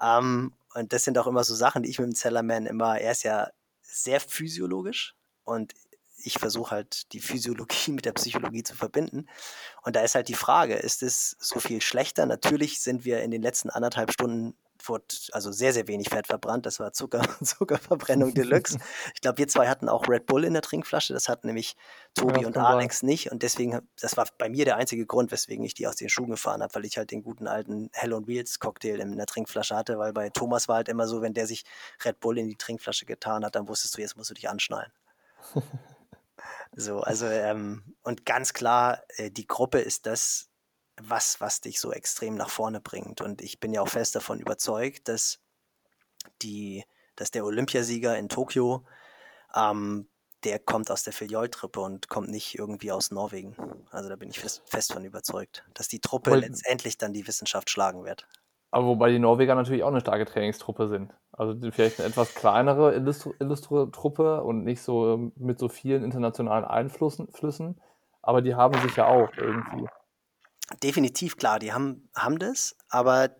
Ähm, 0.00 0.52
und 0.74 0.92
das 0.92 1.02
sind 1.02 1.18
auch 1.18 1.26
immer 1.26 1.42
so 1.42 1.56
Sachen, 1.56 1.82
die 1.82 1.90
ich 1.90 1.98
mit 1.98 2.06
dem 2.06 2.14
Zellerman 2.14 2.66
immer, 2.66 3.00
er 3.00 3.10
ist 3.10 3.24
ja 3.24 3.50
sehr 3.82 4.20
physiologisch 4.20 5.16
und 5.42 5.74
ich 6.22 6.38
versuche 6.38 6.70
halt 6.70 7.12
die 7.12 7.20
Physiologie 7.20 7.92
mit 7.92 8.04
der 8.04 8.12
Psychologie 8.12 8.62
zu 8.62 8.74
verbinden. 8.74 9.28
Und 9.82 9.96
da 9.96 10.00
ist 10.00 10.14
halt 10.14 10.28
die 10.28 10.34
Frage, 10.34 10.74
ist 10.74 11.02
es 11.02 11.36
so 11.38 11.60
viel 11.60 11.80
schlechter? 11.80 12.26
Natürlich 12.26 12.80
sind 12.80 13.04
wir 13.04 13.22
in 13.22 13.30
den 13.30 13.42
letzten 13.42 13.70
anderthalb 13.70 14.12
Stunden 14.12 14.54
also 15.32 15.52
sehr, 15.52 15.72
sehr 15.72 15.88
wenig 15.88 16.08
Fett 16.10 16.26
verbrannt. 16.26 16.66
Das 16.66 16.78
war 16.78 16.92
Zucker, 16.92 17.22
Zuckerverbrennung 17.42 18.34
Deluxe. 18.34 18.78
Ich 19.14 19.20
glaube, 19.20 19.38
wir 19.38 19.48
zwei 19.48 19.68
hatten 19.68 19.88
auch 19.88 20.08
Red 20.08 20.26
Bull 20.26 20.44
in 20.44 20.52
der 20.52 20.62
Trinkflasche. 20.62 21.12
Das 21.12 21.28
hatten 21.28 21.48
nämlich 21.48 21.76
Tobi 22.14 22.42
ja, 22.42 22.46
und 22.46 22.56
Alex 22.56 23.00
sein. 23.00 23.08
nicht. 23.08 23.32
Und 23.32 23.42
deswegen, 23.42 23.80
das 24.00 24.16
war 24.16 24.26
bei 24.38 24.48
mir 24.48 24.64
der 24.64 24.76
einzige 24.76 25.06
Grund, 25.06 25.32
weswegen 25.32 25.64
ich 25.64 25.74
die 25.74 25.86
aus 25.86 25.96
den 25.96 26.08
Schuhen 26.08 26.30
gefahren 26.30 26.62
habe, 26.62 26.74
weil 26.74 26.84
ich 26.84 26.98
halt 26.98 27.10
den 27.10 27.22
guten 27.22 27.48
alten 27.48 27.90
Hell 27.92 28.12
on 28.12 28.26
Wheels 28.26 28.58
Cocktail 28.60 29.00
in 29.00 29.16
der 29.16 29.26
Trinkflasche 29.26 29.74
hatte. 29.74 29.98
Weil 29.98 30.12
bei 30.12 30.30
Thomas 30.30 30.68
war 30.68 30.76
halt 30.76 30.88
immer 30.88 31.08
so, 31.08 31.22
wenn 31.22 31.34
der 31.34 31.46
sich 31.46 31.64
Red 32.04 32.20
Bull 32.20 32.38
in 32.38 32.48
die 32.48 32.56
Trinkflasche 32.56 33.06
getan 33.06 33.44
hat, 33.44 33.54
dann 33.56 33.68
wusstest 33.68 33.96
du, 33.96 34.02
jetzt 34.02 34.16
musst 34.16 34.30
du 34.30 34.34
dich 34.34 34.48
anschnallen. 34.48 34.92
So, 36.78 37.00
also, 37.00 37.26
ähm, 37.26 37.96
und 38.02 38.26
ganz 38.26 38.52
klar, 38.52 39.02
äh, 39.16 39.30
die 39.30 39.46
Gruppe 39.46 39.78
ist 39.80 40.04
das, 40.06 40.50
was, 41.00 41.40
was 41.40 41.60
dich 41.62 41.80
so 41.80 41.90
extrem 41.92 42.34
nach 42.36 42.50
vorne 42.50 42.80
bringt. 42.80 43.20
Und 43.22 43.40
ich 43.42 43.60
bin 43.60 43.72
ja 43.72 43.80
auch 43.82 43.88
fest 43.88 44.14
davon 44.14 44.40
überzeugt, 44.40 45.08
dass 45.08 45.38
die, 46.42 46.84
dass 47.16 47.30
der 47.30 47.44
Olympiasieger 47.44 48.16
in 48.18 48.28
Tokio, 48.28 48.84
ähm, 49.54 50.10
der 50.44 50.58
kommt 50.60 50.90
aus 50.90 51.02
der 51.04 51.12
Filiol-Truppe 51.14 51.80
und 51.80 52.08
kommt 52.08 52.30
nicht 52.30 52.58
irgendwie 52.58 52.92
aus 52.92 53.10
Norwegen. 53.10 53.56
Also 53.90 54.08
da 54.08 54.16
bin 54.16 54.30
ich 54.30 54.40
fest, 54.40 54.62
fest 54.66 54.92
von 54.92 55.04
überzeugt, 55.04 55.66
dass 55.74 55.88
die 55.88 56.00
Truppe 56.00 56.32
und, 56.32 56.40
letztendlich 56.40 56.98
dann 56.98 57.12
die 57.14 57.26
Wissenschaft 57.28 57.70
schlagen 57.70 58.04
wird. 58.04 58.28
Aber 58.76 58.88
wobei 58.88 59.10
die 59.10 59.18
Norweger 59.18 59.54
natürlich 59.54 59.84
auch 59.84 59.88
eine 59.88 60.02
starke 60.02 60.26
Trainingstruppe 60.26 60.86
sind. 60.88 61.10
Also 61.32 61.58
vielleicht 61.70 61.98
eine 61.98 62.10
etwas 62.10 62.34
kleinere 62.34 62.94
Illustro-Truppe 62.94 64.42
und 64.42 64.64
nicht 64.64 64.82
so 64.82 65.32
mit 65.34 65.58
so 65.58 65.70
vielen 65.70 66.04
internationalen 66.04 66.66
Einflüssen. 66.66 67.80
Aber 68.20 68.42
die 68.42 68.54
haben 68.54 68.78
sich 68.82 68.94
ja 68.96 69.06
auch 69.06 69.30
irgendwie. 69.34 69.86
Definitiv, 70.82 71.38
klar, 71.38 71.58
die 71.58 71.72
haben, 71.72 72.10
haben 72.14 72.38
das. 72.38 72.76
Aber 72.90 73.30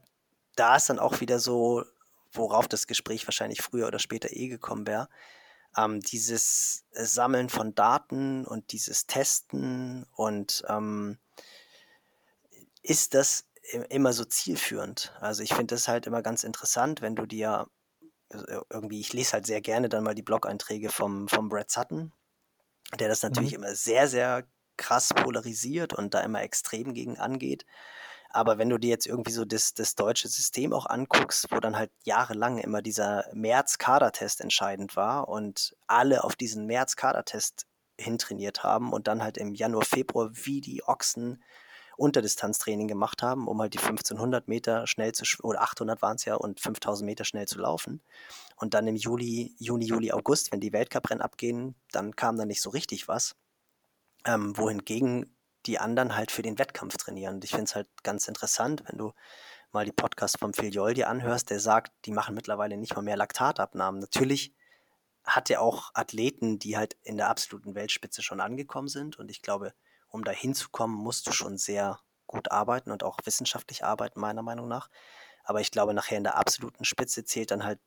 da 0.55 0.77
ist 0.77 0.88
dann 0.88 0.99
auch 0.99 1.20
wieder 1.20 1.38
so, 1.38 1.85
worauf 2.33 2.66
das 2.66 2.87
Gespräch 2.87 3.27
wahrscheinlich 3.27 3.61
früher 3.61 3.88
oder 3.88 3.99
später 3.99 4.33
eh 4.33 4.49
gekommen 4.49 4.87
wäre. 4.87 5.07
Ähm, 5.77 6.01
dieses 6.01 6.87
Sammeln 6.92 7.51
von 7.51 7.75
Daten 7.75 8.46
und 8.46 8.72
dieses 8.72 9.07
Testen 9.07 10.07
und 10.14 10.64
ähm, 10.66 11.18
ist 12.83 13.12
das 13.12 13.45
immer 13.90 14.12
so 14.12 14.24
zielführend? 14.24 15.12
Also 15.20 15.42
ich 15.42 15.55
finde 15.55 15.74
das 15.74 15.88
halt 15.88 16.07
immer 16.07 16.22
ganz 16.22 16.44
interessant, 16.44 17.00
wenn 17.00 17.16
du 17.16 17.26
dir 17.26 17.66
also 18.31 18.44
irgendwie, 18.70 19.00
ich 19.00 19.12
lese 19.12 19.33
halt 19.35 19.46
sehr 19.46 19.61
gerne 19.61 19.88
dann 19.88 20.05
mal 20.05 20.14
die 20.14 20.22
Blog-Einträge 20.22 20.90
vom, 20.90 21.29
vom 21.29 21.48
Brad 21.48 21.70
Sutton, 21.70 22.12
der 22.98 23.09
das 23.09 23.22
natürlich 23.22 23.52
mhm. 23.52 23.64
immer 23.64 23.74
sehr, 23.74 24.09
sehr 24.09 24.44
krass 24.76 25.12
polarisiert 25.14 25.92
und 25.94 26.14
da 26.14 26.20
immer 26.20 26.42
extrem 26.42 26.92
gegen 26.92 27.18
angeht. 27.18 27.64
Aber 28.31 28.59
wenn 28.59 28.68
du 28.68 28.79
dir 28.79 28.90
jetzt 28.90 29.07
irgendwie 29.07 29.33
so 29.33 29.44
das, 29.44 29.72
das 29.72 29.94
deutsche 29.94 30.29
System 30.29 30.72
auch 30.72 30.87
anguckst, 30.87 31.46
wo 31.50 31.61
dann 31.61 31.76
halt 31.76 31.90
jahrelang 32.05 32.59
immer 32.59 32.83
dieser 32.83 33.24
März-Kadertest 33.33 34.40
entscheidend 34.40 34.96
war 34.96 35.29
und 35.29 35.74
alle 35.87 36.24
auf 36.24 36.37
diesen 36.37 36.66
März-Kadertest 36.66 37.66
hintrainiert 37.98 38.62
haben 38.62 38.92
und 38.92 39.07
dann 39.07 39.22
halt 39.22 39.38
im 39.38 39.55
Januar, 39.55 39.85
Februar 39.85 40.31
wie 40.33 40.61
die 40.61 40.83
Ochsen 40.87 41.42
Unterdistanztraining 41.96 42.88
gemacht 42.88 43.22
haben, 43.22 43.48
um 43.48 43.61
halt 43.61 43.74
die 43.74 43.78
1500 43.78 44.48
Meter 44.48 44.87
schnell 44.87 45.12
zu, 45.12 45.24
oder 45.42 45.62
800 45.62 46.02
waren 46.02 46.16
es 46.16 46.24
ja, 46.24 46.35
und 46.35 46.61
5000 46.61 47.06
Meter 47.06 47.24
schnell 47.24 47.46
zu 47.46 47.59
laufen. 47.59 48.02
Und 48.56 48.74
dann 48.74 48.87
im 48.87 48.96
Juli, 48.96 49.54
Juni, 49.59 49.87
Juli, 49.87 50.12
August, 50.12 50.52
wenn 50.52 50.61
die 50.61 50.72
Weltcuprennen 50.72 51.22
abgehen, 51.22 51.74
dann 51.92 52.16
kam 52.16 52.37
da 52.37 52.44
nicht 52.44 52.62
so 52.62 52.70
richtig 52.70 53.09
was. 53.09 53.37
Ähm, 54.24 54.56
wohingegen 54.56 55.37
die 55.66 55.78
anderen 55.78 56.16
halt 56.16 56.30
für 56.30 56.42
den 56.42 56.59
Wettkampf 56.59 56.96
trainieren. 56.96 57.37
Und 57.37 57.44
ich 57.44 57.50
finde 57.50 57.64
es 57.64 57.74
halt 57.74 57.88
ganz 58.02 58.28
interessant, 58.28 58.85
wenn 58.87 58.98
du 58.98 59.12
mal 59.72 59.85
die 59.85 59.92
Podcasts 59.92 60.38
vom 60.38 60.54
Phil 60.54 60.72
Joll 60.72 60.94
dir 60.94 61.09
anhörst, 61.09 61.50
der 61.50 61.61
sagt, 61.61 61.92
die 62.04 62.12
machen 62.12 62.35
mittlerweile 62.35 62.76
nicht 62.76 62.94
mal 62.94 63.02
mehr 63.02 63.16
Laktatabnahmen. 63.16 64.00
Natürlich 64.00 64.54
hat 65.24 65.50
er 65.50 65.61
auch 65.61 65.90
Athleten, 65.94 66.59
die 66.59 66.76
halt 66.76 66.96
in 67.02 67.16
der 67.16 67.28
absoluten 67.28 67.74
Weltspitze 67.74 68.22
schon 68.22 68.40
angekommen 68.40 68.88
sind. 68.88 69.18
Und 69.18 69.30
ich 69.30 69.42
glaube, 69.42 69.74
um 70.16 70.24
da 70.24 70.33
hinzukommen, 70.33 70.96
musst 70.96 71.26
du 71.26 71.33
schon 71.33 71.59
sehr 71.59 72.00
gut 72.26 72.50
arbeiten 72.50 72.90
und 72.90 73.05
auch 73.05 73.18
wissenschaftlich 73.24 73.85
arbeiten, 73.85 74.18
meiner 74.18 74.42
Meinung 74.42 74.66
nach. 74.66 74.88
Aber 75.44 75.61
ich 75.61 75.70
glaube, 75.70 75.94
nachher 75.94 76.18
in 76.18 76.24
der 76.24 76.37
absoluten 76.37 76.85
Spitze 76.85 77.24
zählt 77.24 77.52
dann 77.52 77.64
halt 77.64 77.79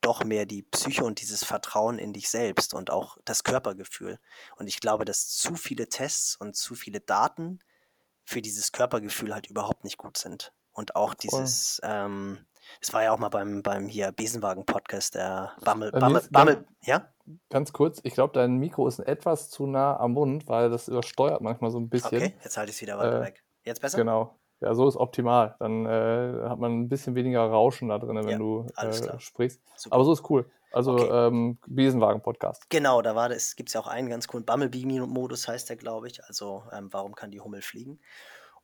doch 0.00 0.24
mehr 0.24 0.46
die 0.46 0.62
Psyche 0.62 1.04
und 1.04 1.20
dieses 1.20 1.44
Vertrauen 1.44 1.98
in 1.98 2.12
dich 2.12 2.28
selbst 2.28 2.74
und 2.74 2.90
auch 2.90 3.16
das 3.24 3.44
Körpergefühl. 3.44 4.18
Und 4.56 4.66
ich 4.66 4.80
glaube, 4.80 5.04
dass 5.04 5.28
zu 5.28 5.54
viele 5.54 5.88
Tests 5.88 6.36
und 6.36 6.56
zu 6.56 6.74
viele 6.74 7.00
Daten 7.00 7.60
für 8.24 8.42
dieses 8.42 8.72
Körpergefühl 8.72 9.32
halt 9.32 9.46
überhaupt 9.46 9.84
nicht 9.84 9.96
gut 9.96 10.18
sind. 10.18 10.52
Und 10.72 10.96
auch 10.96 11.14
dieses, 11.14 11.80
ähm, 11.84 12.44
das 12.80 12.92
war 12.92 13.04
ja 13.04 13.12
auch 13.12 13.18
mal 13.18 13.28
beim, 13.28 13.62
beim 13.62 13.86
hier 13.86 14.10
Besenwagen-Podcast, 14.12 15.14
der 15.14 15.56
Bammel, 15.60 15.92
Bammel, 15.92 16.26
Bammel, 16.30 16.66
ja? 16.82 17.13
Ganz 17.50 17.72
kurz, 17.72 18.00
ich 18.04 18.14
glaube, 18.14 18.32
dein 18.34 18.56
Mikro 18.56 18.86
ist 18.86 18.98
etwas 18.98 19.50
zu 19.50 19.66
nah 19.66 19.98
am 19.98 20.12
Mund, 20.12 20.46
weil 20.48 20.70
das 20.70 20.88
übersteuert 20.88 21.40
manchmal 21.40 21.70
so 21.70 21.78
ein 21.78 21.88
bisschen. 21.88 22.22
Okay, 22.22 22.34
jetzt 22.42 22.56
halte 22.56 22.70
ich 22.70 22.76
es 22.76 22.82
wieder 22.82 22.98
weiter 22.98 23.20
Äh, 23.20 23.24
weg. 23.24 23.44
Jetzt 23.64 23.80
besser? 23.80 23.96
genau. 23.98 24.38
Ja, 24.60 24.74
so 24.74 24.88
ist 24.88 24.96
optimal. 24.96 25.56
Dann 25.58 25.84
äh, 25.84 26.48
hat 26.48 26.58
man 26.58 26.80
ein 26.80 26.88
bisschen 26.88 27.14
weniger 27.14 27.42
Rauschen 27.42 27.88
da 27.88 27.98
drin, 27.98 28.16
Ja, 28.16 28.24
wenn 28.24 28.38
du 28.38 28.66
alles 28.76 29.00
äh, 29.02 29.18
sprichst. 29.20 29.60
Super. 29.76 29.96
Aber 29.96 30.04
so 30.04 30.12
ist 30.12 30.28
cool. 30.30 30.50
Also 30.72 30.92
Okay. 30.94 31.26
ähm, 31.28 31.58
Besenwagen-Podcast. 31.66 32.68
Genau, 32.70 33.00
da 33.02 33.14
war 33.14 33.28
das, 33.28 33.56
gibt 33.56 33.68
es 33.68 33.74
ja 33.74 33.80
auch 33.80 33.86
einen 33.86 34.08
ganz 34.08 34.26
coolen 34.26 34.44
Bumblebee-Modus, 34.44 35.48
heißt 35.48 35.68
der, 35.68 35.76
glaube 35.76 36.08
ich. 36.08 36.24
Also, 36.24 36.64
ähm, 36.72 36.88
warum 36.92 37.14
kann 37.14 37.30
die 37.30 37.40
Hummel 37.40 37.62
fliegen? 37.62 38.00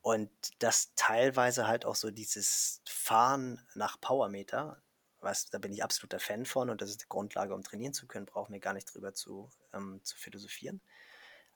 Und 0.02 0.30
das 0.60 0.92
teilweise 0.96 1.66
halt 1.68 1.84
auch 1.84 1.94
so 1.94 2.10
dieses 2.10 2.82
Fahren 2.88 3.60
nach 3.74 4.00
Powermeter, 4.00 4.78
was, 5.22 5.46
da 5.46 5.58
bin 5.58 5.72
ich 5.72 5.82
absoluter 5.82 6.20
Fan 6.20 6.46
von 6.46 6.70
und 6.70 6.80
das 6.80 6.90
ist 6.90 7.02
die 7.02 7.08
Grundlage, 7.08 7.54
um 7.54 7.62
trainieren 7.62 7.92
zu 7.92 8.06
können, 8.06 8.26
brauchen 8.26 8.52
wir 8.52 8.60
gar 8.60 8.74
nicht 8.74 8.92
drüber 8.92 9.14
zu, 9.14 9.50
ähm, 9.72 10.00
zu 10.02 10.16
philosophieren. 10.16 10.80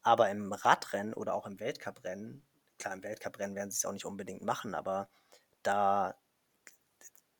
Aber 0.02 0.30
im 0.30 0.52
Radrennen 0.52 1.14
oder 1.14 1.34
auch 1.34 1.46
im 1.46 1.60
Weltcuprennen, 1.60 2.42
klar, 2.78 2.94
im 2.94 3.02
Weltcuprennen 3.02 3.56
werden 3.56 3.70
sie 3.70 3.78
es 3.78 3.84
auch 3.84 3.92
nicht 3.92 4.04
unbedingt 4.04 4.42
machen, 4.42 4.74
aber 4.74 5.08
da 5.62 6.14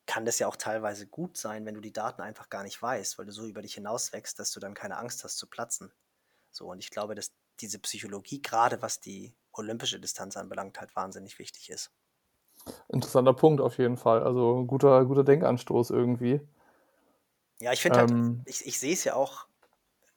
kann 0.07 0.25
das 0.25 0.39
ja 0.39 0.47
auch 0.47 0.57
teilweise 0.57 1.07
gut 1.07 1.37
sein, 1.37 1.65
wenn 1.65 1.75
du 1.75 1.81
die 1.81 1.93
Daten 1.93 2.23
einfach 2.23 2.51
gar 2.51 2.63
nicht 2.63 2.81
weißt, 2.81 3.19
weil 3.19 3.27
du 3.27 3.33
so 3.33 3.47
über 3.47 3.63
dich 3.63 3.75
hinauswächst, 3.75 4.39
dass 4.39 4.51
du 4.53 4.61
dann 4.61 4.75
keine 4.75 4.99
Angst 4.99 5.25
hast 5.25 5.39
zu 5.39 5.47
platzen. 5.47 5.93
So, 6.51 6.71
und 6.71 6.79
ich 6.79 6.91
glaube, 6.91 7.15
dass 7.15 7.33
diese 7.61 7.79
Psychologie, 7.79 8.43
gerade 8.43 8.83
was 8.83 9.01
die 9.01 9.35
olympische 9.53 10.01
Distanz 10.01 10.37
anbelangt, 10.37 10.79
halt 10.81 10.95
wahnsinnig 10.95 11.39
wichtig 11.39 11.71
ist. 11.71 11.91
Interessanter 12.89 13.35
Punkt 13.35 13.61
auf 13.61 13.79
jeden 13.79 13.97
Fall. 13.97 14.23
Also 14.23 14.65
guter, 14.65 15.05
guter 15.05 15.25
Denkanstoß 15.25 15.91
irgendwie. 15.91 16.41
Ja, 17.61 17.73
ich 17.73 17.81
finde 17.81 17.99
halt, 18.01 18.11
Ähm, 18.11 18.43
ich, 18.47 18.67
ich 18.67 18.79
sehe 18.79 18.93
es 18.93 19.05
ja 19.05 19.15
auch, 19.15 19.47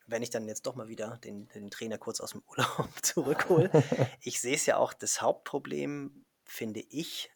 wenn 0.08 0.24
ich 0.24 0.30
dann 0.30 0.48
jetzt 0.48 0.66
doch 0.66 0.76
mal 0.76 0.88
wieder 0.88 1.18
den, 1.18 1.48
den 1.50 1.70
Trainer 1.70 1.98
kurz 1.98 2.22
aus 2.22 2.32
dem 2.32 2.44
Urlaub 2.50 2.90
zurückhole, 3.02 3.72
ich 4.22 4.42
sehe 4.42 4.56
es 4.56 4.66
ja 4.66 4.78
auch, 4.78 4.94
das 4.94 5.22
Hauptproblem, 5.22 6.26
finde 6.46 6.82
ich, 6.82 7.32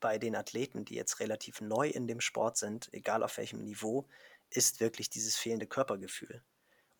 bei 0.00 0.18
den 0.18 0.36
Athleten, 0.36 0.84
die 0.84 0.94
jetzt 0.94 1.20
relativ 1.20 1.60
neu 1.60 1.88
in 1.88 2.06
dem 2.06 2.20
Sport 2.20 2.58
sind, 2.58 2.92
egal 2.92 3.22
auf 3.22 3.36
welchem 3.38 3.62
Niveau, 3.62 4.06
ist 4.50 4.80
wirklich 4.80 5.10
dieses 5.10 5.36
fehlende 5.36 5.66
Körpergefühl. 5.66 6.42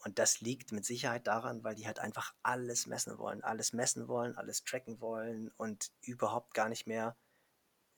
Und 0.04 0.18
das 0.18 0.40
liegt 0.40 0.72
mit 0.72 0.85
Sicherheit 0.85 1.26
daran, 1.26 1.64
weil 1.64 1.74
die 1.74 1.87
halt 1.87 1.98
einfach 1.98 2.35
alles 2.42 2.87
messen 2.87 3.18
wollen, 3.18 3.42
alles 3.42 3.72
messen 3.72 4.09
wollen, 4.09 4.37
alles 4.37 4.64
tracken 4.64 5.00
wollen 5.00 5.50
und 5.56 5.90
überhaupt 6.02 6.54
gar 6.54 6.68
nicht 6.68 6.87
mehr 6.87 7.16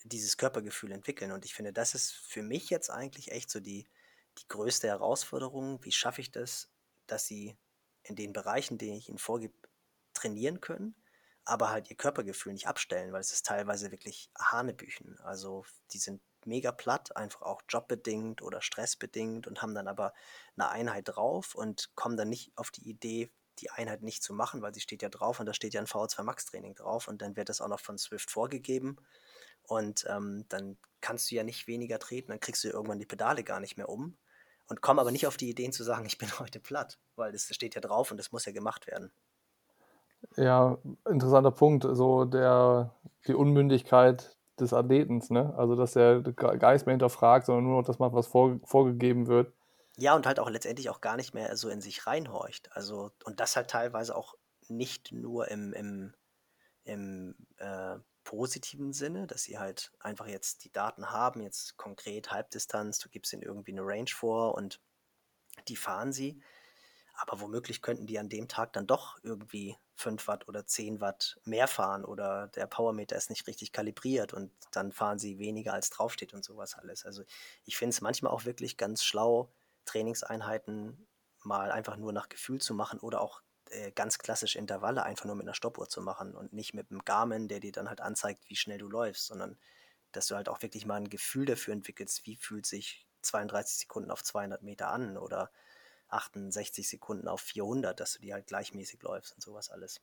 dieses 0.04 0.36
Körpergefühl 0.36 0.92
entwickeln. 0.92 1.32
Und 1.32 1.44
ich 1.44 1.54
finde, 1.54 1.72
das 1.72 1.94
ist 1.94 2.12
für 2.12 2.42
mich 2.42 2.70
jetzt 2.70 2.90
eigentlich 2.90 3.32
echt 3.32 3.50
so 3.50 3.60
die, 3.60 3.86
die 4.38 4.48
größte 4.48 4.88
Herausforderung. 4.88 5.84
Wie 5.84 5.92
schaffe 5.92 6.20
ich 6.20 6.30
das, 6.30 6.68
dass 7.06 7.26
sie 7.26 7.56
in 8.02 8.16
den 8.16 8.32
Bereichen, 8.32 8.78
die 8.78 8.92
ich 8.94 9.08
ihnen 9.08 9.18
vorgebe, 9.18 9.54
trainieren 10.14 10.60
können, 10.60 10.94
aber 11.44 11.70
halt 11.70 11.90
ihr 11.90 11.96
Körpergefühl 11.96 12.52
nicht 12.52 12.66
abstellen, 12.66 13.12
weil 13.12 13.20
es 13.20 13.32
ist 13.32 13.46
teilweise 13.46 13.90
wirklich 13.90 14.30
Hanebüchen. 14.38 15.18
Also 15.20 15.64
die 15.92 15.98
sind 15.98 16.20
mega 16.44 16.72
platt, 16.72 17.16
einfach 17.16 17.42
auch 17.42 17.62
jobbedingt 17.68 18.42
oder 18.42 18.60
stressbedingt 18.60 19.46
und 19.46 19.62
haben 19.62 19.74
dann 19.74 19.88
aber 19.88 20.14
eine 20.56 20.70
Einheit 20.70 21.08
drauf 21.08 21.54
und 21.54 21.94
kommen 21.94 22.16
dann 22.16 22.28
nicht 22.28 22.52
auf 22.56 22.70
die 22.70 22.88
Idee, 22.88 23.30
die 23.58 23.70
Einheit 23.70 24.02
nicht 24.02 24.22
zu 24.22 24.32
machen, 24.32 24.62
weil 24.62 24.74
sie 24.74 24.80
steht 24.80 25.02
ja 25.02 25.08
drauf 25.08 25.40
und 25.40 25.46
da 25.46 25.52
steht 25.52 25.74
ja 25.74 25.80
ein 25.80 25.86
VO2 25.86 26.22
Max 26.22 26.46
Training 26.46 26.74
drauf 26.74 27.08
und 27.08 27.22
dann 27.22 27.36
wird 27.36 27.48
das 27.48 27.60
auch 27.60 27.68
noch 27.68 27.80
von 27.80 27.98
Swift 27.98 28.30
vorgegeben 28.30 28.96
und 29.68 30.04
ähm, 30.08 30.44
dann 30.48 30.76
kannst 31.00 31.30
du 31.30 31.36
ja 31.36 31.44
nicht 31.44 31.68
weniger 31.68 31.98
treten, 31.98 32.30
dann 32.30 32.40
kriegst 32.40 32.64
du 32.64 32.68
irgendwann 32.68 32.98
die 32.98 33.06
Pedale 33.06 33.44
gar 33.44 33.60
nicht 33.60 33.76
mehr 33.76 33.88
um 33.88 34.16
und 34.68 34.80
komm 34.80 34.98
aber 34.98 35.10
nicht 35.10 35.26
auf 35.26 35.36
die 35.36 35.48
Ideen 35.48 35.72
zu 35.72 35.84
sagen, 35.84 36.04
ich 36.06 36.18
bin 36.18 36.28
heute 36.38 36.60
platt, 36.60 36.98
weil 37.16 37.32
das 37.32 37.54
steht 37.54 37.74
ja 37.74 37.80
drauf 37.80 38.10
und 38.10 38.16
das 38.16 38.32
muss 38.32 38.44
ja 38.44 38.52
gemacht 38.52 38.86
werden. 38.86 39.12
ja, 40.36 40.78
interessanter 41.08 41.52
Punkt. 41.52 41.86
So 41.90 42.24
der, 42.24 42.94
die 43.26 43.34
Unmündigkeit 43.34 44.36
des 44.58 44.72
Athletens, 44.72 45.30
ne? 45.30 45.54
Also 45.56 45.76
dass 45.76 45.94
er 45.96 46.22
gar 46.22 46.72
nichts 46.72 46.86
mehr 46.86 46.94
hinterfragt, 46.94 47.46
sondern 47.46 47.64
nur 47.64 47.78
noch 47.78 47.86
das 47.86 47.98
macht, 47.98 48.14
was 48.14 48.26
vor, 48.26 48.58
vorgegeben 48.64 49.26
wird. 49.28 49.52
Ja, 49.96 50.14
und 50.14 50.26
halt 50.26 50.38
auch 50.38 50.50
letztendlich 50.50 50.90
auch 50.90 51.00
gar 51.00 51.16
nicht 51.16 51.34
mehr 51.34 51.56
so 51.56 51.68
in 51.68 51.80
sich 51.80 52.06
reinhorcht. 52.06 52.70
Also, 52.72 53.10
und 53.24 53.40
das 53.40 53.56
halt 53.56 53.68
teilweise 53.68 54.14
auch 54.16 54.34
nicht 54.68 55.12
nur 55.12 55.48
im, 55.48 55.72
im, 55.72 56.14
im 56.84 57.34
äh, 57.56 57.96
positiven 58.28 58.92
Sinne, 58.92 59.26
dass 59.26 59.44
sie 59.44 59.58
halt 59.58 59.90
einfach 60.00 60.26
jetzt 60.26 60.62
die 60.64 60.70
Daten 60.70 61.10
haben, 61.10 61.40
jetzt 61.40 61.78
konkret 61.78 62.30
Halbdistanz, 62.30 62.98
du 62.98 63.08
gibst 63.08 63.32
ihnen 63.32 63.40
irgendwie 63.40 63.72
eine 63.72 63.80
Range 63.80 64.10
vor 64.10 64.54
und 64.54 64.82
die 65.66 65.76
fahren 65.76 66.12
sie. 66.12 66.42
Aber 67.14 67.40
womöglich 67.40 67.80
könnten 67.80 68.06
die 68.06 68.18
an 68.18 68.28
dem 68.28 68.46
Tag 68.46 68.74
dann 68.74 68.86
doch 68.86 69.18
irgendwie 69.22 69.78
5 69.94 70.28
Watt 70.28 70.46
oder 70.46 70.66
10 70.66 71.00
Watt 71.00 71.40
mehr 71.44 71.66
fahren 71.68 72.04
oder 72.04 72.48
der 72.48 72.66
Powermeter 72.66 73.16
ist 73.16 73.30
nicht 73.30 73.46
richtig 73.46 73.72
kalibriert 73.72 74.34
und 74.34 74.52
dann 74.72 74.92
fahren 74.92 75.18
sie 75.18 75.38
weniger 75.38 75.72
als 75.72 75.88
draufsteht 75.88 76.34
und 76.34 76.44
sowas 76.44 76.74
alles. 76.74 77.06
Also 77.06 77.22
ich 77.64 77.78
finde 77.78 77.94
es 77.94 78.02
manchmal 78.02 78.30
auch 78.30 78.44
wirklich 78.44 78.76
ganz 78.76 79.04
schlau, 79.04 79.50
Trainingseinheiten 79.86 81.08
mal 81.44 81.72
einfach 81.72 81.96
nur 81.96 82.12
nach 82.12 82.28
Gefühl 82.28 82.60
zu 82.60 82.74
machen 82.74 83.00
oder 83.00 83.22
auch 83.22 83.40
äh, 83.70 83.90
ganz 83.92 84.18
klassische 84.18 84.58
Intervalle 84.58 85.02
einfach 85.02 85.24
nur 85.24 85.34
mit 85.34 85.46
einer 85.46 85.54
Stoppuhr 85.54 85.88
zu 85.88 86.00
machen 86.02 86.34
und 86.34 86.52
nicht 86.52 86.74
mit 86.74 86.90
einem 86.90 87.04
Garmin, 87.04 87.48
der 87.48 87.60
dir 87.60 87.72
dann 87.72 87.88
halt 87.88 88.00
anzeigt, 88.00 88.48
wie 88.48 88.56
schnell 88.56 88.78
du 88.78 88.88
läufst, 88.88 89.26
sondern 89.26 89.58
dass 90.12 90.26
du 90.26 90.36
halt 90.36 90.48
auch 90.48 90.62
wirklich 90.62 90.86
mal 90.86 90.96
ein 90.96 91.10
Gefühl 91.10 91.46
dafür 91.46 91.74
entwickelst, 91.74 92.26
wie 92.26 92.36
fühlt 92.36 92.66
sich 92.66 93.06
32 93.22 93.78
Sekunden 93.78 94.10
auf 94.10 94.22
200 94.22 94.62
Meter 94.62 94.88
an 94.90 95.16
oder 95.16 95.50
68 96.08 96.88
Sekunden 96.88 97.28
auf 97.28 97.40
400, 97.40 97.98
dass 97.98 98.14
du 98.14 98.20
die 98.20 98.32
halt 98.32 98.46
gleichmäßig 98.46 99.02
läufst 99.02 99.34
und 99.34 99.42
sowas 99.42 99.70
alles. 99.70 100.00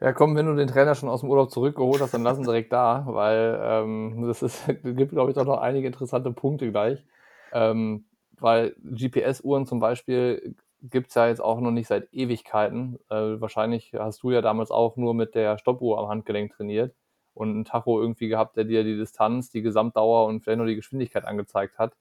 Ja, 0.00 0.12
komm, 0.12 0.36
wenn 0.36 0.46
du 0.46 0.54
den 0.54 0.68
Trainer 0.68 0.94
schon 0.94 1.08
aus 1.08 1.20
dem 1.20 1.30
Urlaub 1.30 1.50
zurückgeholt 1.50 2.00
hast, 2.00 2.14
dann 2.14 2.22
lass 2.22 2.38
ihn 2.38 2.44
direkt 2.44 2.72
da, 2.72 3.04
weil 3.08 3.58
ähm, 3.60 4.24
das 4.26 4.42
ist, 4.42 4.64
gibt, 4.82 5.10
glaube 5.10 5.30
ich, 5.30 5.36
auch 5.36 5.44
noch 5.44 5.58
einige 5.58 5.86
interessante 5.86 6.32
Punkte 6.32 6.70
gleich. 6.70 7.04
Ähm, 7.52 8.06
weil 8.40 8.76
GPS-Uhren 8.82 9.66
zum 9.66 9.80
Beispiel 9.80 10.54
gibt 10.82 11.08
es 11.08 11.14
ja 11.14 11.28
jetzt 11.28 11.40
auch 11.40 11.60
noch 11.60 11.70
nicht 11.70 11.88
seit 11.88 12.12
Ewigkeiten. 12.12 12.98
Äh, 13.10 13.40
wahrscheinlich 13.40 13.92
hast 13.94 14.22
du 14.22 14.30
ja 14.30 14.40
damals 14.42 14.70
auch 14.70 14.96
nur 14.96 15.14
mit 15.14 15.34
der 15.34 15.58
Stoppuhr 15.58 15.98
am 15.98 16.08
Handgelenk 16.08 16.52
trainiert 16.52 16.94
und 17.34 17.50
einen 17.50 17.64
Tacho 17.64 18.00
irgendwie 18.00 18.28
gehabt, 18.28 18.56
der 18.56 18.64
dir 18.64 18.84
die 18.84 18.96
Distanz, 18.96 19.50
die 19.50 19.62
Gesamtdauer 19.62 20.26
und 20.26 20.40
vielleicht 20.42 20.58
nur 20.58 20.66
die 20.66 20.76
Geschwindigkeit 20.76 21.24
angezeigt 21.24 21.78
hat. 21.78 21.96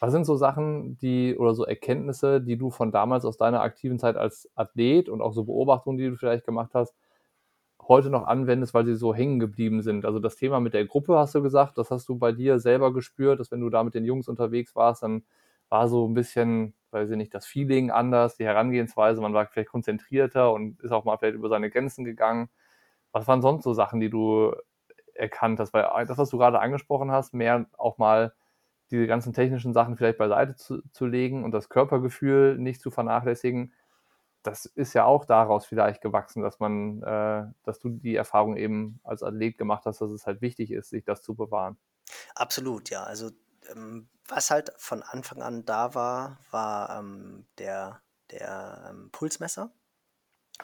Was 0.00 0.12
sind 0.12 0.24
so 0.24 0.36
Sachen, 0.36 0.98
die 0.98 1.36
oder 1.36 1.54
so 1.54 1.64
Erkenntnisse, 1.64 2.40
die 2.40 2.56
du 2.56 2.70
von 2.70 2.92
damals 2.92 3.24
aus 3.24 3.36
deiner 3.36 3.62
aktiven 3.62 3.98
Zeit 3.98 4.16
als 4.16 4.50
Athlet 4.56 5.08
und 5.08 5.22
auch 5.22 5.32
so 5.32 5.44
Beobachtungen, 5.44 5.98
die 5.98 6.08
du 6.10 6.16
vielleicht 6.16 6.44
gemacht 6.44 6.72
hast, 6.74 6.94
heute 7.88 8.10
noch 8.10 8.26
anwendest, 8.26 8.74
weil 8.74 8.84
sie 8.86 8.94
so 8.96 9.14
hängen 9.14 9.38
geblieben 9.40 9.82
sind? 9.82 10.04
Also 10.04 10.18
das 10.18 10.36
Thema 10.36 10.60
mit 10.60 10.74
der 10.74 10.86
Gruppe 10.86 11.16
hast 11.16 11.34
du 11.34 11.42
gesagt, 11.42 11.78
das 11.78 11.90
hast 11.90 12.08
du 12.08 12.16
bei 12.18 12.32
dir 12.32 12.58
selber 12.58 12.92
gespürt, 12.92 13.40
dass 13.40 13.50
wenn 13.52 13.60
du 13.60 13.70
da 13.70 13.84
mit 13.84 13.94
den 13.94 14.04
Jungs 14.04 14.28
unterwegs 14.28 14.74
warst, 14.76 15.02
dann 15.02 15.24
war 15.68 15.88
so 15.88 16.06
ein 16.08 16.14
bisschen, 16.14 16.74
weiß 16.92 17.10
ich 17.10 17.16
nicht, 17.16 17.34
das 17.34 17.46
Feeling 17.46 17.90
anders, 17.90 18.36
die 18.36 18.44
Herangehensweise, 18.44 19.20
man 19.20 19.34
war 19.34 19.46
vielleicht 19.46 19.70
konzentrierter 19.70 20.52
und 20.52 20.80
ist 20.80 20.92
auch 20.92 21.04
mal 21.04 21.16
vielleicht 21.18 21.36
über 21.36 21.48
seine 21.48 21.70
Grenzen 21.70 22.04
gegangen. 22.04 22.48
Was 23.12 23.28
waren 23.28 23.42
sonst 23.42 23.64
so 23.64 23.74
Sachen, 23.74 24.00
die 24.00 24.10
du 24.10 24.54
erkannt 25.14 25.60
hast? 25.60 25.72
Weil 25.72 26.06
das, 26.06 26.18
was 26.18 26.30
du 26.30 26.38
gerade 26.38 26.60
angesprochen 26.60 27.10
hast, 27.10 27.34
mehr 27.34 27.66
auch 27.78 27.98
mal 27.98 28.34
diese 28.90 29.06
ganzen 29.06 29.32
technischen 29.32 29.72
Sachen 29.72 29.96
vielleicht 29.96 30.18
beiseite 30.18 30.54
zu, 30.56 30.82
zu 30.92 31.06
legen 31.06 31.44
und 31.44 31.52
das 31.52 31.68
Körpergefühl 31.68 32.58
nicht 32.58 32.80
zu 32.80 32.90
vernachlässigen, 32.90 33.72
das 34.42 34.66
ist 34.66 34.92
ja 34.94 35.04
auch 35.04 35.24
daraus 35.24 35.64
vielleicht 35.66 36.02
gewachsen, 36.02 36.42
dass 36.42 36.58
man, 36.58 37.02
äh, 37.02 37.44
dass 37.62 37.78
du 37.78 37.90
die 37.90 38.16
Erfahrung 38.16 38.56
eben 38.56 39.00
als 39.04 39.22
Athlet 39.22 39.56
gemacht 39.56 39.86
hast, 39.86 40.00
dass 40.00 40.10
es 40.10 40.26
halt 40.26 40.42
wichtig 40.42 40.72
ist, 40.72 40.90
sich 40.90 41.04
das 41.04 41.22
zu 41.22 41.34
bewahren. 41.34 41.78
Absolut, 42.34 42.90
ja. 42.90 43.04
Also 43.04 43.30
ähm, 43.74 44.08
was 44.28 44.50
halt 44.50 44.72
von 44.76 45.02
Anfang 45.02 45.42
an 45.42 45.64
da 45.64 45.94
war, 45.94 46.38
war 46.50 46.98
ähm, 46.98 47.46
der, 47.58 48.02
der 48.30 48.88
ähm, 48.90 49.10
Pulsmesser. 49.10 49.72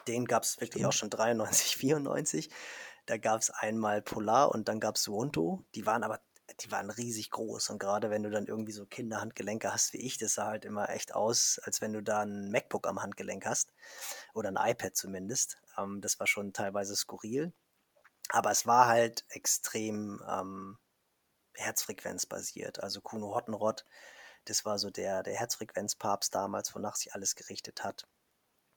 Den 0.07 0.25
gab 0.25 0.43
es 0.43 0.59
wirklich 0.61 0.85
auch 0.85 0.93
schon 0.93 1.09
93, 1.09 1.75
94. 1.77 2.49
Da 3.05 3.17
gab 3.17 3.41
es 3.41 3.49
einmal 3.49 4.01
Polar 4.01 4.51
und 4.51 4.67
dann 4.67 4.79
gab 4.79 4.95
es 4.95 5.03
Suunto. 5.03 5.65
Die 5.75 5.85
waren 5.85 6.03
aber 6.03 6.21
die 6.61 6.71
waren 6.71 6.89
riesig 6.89 7.31
groß. 7.31 7.69
Und 7.69 7.79
gerade 7.79 8.09
wenn 8.09 8.23
du 8.23 8.29
dann 8.29 8.47
irgendwie 8.47 8.71
so 8.71 8.85
Kinderhandgelenke 8.85 9.71
hast 9.71 9.93
wie 9.93 9.97
ich, 9.97 10.17
das 10.17 10.33
sah 10.33 10.47
halt 10.47 10.65
immer 10.65 10.89
echt 10.89 11.13
aus, 11.15 11.59
als 11.63 11.81
wenn 11.81 11.93
du 11.93 12.01
da 12.01 12.21
ein 12.21 12.51
MacBook 12.51 12.87
am 12.87 13.01
Handgelenk 13.01 13.45
hast. 13.45 13.71
Oder 14.33 14.49
ein 14.49 14.71
iPad 14.71 14.95
zumindest. 14.95 15.57
Ähm, 15.77 16.01
das 16.01 16.19
war 16.19 16.27
schon 16.27 16.53
teilweise 16.53 16.95
skurril. 16.95 17.53
Aber 18.29 18.51
es 18.51 18.67
war 18.67 18.87
halt 18.87 19.25
extrem 19.29 20.21
ähm, 20.29 20.77
herzfrequenzbasiert. 21.59 22.81
Also 22.81 23.01
Kuno 23.01 23.35
Hottenrott, 23.35 23.85
das 24.45 24.65
war 24.65 24.79
so 24.79 24.89
der, 24.89 25.23
der 25.23 25.35
Herzfrequenzpapst 25.35 26.33
damals, 26.33 26.73
wonach 26.75 26.95
sich 26.95 27.13
alles 27.13 27.35
gerichtet 27.35 27.83
hat. 27.83 28.07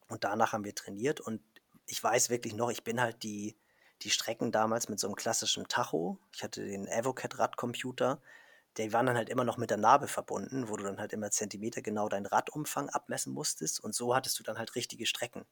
Und 0.08 0.24
danach 0.24 0.52
haben 0.52 0.64
wir 0.64 0.74
trainiert 0.74 1.20
und 1.20 1.42
ich 1.86 2.02
weiß 2.02 2.30
wirklich 2.30 2.54
noch, 2.54 2.70
ich 2.70 2.84
bin 2.84 3.00
halt 3.00 3.22
die, 3.22 3.56
die 4.02 4.10
Strecken 4.10 4.52
damals 4.52 4.88
mit 4.88 5.00
so 5.00 5.06
einem 5.06 5.16
klassischen 5.16 5.68
Tacho. 5.68 6.18
Ich 6.34 6.42
hatte 6.42 6.64
den 6.64 6.88
Avocat-Radcomputer. 6.88 8.20
Die 8.76 8.92
waren 8.92 9.06
dann 9.06 9.16
halt 9.16 9.28
immer 9.28 9.44
noch 9.44 9.58
mit 9.58 9.70
der 9.70 9.76
Narbe 9.76 10.08
verbunden, 10.08 10.68
wo 10.68 10.76
du 10.76 10.84
dann 10.84 10.98
halt 10.98 11.12
immer 11.12 11.30
Zentimeter 11.30 11.82
genau 11.82 12.08
deinen 12.08 12.26
Radumfang 12.26 12.88
abmessen 12.88 13.32
musstest. 13.32 13.80
Und 13.80 13.94
so 13.94 14.14
hattest 14.14 14.38
du 14.38 14.42
dann 14.42 14.58
halt 14.58 14.74
richtige 14.74 15.06
Strecken. 15.06 15.44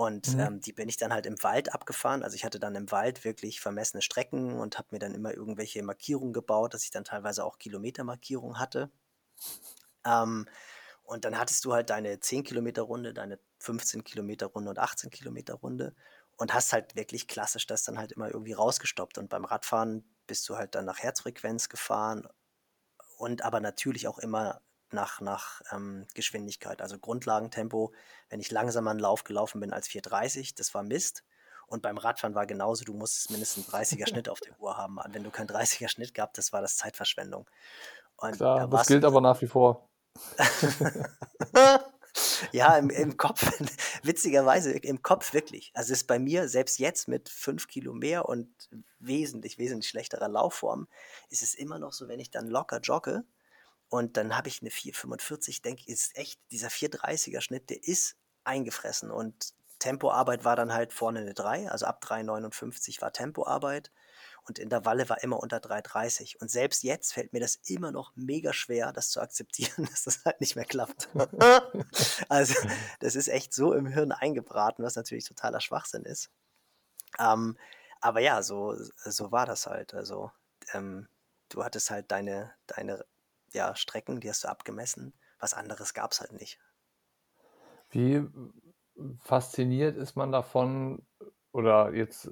Und 0.00 0.32
mhm. 0.32 0.40
ähm, 0.40 0.60
die 0.62 0.72
bin 0.72 0.88
ich 0.88 0.96
dann 0.96 1.12
halt 1.12 1.26
im 1.26 1.42
Wald 1.42 1.74
abgefahren. 1.74 2.22
Also 2.22 2.34
ich 2.34 2.46
hatte 2.46 2.58
dann 2.58 2.74
im 2.74 2.90
Wald 2.90 3.22
wirklich 3.22 3.60
vermessene 3.60 4.00
Strecken 4.00 4.58
und 4.58 4.78
habe 4.78 4.88
mir 4.92 4.98
dann 4.98 5.14
immer 5.14 5.34
irgendwelche 5.34 5.82
Markierungen 5.82 6.32
gebaut, 6.32 6.72
dass 6.72 6.84
ich 6.84 6.90
dann 6.90 7.04
teilweise 7.04 7.44
auch 7.44 7.58
Kilometermarkierungen 7.58 8.58
hatte. 8.58 8.90
Ähm, 10.06 10.48
und 11.02 11.26
dann 11.26 11.38
hattest 11.38 11.66
du 11.66 11.74
halt 11.74 11.90
deine 11.90 12.18
10 12.18 12.44
Kilometer 12.44 12.80
Runde, 12.80 13.12
deine 13.12 13.38
15 13.58 14.02
Kilometer 14.02 14.46
Runde 14.46 14.70
und 14.70 14.78
18 14.78 15.10
Kilometer 15.10 15.52
Runde 15.52 15.94
und 16.38 16.54
hast 16.54 16.72
halt 16.72 16.96
wirklich 16.96 17.28
klassisch 17.28 17.66
das 17.66 17.84
dann 17.84 17.98
halt 17.98 18.12
immer 18.12 18.28
irgendwie 18.28 18.54
rausgestoppt. 18.54 19.18
Und 19.18 19.28
beim 19.28 19.44
Radfahren 19.44 20.02
bist 20.26 20.48
du 20.48 20.56
halt 20.56 20.74
dann 20.76 20.86
nach 20.86 21.00
Herzfrequenz 21.00 21.68
gefahren 21.68 22.26
und 23.18 23.44
aber 23.44 23.60
natürlich 23.60 24.08
auch 24.08 24.18
immer 24.18 24.62
nach, 24.92 25.20
nach 25.20 25.60
ähm, 25.72 26.06
Geschwindigkeit. 26.14 26.82
Also 26.82 26.98
Grundlagentempo, 26.98 27.92
wenn 28.28 28.40
ich 28.40 28.50
langsamer 28.50 28.90
einen 28.90 29.00
Lauf 29.00 29.24
gelaufen 29.24 29.60
bin 29.60 29.72
als 29.72 29.88
4,30, 29.88 30.54
das 30.56 30.74
war 30.74 30.82
Mist. 30.82 31.24
Und 31.66 31.82
beim 31.82 31.98
Radfahren 31.98 32.34
war 32.34 32.46
genauso, 32.46 32.84
du 32.84 32.94
musstest 32.94 33.30
mindestens 33.30 33.72
einen 33.72 33.84
30er 33.84 34.08
Schnitt 34.08 34.28
auf 34.28 34.40
der 34.40 34.58
Uhr 34.60 34.76
haben. 34.76 34.98
Wenn 35.10 35.22
du 35.22 35.30
keinen 35.30 35.48
30er 35.48 35.88
Schnitt 35.88 36.14
gehabt, 36.14 36.36
das 36.36 36.52
war 36.52 36.60
das 36.60 36.76
Zeitverschwendung. 36.76 37.48
Und 38.16 38.36
Klar, 38.36 38.60
da 38.60 38.66
das 38.66 38.88
gilt 38.88 39.04
aber 39.04 39.20
nach 39.20 39.40
wie 39.40 39.46
vor. 39.46 39.88
ja, 42.52 42.76
im, 42.76 42.90
im 42.90 43.16
Kopf, 43.16 43.48
witzigerweise, 44.02 44.72
im 44.72 45.02
Kopf 45.02 45.32
wirklich. 45.32 45.70
Also 45.74 45.92
ist 45.92 46.08
bei 46.08 46.18
mir, 46.18 46.48
selbst 46.48 46.78
jetzt 46.78 47.06
mit 47.06 47.28
fünf 47.28 47.68
Kilo 47.68 47.92
mehr 47.92 48.28
und 48.28 48.48
wesentlich, 48.98 49.58
wesentlich 49.58 49.88
schlechterer 49.88 50.28
Laufform, 50.28 50.88
ist 51.28 51.42
es 51.42 51.54
immer 51.54 51.78
noch 51.78 51.92
so, 51.92 52.08
wenn 52.08 52.20
ich 52.20 52.30
dann 52.30 52.48
locker 52.48 52.80
jogge 52.80 53.24
und 53.90 54.16
dann 54.16 54.36
habe 54.36 54.48
ich 54.48 54.62
eine 54.62 54.70
4,45, 54.70 55.62
denke 55.62 55.82
ich, 55.82 55.88
ist 55.88 56.16
echt, 56.16 56.40
dieser 56.50 56.68
4,30er 56.68 57.40
Schnitt, 57.40 57.68
der 57.70 57.84
ist 57.84 58.16
eingefressen 58.44 59.10
und 59.10 59.52
Tempoarbeit 59.78 60.44
war 60.44 60.56
dann 60.56 60.72
halt 60.72 60.92
vorne 60.92 61.20
eine 61.20 61.34
3, 61.34 61.70
also 61.70 61.86
ab 61.86 62.02
3,59 62.04 63.00
war 63.00 63.12
Tempoarbeit 63.12 63.90
und 64.46 64.58
in 64.58 64.68
der 64.68 64.84
Walle 64.84 65.08
war 65.08 65.22
immer 65.22 65.38
unter 65.38 65.58
3,30. 65.58 66.36
Und 66.40 66.50
selbst 66.50 66.82
jetzt 66.82 67.12
fällt 67.12 67.32
mir 67.32 67.40
das 67.40 67.56
immer 67.66 67.92
noch 67.92 68.12
mega 68.14 68.52
schwer, 68.52 68.92
das 68.92 69.10
zu 69.10 69.20
akzeptieren, 69.20 69.86
dass 69.90 70.04
das 70.04 70.24
halt 70.24 70.40
nicht 70.40 70.56
mehr 70.56 70.64
klappt. 70.64 71.08
also, 72.28 72.54
das 73.00 73.14
ist 73.14 73.28
echt 73.28 73.54
so 73.54 73.72
im 73.72 73.86
Hirn 73.86 74.12
eingebraten, 74.12 74.84
was 74.84 74.96
natürlich 74.96 75.26
totaler 75.26 75.60
Schwachsinn 75.60 76.04
ist. 76.04 76.30
Ähm, 77.18 77.56
aber 78.00 78.20
ja, 78.20 78.42
so, 78.42 78.74
so 78.76 79.30
war 79.32 79.46
das 79.46 79.66
halt. 79.66 79.94
Also, 79.94 80.30
ähm, 80.72 81.08
du 81.48 81.64
hattest 81.64 81.90
halt 81.90 82.10
deine, 82.10 82.52
deine 82.66 83.04
ja, 83.52 83.74
Strecken, 83.74 84.20
die 84.20 84.28
hast 84.28 84.44
du 84.44 84.48
abgemessen. 84.48 85.12
Was 85.38 85.54
anderes 85.54 85.94
gab 85.94 86.12
es 86.12 86.20
halt 86.20 86.32
nicht. 86.32 86.58
Wie 87.90 88.22
fasziniert 89.20 89.96
ist 89.96 90.16
man 90.16 90.32
davon, 90.32 91.02
oder 91.52 91.92
jetzt 91.94 92.30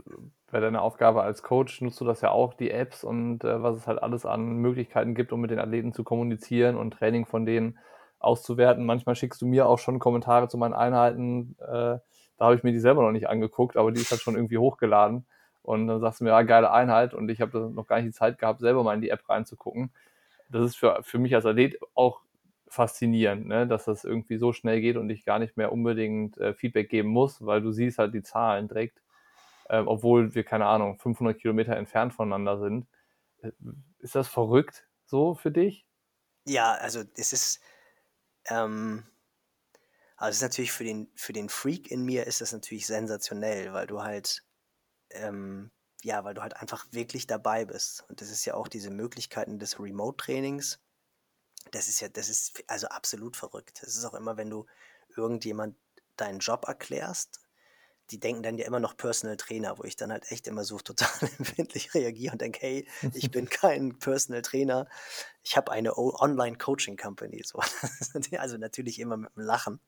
bei 0.50 0.60
deiner 0.60 0.82
Aufgabe 0.82 1.22
als 1.22 1.42
Coach 1.42 1.80
nutzt 1.80 2.00
du 2.00 2.04
das 2.04 2.20
ja 2.20 2.30
auch, 2.30 2.54
die 2.54 2.70
Apps 2.70 3.04
und 3.04 3.44
äh, 3.44 3.62
was 3.62 3.76
es 3.76 3.86
halt 3.86 4.02
alles 4.02 4.24
an 4.24 4.56
Möglichkeiten 4.56 5.14
gibt, 5.14 5.32
um 5.32 5.40
mit 5.40 5.50
den 5.50 5.58
Athleten 5.58 5.92
zu 5.92 6.04
kommunizieren 6.04 6.76
und 6.76 6.92
Training 6.92 7.26
von 7.26 7.44
denen 7.44 7.78
auszuwerten. 8.20 8.86
Manchmal 8.86 9.14
schickst 9.14 9.42
du 9.42 9.46
mir 9.46 9.66
auch 9.68 9.78
schon 9.78 9.98
Kommentare 9.98 10.48
zu 10.48 10.56
meinen 10.56 10.74
Einheiten. 10.74 11.56
Äh, 11.60 11.98
da 12.38 12.44
habe 12.44 12.54
ich 12.54 12.62
mir 12.62 12.72
die 12.72 12.80
selber 12.80 13.02
noch 13.02 13.12
nicht 13.12 13.28
angeguckt, 13.28 13.76
aber 13.76 13.92
die 13.92 14.00
ist 14.00 14.10
halt 14.10 14.20
schon 14.20 14.36
irgendwie 14.36 14.58
hochgeladen. 14.58 15.26
Und 15.62 15.86
dann 15.86 16.00
sagst 16.00 16.20
du 16.20 16.24
mir, 16.24 16.30
ja, 16.30 16.42
geile 16.42 16.70
Einheit. 16.70 17.12
Und 17.12 17.28
ich 17.28 17.40
habe 17.40 17.70
noch 17.70 17.86
gar 17.86 17.96
nicht 17.96 18.08
die 18.08 18.18
Zeit 18.18 18.38
gehabt, 18.38 18.60
selber 18.60 18.82
mal 18.82 18.94
in 18.94 19.00
die 19.00 19.10
App 19.10 19.28
reinzugucken. 19.28 19.90
Das 20.48 20.64
ist 20.64 20.76
für, 20.76 21.00
für 21.02 21.18
mich 21.18 21.34
als 21.34 21.46
Athlet 21.46 21.78
auch 21.94 22.22
faszinierend, 22.68 23.46
ne? 23.46 23.66
dass 23.66 23.84
das 23.86 24.04
irgendwie 24.04 24.38
so 24.38 24.52
schnell 24.52 24.80
geht 24.80 24.96
und 24.96 25.10
ich 25.10 25.24
gar 25.24 25.38
nicht 25.38 25.56
mehr 25.56 25.72
unbedingt 25.72 26.36
äh, 26.38 26.54
Feedback 26.54 26.90
geben 26.90 27.08
muss, 27.08 27.44
weil 27.44 27.62
du 27.62 27.72
siehst 27.72 27.98
halt 27.98 28.14
die 28.14 28.22
Zahlen 28.22 28.68
direkt 28.68 29.00
äh, 29.68 29.78
obwohl 29.80 30.34
wir, 30.34 30.44
keine 30.44 30.66
Ahnung, 30.66 30.98
500 30.98 31.38
Kilometer 31.38 31.76
entfernt 31.76 32.12
voneinander 32.12 32.58
sind. 32.58 32.86
Äh, 33.42 33.52
ist 34.00 34.14
das 34.14 34.28
verrückt 34.28 34.86
so 35.06 35.34
für 35.34 35.50
dich? 35.50 35.86
Ja, 36.46 36.74
also 36.74 37.04
es 37.16 37.32
ist, 37.32 37.60
ähm, 38.48 39.04
also 40.16 40.30
es 40.30 40.36
ist 40.36 40.42
natürlich 40.42 40.72
für 40.72 40.84
den, 40.84 41.10
für 41.14 41.32
den 41.32 41.48
Freak 41.48 41.90
in 41.90 42.04
mir 42.04 42.26
ist 42.26 42.40
das 42.40 42.52
natürlich 42.52 42.86
sensationell, 42.86 43.72
weil 43.72 43.86
du 43.86 44.02
halt, 44.02 44.44
ähm, 45.10 45.70
ja, 46.02 46.24
weil 46.24 46.34
du 46.34 46.42
halt 46.42 46.56
einfach 46.56 46.86
wirklich 46.92 47.26
dabei 47.26 47.64
bist. 47.64 48.04
Und 48.08 48.20
das 48.20 48.30
ist 48.30 48.44
ja 48.44 48.54
auch 48.54 48.68
diese 48.68 48.90
Möglichkeiten 48.90 49.58
des 49.58 49.80
Remote-Trainings. 49.80 50.80
Das 51.72 51.88
ist 51.88 52.00
ja, 52.00 52.08
das 52.08 52.28
ist 52.28 52.62
also 52.66 52.88
absolut 52.88 53.36
verrückt. 53.36 53.82
Das 53.82 53.96
ist 53.96 54.04
auch 54.04 54.14
immer, 54.14 54.36
wenn 54.36 54.50
du 54.50 54.66
irgendjemand 55.16 55.76
deinen 56.16 56.38
Job 56.38 56.66
erklärst 56.66 57.40
die 58.10 58.20
denken 58.20 58.42
dann 58.42 58.58
ja 58.58 58.66
immer 58.66 58.80
noch 58.80 58.96
Personal 58.96 59.36
Trainer, 59.36 59.78
wo 59.78 59.84
ich 59.84 59.96
dann 59.96 60.12
halt 60.12 60.30
echt 60.30 60.46
immer 60.46 60.64
so 60.64 60.78
total 60.78 61.28
empfindlich 61.38 61.94
reagiere 61.94 62.32
und 62.32 62.40
denke, 62.40 62.60
hey, 62.60 62.88
ich 63.14 63.30
bin 63.30 63.48
kein 63.50 63.98
Personal 63.98 64.42
Trainer, 64.42 64.88
ich 65.42 65.56
habe 65.56 65.72
eine 65.72 65.96
Online-Coaching-Company. 65.96 67.42
So. 67.44 67.60
also 68.38 68.56
natürlich 68.56 68.98
immer 68.98 69.16
mit 69.16 69.34
dem 69.36 69.42
Lachen. 69.42 69.80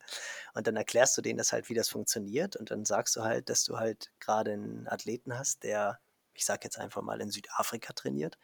Und 0.54 0.66
dann 0.66 0.76
erklärst 0.76 1.16
du 1.16 1.22
denen 1.22 1.38
das 1.38 1.52
halt, 1.52 1.68
wie 1.68 1.74
das 1.74 1.88
funktioniert 1.88 2.56
und 2.56 2.70
dann 2.70 2.84
sagst 2.84 3.16
du 3.16 3.22
halt, 3.22 3.48
dass 3.48 3.64
du 3.64 3.78
halt 3.78 4.10
gerade 4.20 4.52
einen 4.52 4.88
Athleten 4.88 5.38
hast, 5.38 5.62
der, 5.62 6.00
ich 6.34 6.44
sag 6.44 6.64
jetzt 6.64 6.78
einfach 6.78 7.02
mal, 7.02 7.20
in 7.20 7.30
Südafrika 7.30 7.92
trainiert 7.92 8.38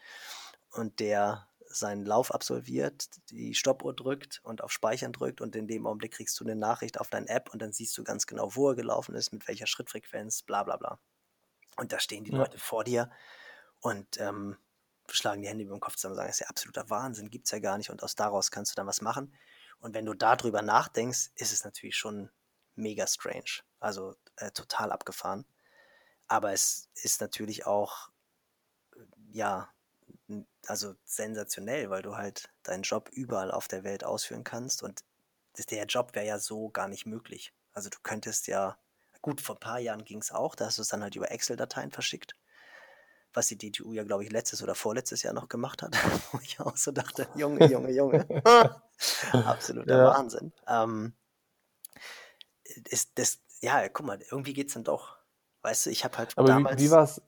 und 0.70 1.00
der 1.00 1.48
seinen 1.76 2.04
Lauf 2.04 2.32
absolviert, 2.32 3.08
die 3.30 3.54
Stoppuhr 3.54 3.94
drückt 3.94 4.40
und 4.42 4.62
auf 4.62 4.72
Speichern 4.72 5.12
drückt 5.12 5.40
und 5.40 5.54
in 5.56 5.66
dem 5.66 5.86
Augenblick 5.86 6.12
kriegst 6.12 6.38
du 6.40 6.44
eine 6.44 6.56
Nachricht 6.56 7.00
auf 7.00 7.08
deine 7.08 7.28
App 7.28 7.50
und 7.52 7.60
dann 7.62 7.72
siehst 7.72 7.96
du 7.96 8.04
ganz 8.04 8.26
genau, 8.26 8.54
wo 8.54 8.70
er 8.70 8.74
gelaufen 8.74 9.14
ist, 9.14 9.32
mit 9.32 9.46
welcher 9.48 9.66
Schrittfrequenz, 9.66 10.42
bla 10.42 10.62
bla 10.62 10.76
bla. 10.76 10.98
Und 11.76 11.92
da 11.92 12.00
stehen 12.00 12.24
die 12.24 12.32
ja. 12.32 12.38
Leute 12.38 12.58
vor 12.58 12.84
dir 12.84 13.10
und 13.80 14.18
ähm, 14.18 14.56
schlagen 15.08 15.42
die 15.42 15.48
Hände 15.48 15.64
über 15.64 15.74
den 15.74 15.80
Kopf 15.80 15.96
zusammen 15.96 16.12
und 16.12 16.16
sagen, 16.16 16.28
das 16.28 16.36
ist 16.36 16.40
ja 16.40 16.48
absoluter 16.48 16.90
Wahnsinn, 16.90 17.30
gibt 17.30 17.46
es 17.46 17.52
ja 17.52 17.58
gar 17.58 17.78
nicht 17.78 17.90
und 17.90 18.02
aus 18.02 18.14
daraus 18.14 18.50
kannst 18.50 18.72
du 18.72 18.76
dann 18.76 18.86
was 18.86 19.00
machen. 19.00 19.34
Und 19.78 19.94
wenn 19.94 20.06
du 20.06 20.14
darüber 20.14 20.62
nachdenkst, 20.62 21.30
ist 21.34 21.52
es 21.52 21.64
natürlich 21.64 21.96
schon 21.96 22.30
mega 22.74 23.06
strange, 23.06 23.62
also 23.78 24.16
äh, 24.36 24.50
total 24.50 24.92
abgefahren. 24.92 25.46
Aber 26.28 26.52
es 26.52 26.88
ist 26.94 27.20
natürlich 27.20 27.66
auch, 27.66 28.10
ja, 29.30 29.68
also 30.66 30.94
sensationell, 31.04 31.90
weil 31.90 32.02
du 32.02 32.16
halt 32.16 32.50
deinen 32.62 32.82
Job 32.82 33.10
überall 33.12 33.50
auf 33.50 33.68
der 33.68 33.84
Welt 33.84 34.04
ausführen 34.04 34.44
kannst 34.44 34.82
und 34.82 35.04
der 35.70 35.86
Job 35.86 36.14
wäre 36.14 36.26
ja 36.26 36.38
so 36.38 36.68
gar 36.68 36.88
nicht 36.88 37.06
möglich. 37.06 37.54
Also 37.72 37.88
du 37.88 37.98
könntest 38.02 38.46
ja, 38.46 38.78
Gut, 39.26 39.40
vor 39.40 39.56
ein 39.56 39.60
paar 39.60 39.80
Jahren 39.80 40.04
ging 40.04 40.20
es 40.20 40.30
auch, 40.30 40.54
da 40.54 40.66
hast 40.66 40.78
du 40.78 40.82
es 40.82 40.88
dann 40.88 41.02
halt 41.02 41.16
über 41.16 41.32
Excel-Dateien 41.32 41.90
verschickt, 41.90 42.36
was 43.34 43.48
die 43.48 43.58
DTU 43.58 43.92
ja, 43.92 44.04
glaube 44.04 44.22
ich, 44.22 44.30
letztes 44.30 44.62
oder 44.62 44.76
vorletztes 44.76 45.24
Jahr 45.24 45.34
noch 45.34 45.48
gemacht 45.48 45.82
hat, 45.82 45.94
wo 46.32 46.38
ich 46.38 46.60
auch 46.60 46.76
so 46.76 46.92
dachte, 46.92 47.28
Junge, 47.34 47.66
Junge, 47.66 47.90
Junge, 47.90 48.24
absoluter 49.32 49.98
Ja. 49.98 50.14
Wahnsinn. 50.14 50.52
Ähm, 50.68 51.12
ist 52.88 53.18
das, 53.18 53.40
ja, 53.62 53.88
guck 53.88 54.06
mal, 54.06 54.20
irgendwie 54.30 54.52
geht 54.52 54.68
es 54.68 54.74
dann 54.74 54.84
doch. 54.84 55.16
Weißt 55.62 55.86
du, 55.86 55.90
ich 55.90 56.04
habe 56.04 56.18
halt 56.18 56.38
Aber 56.38 56.46
wie, 56.46 56.52
damals. 56.52 56.80
wie 56.80 56.90
war 56.92 57.02
es 57.02 57.20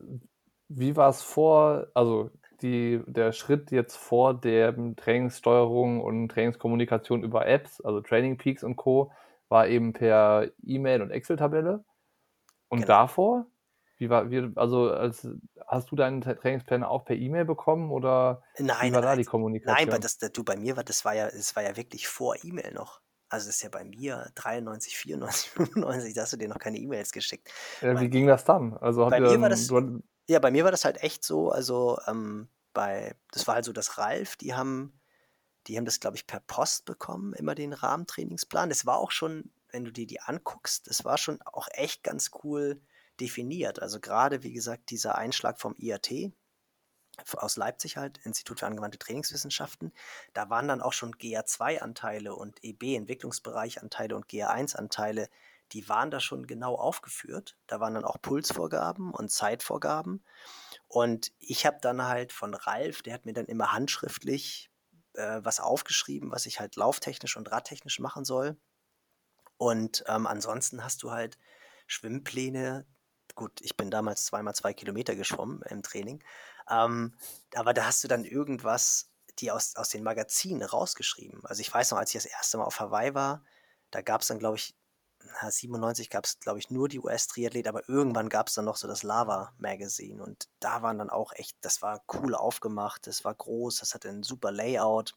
wie 0.68 0.94
war's 0.94 1.22
vor, 1.22 1.88
also 1.94 2.30
die, 2.62 3.02
der 3.06 3.32
Schritt 3.32 3.70
jetzt 3.70 3.96
vor 3.96 4.34
der 4.34 4.74
Trainingssteuerung 4.96 6.00
und 6.02 6.28
Trainingskommunikation 6.30 7.22
über 7.22 7.46
Apps, 7.46 7.80
also 7.80 8.00
Training 8.00 8.36
Peaks 8.38 8.64
und 8.64 8.76
Co., 8.76 9.12
war 9.48 9.68
eben 9.68 9.92
per 9.94 10.50
E-Mail 10.62 11.02
und 11.02 11.10
Excel-Tabelle. 11.10 11.84
Und 12.68 12.84
Genau. 12.84 12.88
davor, 12.88 13.46
wie 13.98 14.10
war, 14.10 14.30
wie, 14.30 14.50
also 14.56 14.90
als, 14.90 15.28
hast 15.66 15.90
du 15.90 15.96
deine 15.96 16.20
Tra- 16.20 16.34
Trainingspläne 16.40 16.88
auch 16.88 17.04
per 17.04 17.16
E-Mail 17.16 17.44
bekommen 17.44 17.90
oder 17.92 18.42
Nein, 18.58 18.66
wie 18.78 18.92
war 18.92 19.02
da 19.02 19.16
nein, 19.16 19.16
die 19.16 19.24
nein, 19.62 19.90
Kommunikation? 19.90 19.92
weil 19.92 20.00
das, 20.00 20.18
das, 20.18 20.32
du 20.32 20.42
bei 20.44 20.56
mir 20.56 20.76
war, 20.76 20.84
das 20.84 21.04
war 21.04 21.14
ja, 21.14 21.30
das 21.30 21.54
war 21.56 21.62
ja 21.62 21.76
wirklich 21.76 22.08
vor 22.08 22.36
E-Mail 22.44 22.72
noch. 22.72 23.00
Also 23.28 23.46
das 23.48 23.56
ist 23.56 23.62
ja 23.62 23.68
bei 23.68 23.84
mir 23.84 24.30
93, 24.34 24.96
94, 24.96 25.50
95, 25.50 26.14
da 26.14 26.22
hast 26.22 26.32
du 26.32 26.36
dir 26.38 26.48
noch 26.48 26.58
keine 26.58 26.78
E-Mails 26.78 27.12
geschickt. 27.12 27.50
Ja, 27.80 27.98
wie 28.00 28.10
ging 28.10 28.26
das 28.26 28.44
dann? 28.44 28.76
Also 28.76 29.06
bei 29.08 29.20
mir 29.20 29.40
war 29.40 29.48
das, 29.48 29.68
du, 29.68 30.02
ja, 30.28 30.38
bei 30.38 30.50
mir 30.50 30.64
war 30.64 30.70
das 30.70 30.84
halt 30.84 31.02
echt 31.02 31.24
so, 31.24 31.50
also 31.50 31.98
ähm, 32.06 32.48
bei, 32.74 33.16
das 33.32 33.46
war 33.46 33.56
halt 33.56 33.64
so, 33.64 33.72
dass 33.72 33.98
Ralf, 33.98 34.36
die 34.36 34.54
haben, 34.54 34.92
die 35.66 35.76
haben 35.76 35.86
das, 35.86 36.00
glaube 36.00 36.16
ich, 36.16 36.26
per 36.26 36.40
Post 36.40 36.84
bekommen, 36.84 37.32
immer 37.32 37.54
den 37.54 37.72
Rahmentrainingsplan. 37.72 38.68
Das 38.68 38.86
war 38.86 38.98
auch 38.98 39.10
schon, 39.10 39.50
wenn 39.70 39.84
du 39.84 39.90
dir 39.90 40.06
die 40.06 40.20
anguckst, 40.20 40.86
das 40.86 41.04
war 41.04 41.18
schon 41.18 41.40
auch 41.42 41.68
echt 41.72 42.02
ganz 42.02 42.30
cool 42.44 42.80
definiert. 43.20 43.80
Also 43.80 44.00
gerade, 44.00 44.42
wie 44.42 44.52
gesagt, 44.52 44.90
dieser 44.90 45.16
Einschlag 45.16 45.60
vom 45.60 45.74
IAT, 45.78 46.32
aus 47.36 47.56
Leipzig 47.56 47.96
halt, 47.96 48.18
Institut 48.24 48.60
für 48.60 48.66
angewandte 48.66 48.98
Trainingswissenschaften, 48.98 49.92
da 50.34 50.50
waren 50.50 50.68
dann 50.68 50.82
auch 50.82 50.92
schon 50.92 51.14
GA2-Anteile 51.14 52.34
und 52.34 52.62
EB-Entwicklungsbereich-Anteile 52.62 54.14
und 54.14 54.26
GA1-Anteile, 54.26 55.28
die 55.72 55.88
waren 55.88 56.10
da 56.10 56.20
schon 56.20 56.46
genau 56.46 56.74
aufgeführt. 56.74 57.56
Da 57.66 57.80
waren 57.80 57.94
dann 57.94 58.04
auch 58.04 58.20
Pulsvorgaben 58.20 59.12
und 59.12 59.30
Zeitvorgaben. 59.30 60.24
Und 60.86 61.32
ich 61.38 61.66
habe 61.66 61.78
dann 61.80 62.02
halt 62.02 62.32
von 62.32 62.54
Ralf, 62.54 63.02
der 63.02 63.14
hat 63.14 63.26
mir 63.26 63.34
dann 63.34 63.46
immer 63.46 63.72
handschriftlich 63.72 64.70
äh, 65.14 65.40
was 65.42 65.60
aufgeschrieben, 65.60 66.30
was 66.30 66.46
ich 66.46 66.60
halt 66.60 66.76
lauftechnisch 66.76 67.36
und 67.36 67.50
radtechnisch 67.50 67.98
machen 67.98 68.24
soll. 68.24 68.56
Und 69.58 70.04
ähm, 70.06 70.26
ansonsten 70.26 70.84
hast 70.84 71.02
du 71.02 71.10
halt 71.10 71.38
Schwimmpläne. 71.86 72.86
Gut, 73.34 73.60
ich 73.60 73.76
bin 73.76 73.90
damals 73.90 74.24
zweimal 74.24 74.54
zwei 74.54 74.72
Kilometer 74.72 75.16
geschwommen 75.16 75.62
im 75.68 75.82
Training. 75.82 76.22
Ähm, 76.70 77.14
aber 77.54 77.74
da 77.74 77.86
hast 77.86 78.02
du 78.04 78.08
dann 78.08 78.24
irgendwas, 78.24 79.10
die 79.38 79.50
aus, 79.50 79.76
aus 79.76 79.90
den 79.90 80.02
Magazinen 80.02 80.62
rausgeschrieben. 80.62 81.44
Also 81.44 81.60
ich 81.60 81.72
weiß 81.72 81.90
noch, 81.90 81.98
als 81.98 82.14
ich 82.14 82.22
das 82.22 82.30
erste 82.30 82.58
Mal 82.58 82.64
auf 82.64 82.80
Hawaii 82.80 83.14
war, 83.14 83.44
da 83.90 84.02
gab 84.02 84.22
es 84.22 84.28
dann, 84.28 84.38
glaube 84.38 84.56
ich, 84.56 84.74
na, 85.24 85.50
97 85.50 86.10
gab 86.10 86.24
es, 86.24 86.38
glaube 86.40 86.58
ich, 86.58 86.70
nur 86.70 86.88
die 86.88 87.00
US-Triathlet, 87.00 87.68
aber 87.68 87.88
irgendwann 87.88 88.28
gab 88.28 88.48
es 88.48 88.54
dann 88.54 88.64
noch 88.64 88.76
so 88.76 88.88
das 88.88 89.02
Lava-Magazin 89.02 90.20
und 90.20 90.48
da 90.60 90.82
waren 90.82 90.98
dann 90.98 91.10
auch 91.10 91.32
echt, 91.34 91.56
das 91.60 91.82
war 91.82 92.02
cool 92.14 92.34
aufgemacht, 92.34 93.06
das 93.06 93.24
war 93.24 93.34
groß, 93.34 93.78
das 93.78 93.94
hatte 93.94 94.08
ein 94.08 94.22
super 94.22 94.52
Layout 94.52 95.14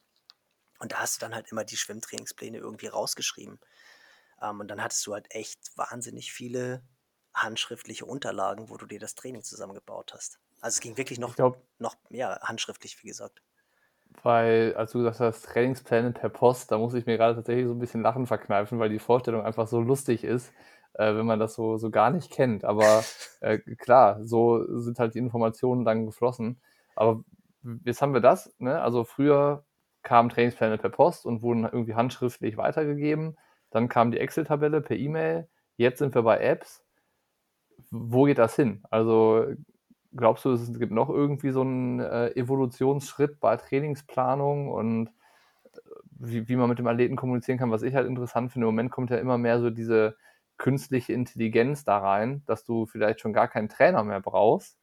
und 0.80 0.92
da 0.94 1.00
hast 1.00 1.18
du 1.18 1.20
dann 1.26 1.36
halt 1.36 1.52
immer 1.52 1.64
die 1.64 1.78
Schwimmtrainingspläne 1.78 2.58
irgendwie 2.58 2.88
rausgeschrieben. 2.88 3.60
Ähm, 4.42 4.60
und 4.60 4.68
dann 4.68 4.82
hattest 4.84 5.06
du 5.06 5.14
halt 5.14 5.28
echt 5.32 5.60
wahnsinnig 5.78 6.34
viele 6.34 6.84
handschriftliche 7.34 8.06
Unterlagen, 8.06 8.70
wo 8.70 8.78
du 8.78 8.86
dir 8.86 9.00
das 9.00 9.16
Training 9.16 9.44
zusammengebaut 9.44 10.14
hast. 10.14 10.40
Also 10.60 10.76
es 10.76 10.80
ging 10.82 10.98
wirklich 10.98 11.18
ich 11.18 11.22
noch, 11.22 11.36
glaube, 11.36 11.62
noch 11.80 11.96
ja, 12.10 12.40
handschriftlich, 12.42 13.02
wie 13.04 13.08
gesagt. 13.08 13.42
Weil, 14.24 14.76
als 14.76 14.92
du 14.92 15.00
gesagt 15.00 15.20
hast, 15.20 15.44
Trainingspläne 15.44 16.12
per 16.12 16.30
Post, 16.30 16.72
da 16.72 16.78
muss 16.78 16.94
ich 16.94 17.06
mir 17.06 17.18
gerade 17.18 17.36
tatsächlich 17.36 17.66
so 17.68 17.74
ein 17.74 17.80
bisschen 17.80 18.02
Lachen 18.02 18.28
verkneifen, 18.28 18.80
weil 18.80 18.90
die 18.90 19.00
Vorstellung 19.00 19.44
einfach 19.44 19.68
so 19.68 19.82
lustig 19.82 20.24
ist, 20.24 20.54
äh, 20.94 21.16
wenn 21.16 21.26
man 21.26 21.40
das 21.40 21.56
so, 21.56 21.78
so 21.78 21.90
gar 21.90 22.12
nicht 22.12 22.32
kennt. 22.32 22.64
Aber 22.66 23.04
äh, 23.42 23.60
klar, 23.60 24.24
so 24.24 24.64
sind 24.80 25.00
halt 25.00 25.16
die 25.16 25.20
Informationen 25.20 25.86
dann 25.86 26.06
geflossen. 26.06 26.62
Aber 26.96 27.24
jetzt 27.86 28.02
haben 28.02 28.14
wir 28.14 28.22
das, 28.22 28.54
ne? 28.60 28.82
Also 28.82 29.04
früher 29.04 29.66
kamen 30.04 30.30
Trainingspläne 30.30 30.78
per 30.78 30.90
Post 30.90 31.26
und 31.26 31.42
wurden 31.42 31.64
irgendwie 31.64 31.96
handschriftlich 31.96 32.58
weitergegeben. 32.58 33.38
Dann 33.72 33.88
kam 33.90 34.12
die 34.12 34.20
Excel-Tabelle 34.20 34.82
per 34.82 34.98
E-Mail. 34.98 35.48
Jetzt 35.78 36.00
sind 36.00 36.14
wir 36.16 36.24
bei 36.24 36.40
Apps. 36.40 36.84
Wo 37.92 38.24
geht 38.26 38.38
das 38.38 38.56
hin? 38.56 38.84
Also 38.90 39.46
glaubst 40.16 40.46
du, 40.46 40.52
es 40.52 40.78
gibt 40.80 40.92
noch 40.92 41.10
irgendwie 41.10 41.52
so 41.52 41.62
einen 41.62 42.00
äh, 42.00 42.30
Evolutionsschritt 42.36 43.40
bei 43.40 43.58
Trainingsplanung 43.58 44.70
und 44.70 45.08
äh, 45.08 45.80
wie, 46.20 46.48
wie 46.50 46.56
man 46.56 46.70
mit 46.70 46.80
dem 46.80 46.88
Athleten 46.88 47.16
kommunizieren 47.16 47.58
kann? 47.60 47.72
Was 47.72 47.84
ich 47.84 47.96
halt 47.96 48.08
interessant 48.08 48.52
finde, 48.52 48.68
im 48.68 48.74
Moment 48.74 48.92
kommt 48.92 49.10
ja 49.12 49.18
immer 49.18 49.38
mehr 49.38 49.60
so 49.62 49.70
diese 49.70 50.18
künstliche 50.58 51.14
Intelligenz 51.14 51.84
da 51.86 51.98
rein, 52.00 52.44
dass 52.46 52.64
du 52.66 52.86
vielleicht 52.86 53.20
schon 53.22 53.34
gar 53.34 53.48
keinen 53.48 53.70
Trainer 53.70 54.04
mehr 54.04 54.22
brauchst 54.22 54.78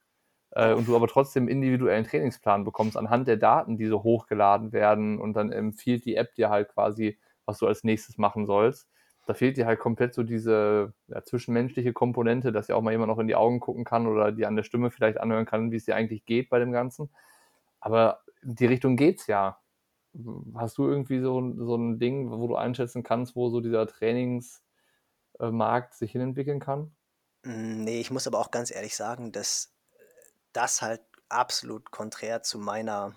äh, 0.52 0.72
und 0.74 0.88
du 0.88 0.96
aber 0.96 1.08
trotzdem 1.08 1.48
individuellen 1.48 2.04
Trainingsplan 2.04 2.64
bekommst 2.64 2.96
anhand 2.96 3.28
der 3.28 3.36
Daten, 3.36 3.76
die 3.78 3.86
so 3.86 4.02
hochgeladen 4.02 4.72
werden 4.72 5.18
und 5.20 5.34
dann 5.34 5.52
empfiehlt 5.52 6.04
die 6.04 6.16
App 6.16 6.34
dir 6.34 6.50
halt 6.50 6.68
quasi, 6.70 7.18
was 7.46 7.58
du 7.58 7.66
als 7.66 7.84
nächstes 7.84 8.18
machen 8.18 8.46
sollst. 8.46 8.88
Da 9.28 9.34
fehlt 9.34 9.58
dir 9.58 9.66
halt 9.66 9.78
komplett 9.78 10.14
so 10.14 10.22
diese 10.22 10.94
ja, 11.08 11.22
zwischenmenschliche 11.22 11.92
Komponente, 11.92 12.50
dass 12.50 12.68
dir 12.68 12.76
auch 12.76 12.82
mal 12.82 12.92
jemand 12.92 13.10
noch 13.10 13.18
in 13.18 13.28
die 13.28 13.36
Augen 13.36 13.60
gucken 13.60 13.84
kann 13.84 14.06
oder 14.06 14.32
dir 14.32 14.48
an 14.48 14.56
der 14.56 14.62
Stimme 14.62 14.90
vielleicht 14.90 15.18
anhören 15.20 15.44
kann, 15.44 15.70
wie 15.70 15.76
es 15.76 15.84
dir 15.84 15.96
eigentlich 15.96 16.24
geht 16.24 16.48
bei 16.48 16.58
dem 16.58 16.72
Ganzen. 16.72 17.10
Aber 17.80 18.22
in 18.42 18.54
die 18.54 18.66
Richtung 18.66 18.96
geht's 18.96 19.26
ja. 19.26 19.60
Hast 20.54 20.78
du 20.78 20.88
irgendwie 20.88 21.20
so, 21.20 21.54
so 21.64 21.76
ein 21.76 21.98
Ding, 21.98 22.30
wo 22.30 22.48
du 22.48 22.56
einschätzen 22.56 23.02
kannst, 23.02 23.36
wo 23.36 23.50
so 23.50 23.60
dieser 23.60 23.86
Trainingsmarkt 23.86 24.62
sich 25.94 26.12
hinentwickeln 26.12 26.60
kann? 26.60 26.92
Mm, 27.44 27.82
Nee, 27.84 28.00
ich 28.00 28.10
muss 28.10 28.26
aber 28.26 28.38
auch 28.38 28.50
ganz 28.50 28.70
ehrlich 28.70 28.96
sagen, 28.96 29.32
dass 29.32 29.72
das 30.52 30.82
halt 30.82 31.02
absolut 31.28 31.90
konträr 31.92 32.42
zu 32.42 32.58
meiner, 32.58 33.16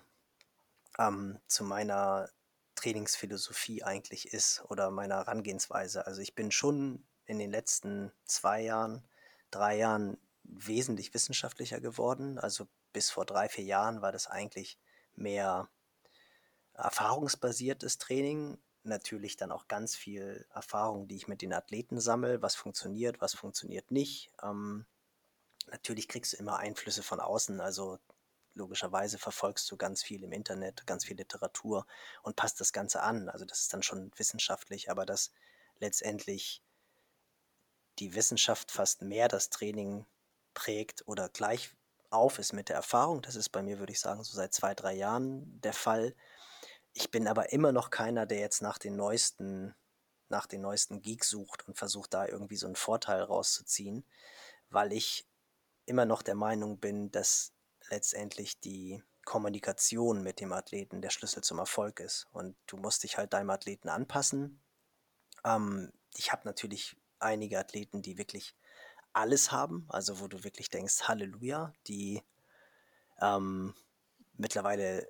ähm, 0.98 1.40
zu 1.48 1.64
meiner 1.64 2.30
Trainingsphilosophie 2.82 3.84
eigentlich 3.84 4.32
ist 4.32 4.64
oder 4.68 4.90
meiner 4.90 5.16
Herangehensweise. 5.16 6.06
Also 6.06 6.20
ich 6.20 6.34
bin 6.34 6.50
schon 6.50 7.04
in 7.26 7.38
den 7.38 7.50
letzten 7.50 8.12
zwei 8.24 8.60
Jahren, 8.60 9.06
drei 9.50 9.76
Jahren 9.76 10.18
wesentlich 10.42 11.14
wissenschaftlicher 11.14 11.80
geworden. 11.80 12.38
Also 12.38 12.66
bis 12.92 13.10
vor 13.10 13.24
drei, 13.24 13.48
vier 13.48 13.64
Jahren 13.64 14.02
war 14.02 14.10
das 14.10 14.26
eigentlich 14.26 14.78
mehr 15.14 15.68
erfahrungsbasiertes 16.74 17.98
Training. 17.98 18.58
Natürlich 18.82 19.36
dann 19.36 19.52
auch 19.52 19.68
ganz 19.68 19.94
viel 19.94 20.44
Erfahrung, 20.52 21.06
die 21.06 21.16
ich 21.16 21.28
mit 21.28 21.40
den 21.40 21.52
Athleten 21.52 22.00
sammle, 22.00 22.42
was 22.42 22.56
funktioniert, 22.56 23.20
was 23.20 23.34
funktioniert 23.34 23.92
nicht. 23.92 24.32
Ähm, 24.42 24.86
natürlich 25.70 26.08
kriegst 26.08 26.32
du 26.32 26.38
immer 26.38 26.58
Einflüsse 26.58 27.04
von 27.04 27.20
außen, 27.20 27.60
also 27.60 28.00
logischerweise 28.54 29.18
verfolgst 29.18 29.70
du 29.70 29.76
ganz 29.76 30.02
viel 30.02 30.24
im 30.24 30.32
Internet, 30.32 30.86
ganz 30.86 31.04
viel 31.04 31.16
Literatur 31.16 31.86
und 32.22 32.36
passt 32.36 32.60
das 32.60 32.72
Ganze 32.72 33.02
an. 33.02 33.28
Also 33.28 33.44
das 33.44 33.60
ist 33.60 33.72
dann 33.72 33.82
schon 33.82 34.10
wissenschaftlich, 34.16 34.90
aber 34.90 35.06
dass 35.06 35.32
letztendlich 35.78 36.62
die 37.98 38.14
Wissenschaft 38.14 38.70
fast 38.70 39.02
mehr 39.02 39.28
das 39.28 39.50
Training 39.50 40.06
prägt 40.54 41.06
oder 41.06 41.28
gleich 41.28 41.74
auf 42.10 42.38
ist 42.38 42.52
mit 42.52 42.68
der 42.68 42.76
Erfahrung. 42.76 43.22
Das 43.22 43.36
ist 43.36 43.48
bei 43.48 43.62
mir, 43.62 43.78
würde 43.78 43.92
ich 43.92 44.00
sagen, 44.00 44.22
so 44.22 44.34
seit 44.34 44.52
zwei, 44.52 44.74
drei 44.74 44.92
Jahren 44.92 45.60
der 45.62 45.72
Fall. 45.72 46.14
Ich 46.92 47.10
bin 47.10 47.26
aber 47.26 47.52
immer 47.52 47.72
noch 47.72 47.90
keiner, 47.90 48.26
der 48.26 48.38
jetzt 48.38 48.60
nach 48.60 48.78
den 48.78 48.96
neuesten, 48.96 49.74
nach 50.28 50.46
den 50.46 50.60
neuesten 50.60 51.00
Geeks 51.00 51.30
sucht 51.30 51.66
und 51.66 51.78
versucht, 51.78 52.12
da 52.12 52.26
irgendwie 52.26 52.56
so 52.56 52.66
einen 52.66 52.76
Vorteil 52.76 53.22
rauszuziehen, 53.22 54.04
weil 54.68 54.92
ich 54.92 55.26
immer 55.86 56.04
noch 56.04 56.22
der 56.22 56.34
Meinung 56.34 56.78
bin, 56.78 57.10
dass 57.10 57.52
letztendlich 57.90 58.60
die 58.60 59.02
Kommunikation 59.24 60.22
mit 60.22 60.40
dem 60.40 60.52
Athleten 60.52 61.00
der 61.00 61.10
Schlüssel 61.10 61.42
zum 61.42 61.58
Erfolg 61.58 62.00
ist. 62.00 62.26
Und 62.32 62.56
du 62.66 62.76
musst 62.76 63.02
dich 63.02 63.18
halt 63.18 63.32
deinem 63.32 63.50
Athleten 63.50 63.88
anpassen. 63.88 64.60
Ähm, 65.44 65.92
ich 66.14 66.32
habe 66.32 66.42
natürlich 66.44 66.96
einige 67.18 67.58
Athleten, 67.58 68.02
die 68.02 68.18
wirklich 68.18 68.54
alles 69.12 69.52
haben, 69.52 69.86
also 69.88 70.20
wo 70.20 70.26
du 70.26 70.42
wirklich 70.44 70.70
denkst, 70.70 71.02
Halleluja, 71.02 71.72
die 71.86 72.22
ähm, 73.20 73.74
mittlerweile 74.36 75.08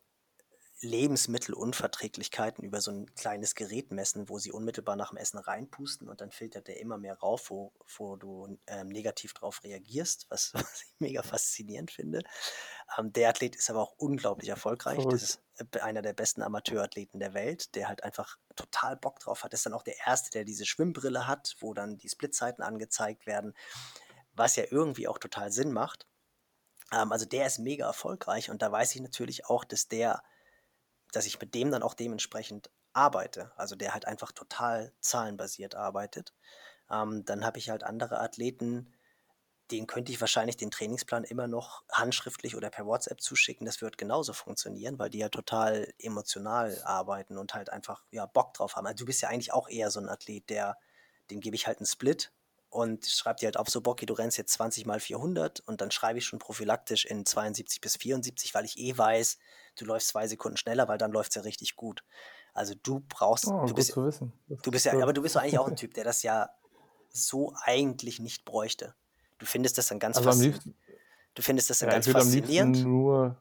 Lebensmittelunverträglichkeiten 0.82 2.64
über 2.64 2.80
so 2.80 2.90
ein 2.90 3.14
kleines 3.14 3.54
Gerät 3.54 3.92
messen, 3.92 4.28
wo 4.28 4.38
sie 4.38 4.50
unmittelbar 4.50 4.96
nach 4.96 5.10
dem 5.10 5.16
Essen 5.16 5.38
reinpusten 5.38 6.08
und 6.08 6.20
dann 6.20 6.32
filtert 6.32 6.66
der 6.66 6.80
immer 6.80 6.98
mehr 6.98 7.18
rauf, 7.18 7.50
wo, 7.50 7.72
wo 7.96 8.16
du 8.16 8.58
ähm, 8.66 8.88
negativ 8.88 9.32
drauf 9.32 9.62
reagierst, 9.62 10.26
was, 10.28 10.52
was 10.54 10.82
ich 10.82 10.94
mega 10.98 11.22
faszinierend 11.22 11.92
finde. 11.92 12.22
Ähm, 12.98 13.12
der 13.12 13.28
Athlet 13.28 13.54
ist 13.54 13.70
aber 13.70 13.80
auch 13.80 13.94
unglaublich 13.96 14.48
erfolgreich. 14.48 15.04
Das 15.08 15.22
ist 15.22 15.42
äh, 15.56 15.78
einer 15.80 16.02
der 16.02 16.14
besten 16.14 16.42
Amateurathleten 16.42 17.20
der 17.20 17.32
Welt, 17.32 17.74
der 17.76 17.86
halt 17.86 18.02
einfach 18.02 18.38
total 18.56 18.96
Bock 18.96 19.20
drauf 19.20 19.44
hat. 19.44 19.52
Das 19.52 19.60
ist 19.60 19.66
dann 19.66 19.74
auch 19.74 19.84
der 19.84 19.96
Erste, 20.04 20.30
der 20.30 20.44
diese 20.44 20.66
Schwimmbrille 20.66 21.28
hat, 21.28 21.54
wo 21.60 21.74
dann 21.74 21.96
die 21.96 22.08
Splitzeiten 22.08 22.64
angezeigt 22.64 23.26
werden, 23.26 23.54
was 24.32 24.56
ja 24.56 24.64
irgendwie 24.68 25.06
auch 25.06 25.18
total 25.18 25.52
Sinn 25.52 25.72
macht. 25.72 26.08
Ähm, 26.92 27.12
also 27.12 27.24
der 27.24 27.46
ist 27.46 27.60
mega 27.60 27.86
erfolgreich 27.86 28.50
und 28.50 28.62
da 28.62 28.72
weiß 28.72 28.96
ich 28.96 29.00
natürlich 29.00 29.46
auch, 29.46 29.64
dass 29.64 29.86
der 29.86 30.24
dass 31.12 31.26
ich 31.26 31.40
mit 31.40 31.54
dem 31.54 31.70
dann 31.70 31.82
auch 31.82 31.94
dementsprechend 31.94 32.70
arbeite. 32.92 33.52
Also 33.56 33.76
der 33.76 33.94
halt 33.94 34.06
einfach 34.06 34.32
total 34.32 34.92
zahlenbasiert 35.00 35.74
arbeitet. 35.74 36.34
Ähm, 36.90 37.24
dann 37.24 37.44
habe 37.44 37.58
ich 37.58 37.70
halt 37.70 37.84
andere 37.84 38.20
Athleten, 38.20 38.92
denen 39.70 39.86
könnte 39.86 40.12
ich 40.12 40.20
wahrscheinlich 40.20 40.56
den 40.56 40.70
Trainingsplan 40.70 41.24
immer 41.24 41.46
noch 41.46 41.84
handschriftlich 41.90 42.56
oder 42.56 42.68
per 42.68 42.86
WhatsApp 42.86 43.20
zuschicken. 43.20 43.64
Das 43.64 43.80
wird 43.80 43.96
genauso 43.96 44.32
funktionieren, 44.32 44.98
weil 44.98 45.10
die 45.10 45.18
ja 45.18 45.28
total 45.28 45.92
emotional 45.98 46.82
arbeiten 46.84 47.38
und 47.38 47.54
halt 47.54 47.70
einfach 47.70 48.04
ja, 48.10 48.26
Bock 48.26 48.52
drauf 48.54 48.76
haben. 48.76 48.86
Also 48.86 49.04
du 49.04 49.06
bist 49.06 49.22
ja 49.22 49.28
eigentlich 49.28 49.52
auch 49.52 49.68
eher 49.68 49.90
so 49.90 50.00
ein 50.00 50.08
Athlet, 50.08 50.50
der, 50.50 50.76
dem 51.30 51.40
gebe 51.40 51.56
ich 51.56 51.66
halt 51.66 51.78
einen 51.78 51.86
Split 51.86 52.32
und 52.72 53.06
schreibe 53.06 53.40
dir 53.40 53.46
halt 53.46 53.56
auf, 53.58 53.68
so 53.68 53.80
Bocky, 53.82 54.06
du 54.06 54.14
rennst 54.14 54.38
jetzt 54.38 54.54
20 54.54 54.86
mal 54.86 54.98
400 54.98 55.60
und 55.60 55.80
dann 55.80 55.90
schreibe 55.90 56.18
ich 56.18 56.24
schon 56.24 56.38
prophylaktisch 56.38 57.04
in 57.04 57.26
72 57.26 57.80
bis 57.80 57.96
74, 57.96 58.54
weil 58.54 58.64
ich 58.64 58.78
eh 58.78 58.96
weiß, 58.96 59.38
du 59.76 59.84
läufst 59.84 60.08
zwei 60.08 60.26
Sekunden 60.26 60.56
schneller, 60.56 60.88
weil 60.88 60.98
dann 60.98 61.12
läuft 61.12 61.32
es 61.32 61.34
ja 61.36 61.42
richtig 61.42 61.76
gut. 61.76 62.02
Also 62.54 62.74
du 62.82 63.00
brauchst, 63.08 63.46
Oh, 63.48 63.66
du 63.66 63.74
bist, 63.74 63.92
zu 63.92 64.04
wissen. 64.04 64.32
Das 64.48 64.60
du 64.62 64.70
bist 64.70 64.86
ist 64.86 64.92
ja, 64.92 65.02
aber 65.02 65.12
du 65.12 65.22
bist 65.22 65.36
doch 65.36 65.42
eigentlich 65.42 65.58
auch 65.58 65.68
ein 65.68 65.76
Typ, 65.76 65.94
der 65.94 66.04
das 66.04 66.22
ja 66.22 66.50
so 67.10 67.54
eigentlich 67.62 68.20
nicht 68.20 68.44
bräuchte. 68.44 68.94
Du 69.38 69.44
findest 69.46 69.76
das 69.76 69.88
dann 69.88 69.98
ganz 69.98 70.16
Also 70.16 70.30
faszinierend. 70.30 70.74
Du 71.34 71.42
findest 71.42 71.70
das 71.70 71.78
dann 71.78 71.88
ja, 71.88 71.94
ganz 71.96 72.06
ich 72.06 72.12
faszinierend. 72.12 72.84
nur, 72.84 73.36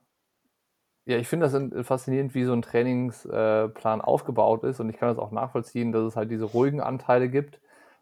ja, 1.06 1.18
ich 1.18 1.28
finde 1.28 1.46
das 1.46 1.54
in- 1.54 1.84
faszinierend, 1.84 2.34
wie 2.36 2.44
so 2.46 2.54
ein 2.54 2.62
Trainingsplan 2.62 4.02
aufgebaut 4.02 4.64
ist 4.64 4.80
und 4.80 4.90
ich 4.90 4.98
kann 4.98 5.10
das 5.10 5.18
auch 5.18 5.32
nachvollziehen, 5.32 5.92
dass 5.92 6.04
es 6.04 6.16
halt 6.16 6.32
diese 6.32 6.46
ruhigen 6.46 6.82
Anteile 6.82 7.30
gibt 7.30 7.60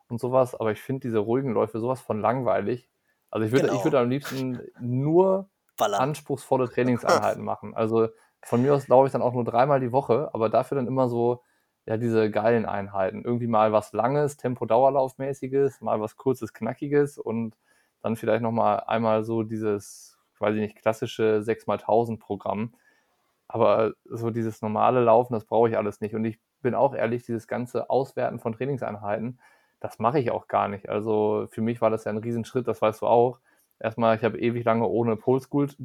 und 0.09 0.19
sowas, 0.19 0.55
aber 0.55 0.71
ich 0.71 0.81
finde 0.81 1.01
diese 1.01 1.19
ruhigen 1.19 1.51
Läufe 1.53 1.79
sowas 1.79 2.01
von 2.01 2.19
langweilig. 2.21 2.89
Also 3.31 3.45
ich 3.45 3.51
würde, 3.51 3.69
ich 3.69 3.83
Genau. 3.83 3.83
würde 3.83 3.99
am 3.99 4.09
liebsten 4.09 4.61
nur 4.77 5.49
Ballern. 5.77 6.05
anspruchsvolle 6.07 6.69
Trainingseinheiten 6.69 7.43
machen. 7.43 7.75
Also 7.75 8.09
von 8.43 8.61
mir 8.61 8.73
aus 8.73 8.87
laufe 8.87 9.07
ich 9.07 9.11
dann 9.13 9.21
auch 9.21 9.33
nur 9.33 9.43
dreimal 9.43 9.79
die 9.79 9.91
Woche, 9.91 10.29
aber 10.33 10.49
dafür 10.49 10.75
dann 10.77 10.87
immer 10.87 11.09
so, 11.09 11.43
ja, 11.85 11.97
diese 11.97 12.31
geilen 12.31 12.65
Einheiten. 12.65 13.23
Irgendwie 13.23 13.47
mal 13.47 13.71
was 13.71 13.93
Langes, 13.93 14.37
Tempo-Dauerlaufmäßiges, 14.37 15.81
mal 15.81 15.99
was 16.01 16.15
Kurzes, 16.17 16.53
Knackiges 16.53 17.17
und 17.17 17.57
dann 18.01 18.15
vielleicht 18.15 18.41
nochmal 18.43 18.83
einmal 18.87 19.23
so 19.23 19.43
dieses, 19.43 20.17
weiß 20.39 20.55
ich 20.55 20.61
nicht, 20.61 20.77
klassische 20.77 21.41
6x1000 21.41 22.19
Programm. 22.19 22.73
Aber 23.47 23.93
so 24.05 24.29
dieses 24.29 24.61
normale 24.61 25.01
Laufen, 25.03 25.33
das 25.33 25.45
brauche 25.45 25.69
ich 25.69 25.77
alles 25.77 26.01
nicht. 26.01 26.15
Und 26.15 26.25
ich 26.25 26.39
bin 26.61 26.75
auch 26.75 26.93
ehrlich, 26.95 27.23
dieses 27.23 27.47
ganze 27.47 27.89
Auswerten 27.89 28.39
von 28.39 28.53
Trainingseinheiten, 28.53 29.39
das 29.79 29.99
mache 29.99 30.19
ich 30.19 30.31
auch 30.31 30.47
gar 30.47 30.67
nicht. 30.67 30.89
Also 30.89 31.47
für 31.49 31.61
mich 31.61 31.81
war 31.81 31.89
das 31.89 32.03
ja 32.05 32.11
ein 32.11 32.17
Riesenschritt, 32.17 32.67
das 32.67 32.81
weißt 32.81 33.01
du 33.01 33.07
auch. 33.07 33.39
Erstmal, 33.79 34.15
ich 34.17 34.23
habe 34.23 34.39
ewig 34.39 34.65
lange 34.65 34.87
ohne 34.87 35.15
Pulsgurt, 35.15 35.77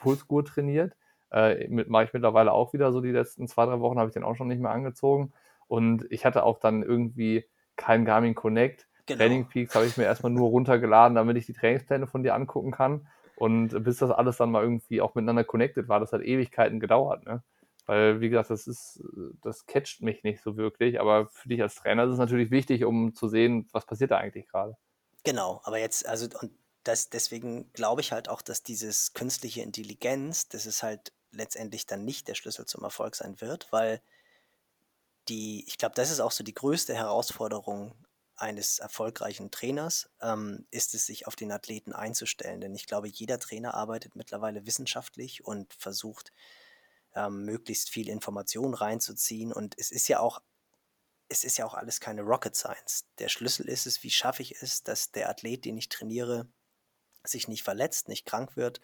Pulsgurt 0.00 0.48
trainiert. 0.48 0.96
Äh, 1.30 1.68
mit, 1.68 1.88
mache 1.88 2.04
ich 2.04 2.12
mittlerweile 2.12 2.52
auch 2.52 2.72
wieder 2.72 2.92
so 2.92 3.00
die 3.00 3.10
letzten 3.10 3.48
zwei, 3.48 3.66
drei 3.66 3.80
Wochen 3.80 3.98
habe 3.98 4.08
ich 4.08 4.14
den 4.14 4.24
auch 4.24 4.36
schon 4.36 4.48
nicht 4.48 4.60
mehr 4.60 4.70
angezogen. 4.70 5.32
Und 5.66 6.06
ich 6.10 6.24
hatte 6.24 6.44
auch 6.44 6.58
dann 6.58 6.82
irgendwie 6.82 7.44
kein 7.76 8.04
Garmin 8.04 8.34
Connect. 8.34 8.88
Genau. 9.06 9.18
Training 9.18 9.48
Peaks 9.48 9.74
habe 9.74 9.84
ich 9.84 9.96
mir 9.96 10.04
erstmal 10.04 10.32
nur 10.32 10.48
runtergeladen, 10.48 11.14
damit 11.14 11.36
ich 11.36 11.44
die 11.44 11.52
Trainingspläne 11.52 12.06
von 12.06 12.22
dir 12.22 12.34
angucken 12.34 12.70
kann. 12.70 13.06
Und 13.36 13.84
bis 13.84 13.98
das 13.98 14.10
alles 14.10 14.36
dann 14.36 14.50
mal 14.50 14.62
irgendwie 14.62 15.00
auch 15.00 15.14
miteinander 15.14 15.44
connected 15.44 15.88
war, 15.88 16.00
das 16.00 16.12
hat 16.12 16.22
Ewigkeiten 16.22 16.80
gedauert, 16.80 17.26
ne? 17.26 17.42
Weil, 17.86 18.20
wie 18.20 18.30
gesagt, 18.30 18.50
das 18.50 18.66
ist, 18.66 19.02
das 19.42 19.66
catcht 19.66 20.00
mich 20.00 20.22
nicht 20.22 20.42
so 20.42 20.56
wirklich, 20.56 21.00
aber 21.00 21.28
für 21.28 21.48
dich 21.48 21.60
als 21.60 21.74
Trainer 21.74 22.04
ist 22.04 22.12
es 22.12 22.18
natürlich 22.18 22.50
wichtig, 22.50 22.84
um 22.84 23.14
zu 23.14 23.28
sehen, 23.28 23.68
was 23.72 23.86
passiert 23.86 24.10
da 24.10 24.18
eigentlich 24.18 24.48
gerade. 24.48 24.76
Genau, 25.22 25.60
aber 25.64 25.78
jetzt, 25.78 26.06
also, 26.06 26.28
und 26.40 26.52
das, 26.82 27.10
deswegen 27.10 27.72
glaube 27.72 28.00
ich 28.02 28.12
halt 28.12 28.28
auch, 28.28 28.42
dass 28.42 28.62
dieses 28.62 29.14
künstliche 29.14 29.62
Intelligenz, 29.62 30.48
das 30.48 30.66
ist 30.66 30.82
halt 30.82 31.12
letztendlich 31.30 31.86
dann 31.86 32.04
nicht 32.04 32.28
der 32.28 32.34
Schlüssel 32.34 32.66
zum 32.66 32.84
Erfolg 32.84 33.16
sein 33.16 33.40
wird, 33.40 33.72
weil 33.72 34.00
die, 35.28 35.64
ich 35.66 35.78
glaube, 35.78 35.94
das 35.94 36.10
ist 36.10 36.20
auch 36.20 36.30
so 36.30 36.44
die 36.44 36.54
größte 36.54 36.94
Herausforderung 36.94 37.94
eines 38.36 38.78
erfolgreichen 38.78 39.50
Trainers, 39.50 40.10
ähm, 40.20 40.66
ist 40.70 40.94
es, 40.94 41.06
sich 41.06 41.26
auf 41.26 41.36
den 41.36 41.52
Athleten 41.52 41.92
einzustellen. 41.92 42.60
Denn 42.60 42.74
ich 42.74 42.86
glaube, 42.86 43.08
jeder 43.08 43.38
Trainer 43.38 43.74
arbeitet 43.74 44.16
mittlerweile 44.16 44.66
wissenschaftlich 44.66 45.44
und 45.44 45.72
versucht, 45.74 46.32
ähm, 47.14 47.44
möglichst 47.44 47.90
viel 47.90 48.08
Information 48.08 48.74
reinzuziehen. 48.74 49.52
Und 49.52 49.74
es 49.78 49.90
ist 49.90 50.08
ja 50.08 50.20
auch, 50.20 50.42
es 51.28 51.44
ist 51.44 51.56
ja 51.56 51.66
auch 51.66 51.74
alles 51.74 52.00
keine 52.00 52.22
Rocket 52.22 52.56
Science. 52.56 53.06
Der 53.18 53.28
Schlüssel 53.28 53.68
ist 53.68 53.86
es, 53.86 54.02
wie 54.02 54.10
schaffe 54.10 54.42
ich 54.42 54.62
es, 54.62 54.82
dass 54.82 55.12
der 55.12 55.28
Athlet, 55.28 55.64
den 55.64 55.76
ich 55.76 55.88
trainiere, 55.88 56.46
sich 57.24 57.48
nicht 57.48 57.62
verletzt, 57.62 58.08
nicht 58.08 58.26
krank 58.26 58.56
wird 58.56 58.80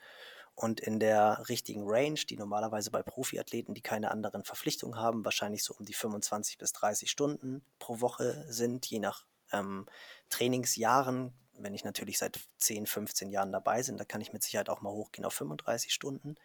und 0.60 0.80
in 0.80 1.00
der 1.00 1.48
richtigen 1.48 1.84
Range, 1.86 2.20
die 2.28 2.36
normalerweise 2.36 2.90
bei 2.90 3.02
Profiathleten, 3.02 3.74
die 3.74 3.80
keine 3.80 4.10
anderen 4.10 4.44
Verpflichtungen 4.44 4.98
haben, 4.98 5.24
wahrscheinlich 5.24 5.64
so 5.64 5.74
um 5.74 5.86
die 5.86 5.94
25 5.94 6.58
bis 6.58 6.72
30 6.74 7.10
Stunden 7.10 7.64
pro 7.78 8.00
Woche 8.00 8.44
sind, 8.48 8.84
je 8.84 8.98
nach 8.98 9.24
ähm, 9.52 9.86
Trainingsjahren. 10.28 11.32
Wenn 11.54 11.74
ich 11.74 11.84
natürlich 11.84 12.18
seit 12.18 12.40
10, 12.58 12.86
15 12.86 13.30
Jahren 13.30 13.52
dabei 13.52 13.82
bin, 13.82 13.96
da 13.96 14.04
kann 14.04 14.20
ich 14.20 14.34
mit 14.34 14.42
Sicherheit 14.42 14.68
auch 14.68 14.82
mal 14.82 14.92
hochgehen 14.92 15.24
auf 15.24 15.32
35 15.32 15.94
Stunden. 15.94 16.36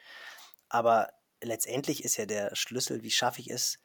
Aber 0.69 1.09
letztendlich 1.45 2.03
ist 2.03 2.17
ja 2.17 2.25
der 2.25 2.55
Schlüssel, 2.55 3.03
wie 3.03 3.11
schaffe 3.11 3.41
ich 3.41 3.49
es, 3.49 3.79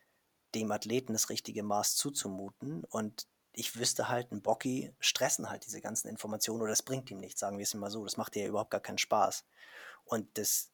dem 0.55 0.71
Athleten 0.73 1.13
das 1.13 1.29
richtige 1.29 1.63
Maß 1.63 1.97
zuzumuten. 1.97 2.85
Und 2.85 3.27
ich 3.53 3.77
wüsste 3.77 4.09
halt, 4.09 4.33
ein 4.33 4.43
Bocky 4.43 4.95
stressen 5.01 5.51
halt 5.51 5.65
diese 5.67 5.81
ganzen 5.81 6.09
Informationen 6.09 6.63
oder 6.63 6.71
das 6.71 6.83
bringt 6.83 7.11
ihm 7.11 7.19
nichts, 7.19 7.41
sagen 7.41 7.59
wir 7.59 7.63
es 7.63 7.75
mal 7.75 7.91
so. 7.91 8.05
Das 8.05 8.17
macht 8.17 8.35
dir 8.35 8.43
ja 8.43 8.49
überhaupt 8.49 8.71
gar 8.71 8.81
keinen 8.81 8.99
Spaß. 8.99 9.45
Und 10.05 10.39
das 10.39 10.71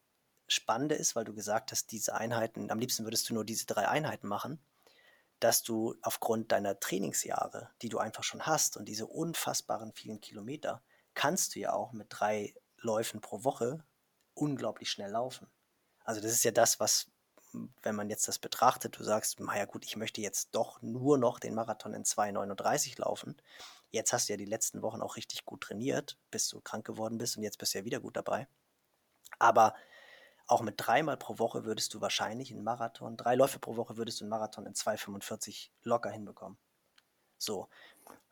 Spannende 0.49 0.95
ist, 0.95 1.17
weil 1.17 1.25
du 1.25 1.35
gesagt 1.35 1.73
hast, 1.73 1.91
diese 1.91 2.15
Einheiten, 2.15 2.71
am 2.71 2.79
liebsten 2.79 3.05
würdest 3.05 3.29
du 3.29 3.35
nur 3.35 3.45
diese 3.45 3.67
drei 3.67 3.89
Einheiten 3.89 4.29
machen, 4.29 4.61
dass 5.41 5.63
du 5.63 5.97
aufgrund 6.03 6.53
deiner 6.53 6.79
Trainingsjahre, 6.79 7.71
die 7.83 7.89
du 7.89 7.99
einfach 7.99 8.23
schon 8.23 8.47
hast 8.47 8.77
und 8.77 8.87
diese 8.87 9.07
unfassbaren 9.07 9.93
vielen 9.93 10.21
Kilometer, 10.21 10.83
kannst 11.15 11.55
du 11.55 11.61
ja 11.61 11.73
auch 11.73 11.93
mit 11.93 12.07
drei 12.11 12.55
Läufen 12.79 13.21
pro 13.21 13.45
Woche 13.45 13.85
unglaublich 14.35 14.91
schnell 14.91 15.11
laufen. 15.11 15.49
Also 16.07 16.21
das 16.21 16.31
ist 16.31 16.45
ja 16.45 16.53
das, 16.53 16.79
was, 16.79 17.11
wenn 17.83 17.97
man 17.97 18.09
jetzt 18.09 18.29
das 18.29 18.39
betrachtet, 18.39 18.97
du 18.97 19.03
sagst, 19.03 19.41
naja 19.41 19.65
gut, 19.65 19.85
ich 19.85 19.97
möchte 19.97 20.21
jetzt 20.21 20.55
doch 20.55 20.81
nur 20.81 21.19
noch 21.19 21.41
den 21.41 21.55
Marathon 21.55 21.95
in 21.95 22.05
2,39 22.05 23.01
laufen. 23.01 23.37
Jetzt 23.91 24.13
hast 24.13 24.29
du 24.29 24.33
ja 24.33 24.37
die 24.37 24.45
letzten 24.45 24.83
Wochen 24.83 25.03
auch 25.03 25.17
richtig 25.17 25.45
gut 25.45 25.63
trainiert, 25.63 26.17
bis 26.31 26.49
du 26.49 26.61
krank 26.61 26.87
geworden 26.87 27.19
bist 27.19 27.37
und 27.37 27.43
jetzt 27.43 27.59
bist 27.59 27.75
du 27.75 27.79
ja 27.79 27.85
wieder 27.85 27.99
gut 27.99 28.17
dabei. 28.17 28.47
Aber 29.41 29.75
auch 30.47 30.63
mit 30.63 30.75
dreimal 30.77 31.17
pro 31.17 31.41
Woche 31.41 31.65
würdest 31.65 31.93
du 31.93 32.01
wahrscheinlich 32.01 32.53
einen 32.53 32.63
Marathon, 32.63 33.17
drei 33.17 33.35
Läufe 33.35 33.59
pro 33.59 33.75
Woche 33.75 33.97
würdest 33.97 34.21
du 34.21 34.25
einen 34.25 34.31
Marathon 34.31 34.65
in 34.65 34.75
2,45 34.75 35.71
locker 35.83 36.11
hinbekommen. 36.11 36.57
So. 37.37 37.69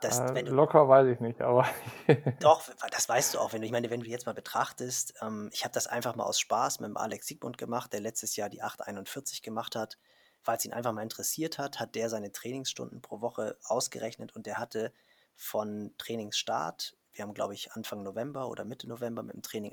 Das, 0.00 0.18
Äh, 0.18 0.44
du, 0.44 0.52
locker 0.52 0.88
weiß 0.88 1.08
ich 1.08 1.20
nicht, 1.20 1.40
aber 1.40 1.66
doch, 2.40 2.62
das 2.90 3.08
weißt 3.08 3.34
du 3.34 3.38
auch. 3.38 3.52
Wenn 3.52 3.62
du, 3.62 3.66
ich 3.66 3.72
meine, 3.72 3.90
wenn 3.90 4.00
du 4.00 4.06
jetzt 4.06 4.26
mal 4.26 4.34
betrachtest, 4.34 5.14
ähm, 5.22 5.48
ich 5.52 5.64
habe 5.64 5.72
das 5.72 5.86
einfach 5.86 6.14
mal 6.14 6.24
aus 6.24 6.38
Spaß 6.40 6.80
mit 6.80 6.88
dem 6.88 6.96
Alex 6.96 7.26
Siegmund 7.26 7.58
gemacht, 7.58 7.92
der 7.92 8.00
letztes 8.00 8.36
Jahr 8.36 8.50
die 8.50 8.62
841 8.62 9.42
gemacht 9.42 9.76
hat. 9.76 9.98
Weil 10.44 10.58
es 10.58 10.64
ihn 10.66 10.74
einfach 10.74 10.92
mal 10.92 11.02
interessiert 11.02 11.58
hat, 11.58 11.80
hat 11.80 11.94
der 11.94 12.10
seine 12.10 12.30
Trainingsstunden 12.30 13.00
pro 13.00 13.22
Woche 13.22 13.56
ausgerechnet 13.64 14.36
und 14.36 14.44
der 14.44 14.58
hatte 14.58 14.92
von 15.36 15.94
Trainingsstart, 15.96 16.98
wir 17.12 17.22
haben 17.22 17.32
glaube 17.32 17.54
ich 17.54 17.72
Anfang 17.72 18.02
November 18.02 18.48
oder 18.48 18.66
Mitte 18.66 18.86
November 18.86 19.22
mit 19.22 19.34
dem 19.34 19.42
Training 19.42 19.72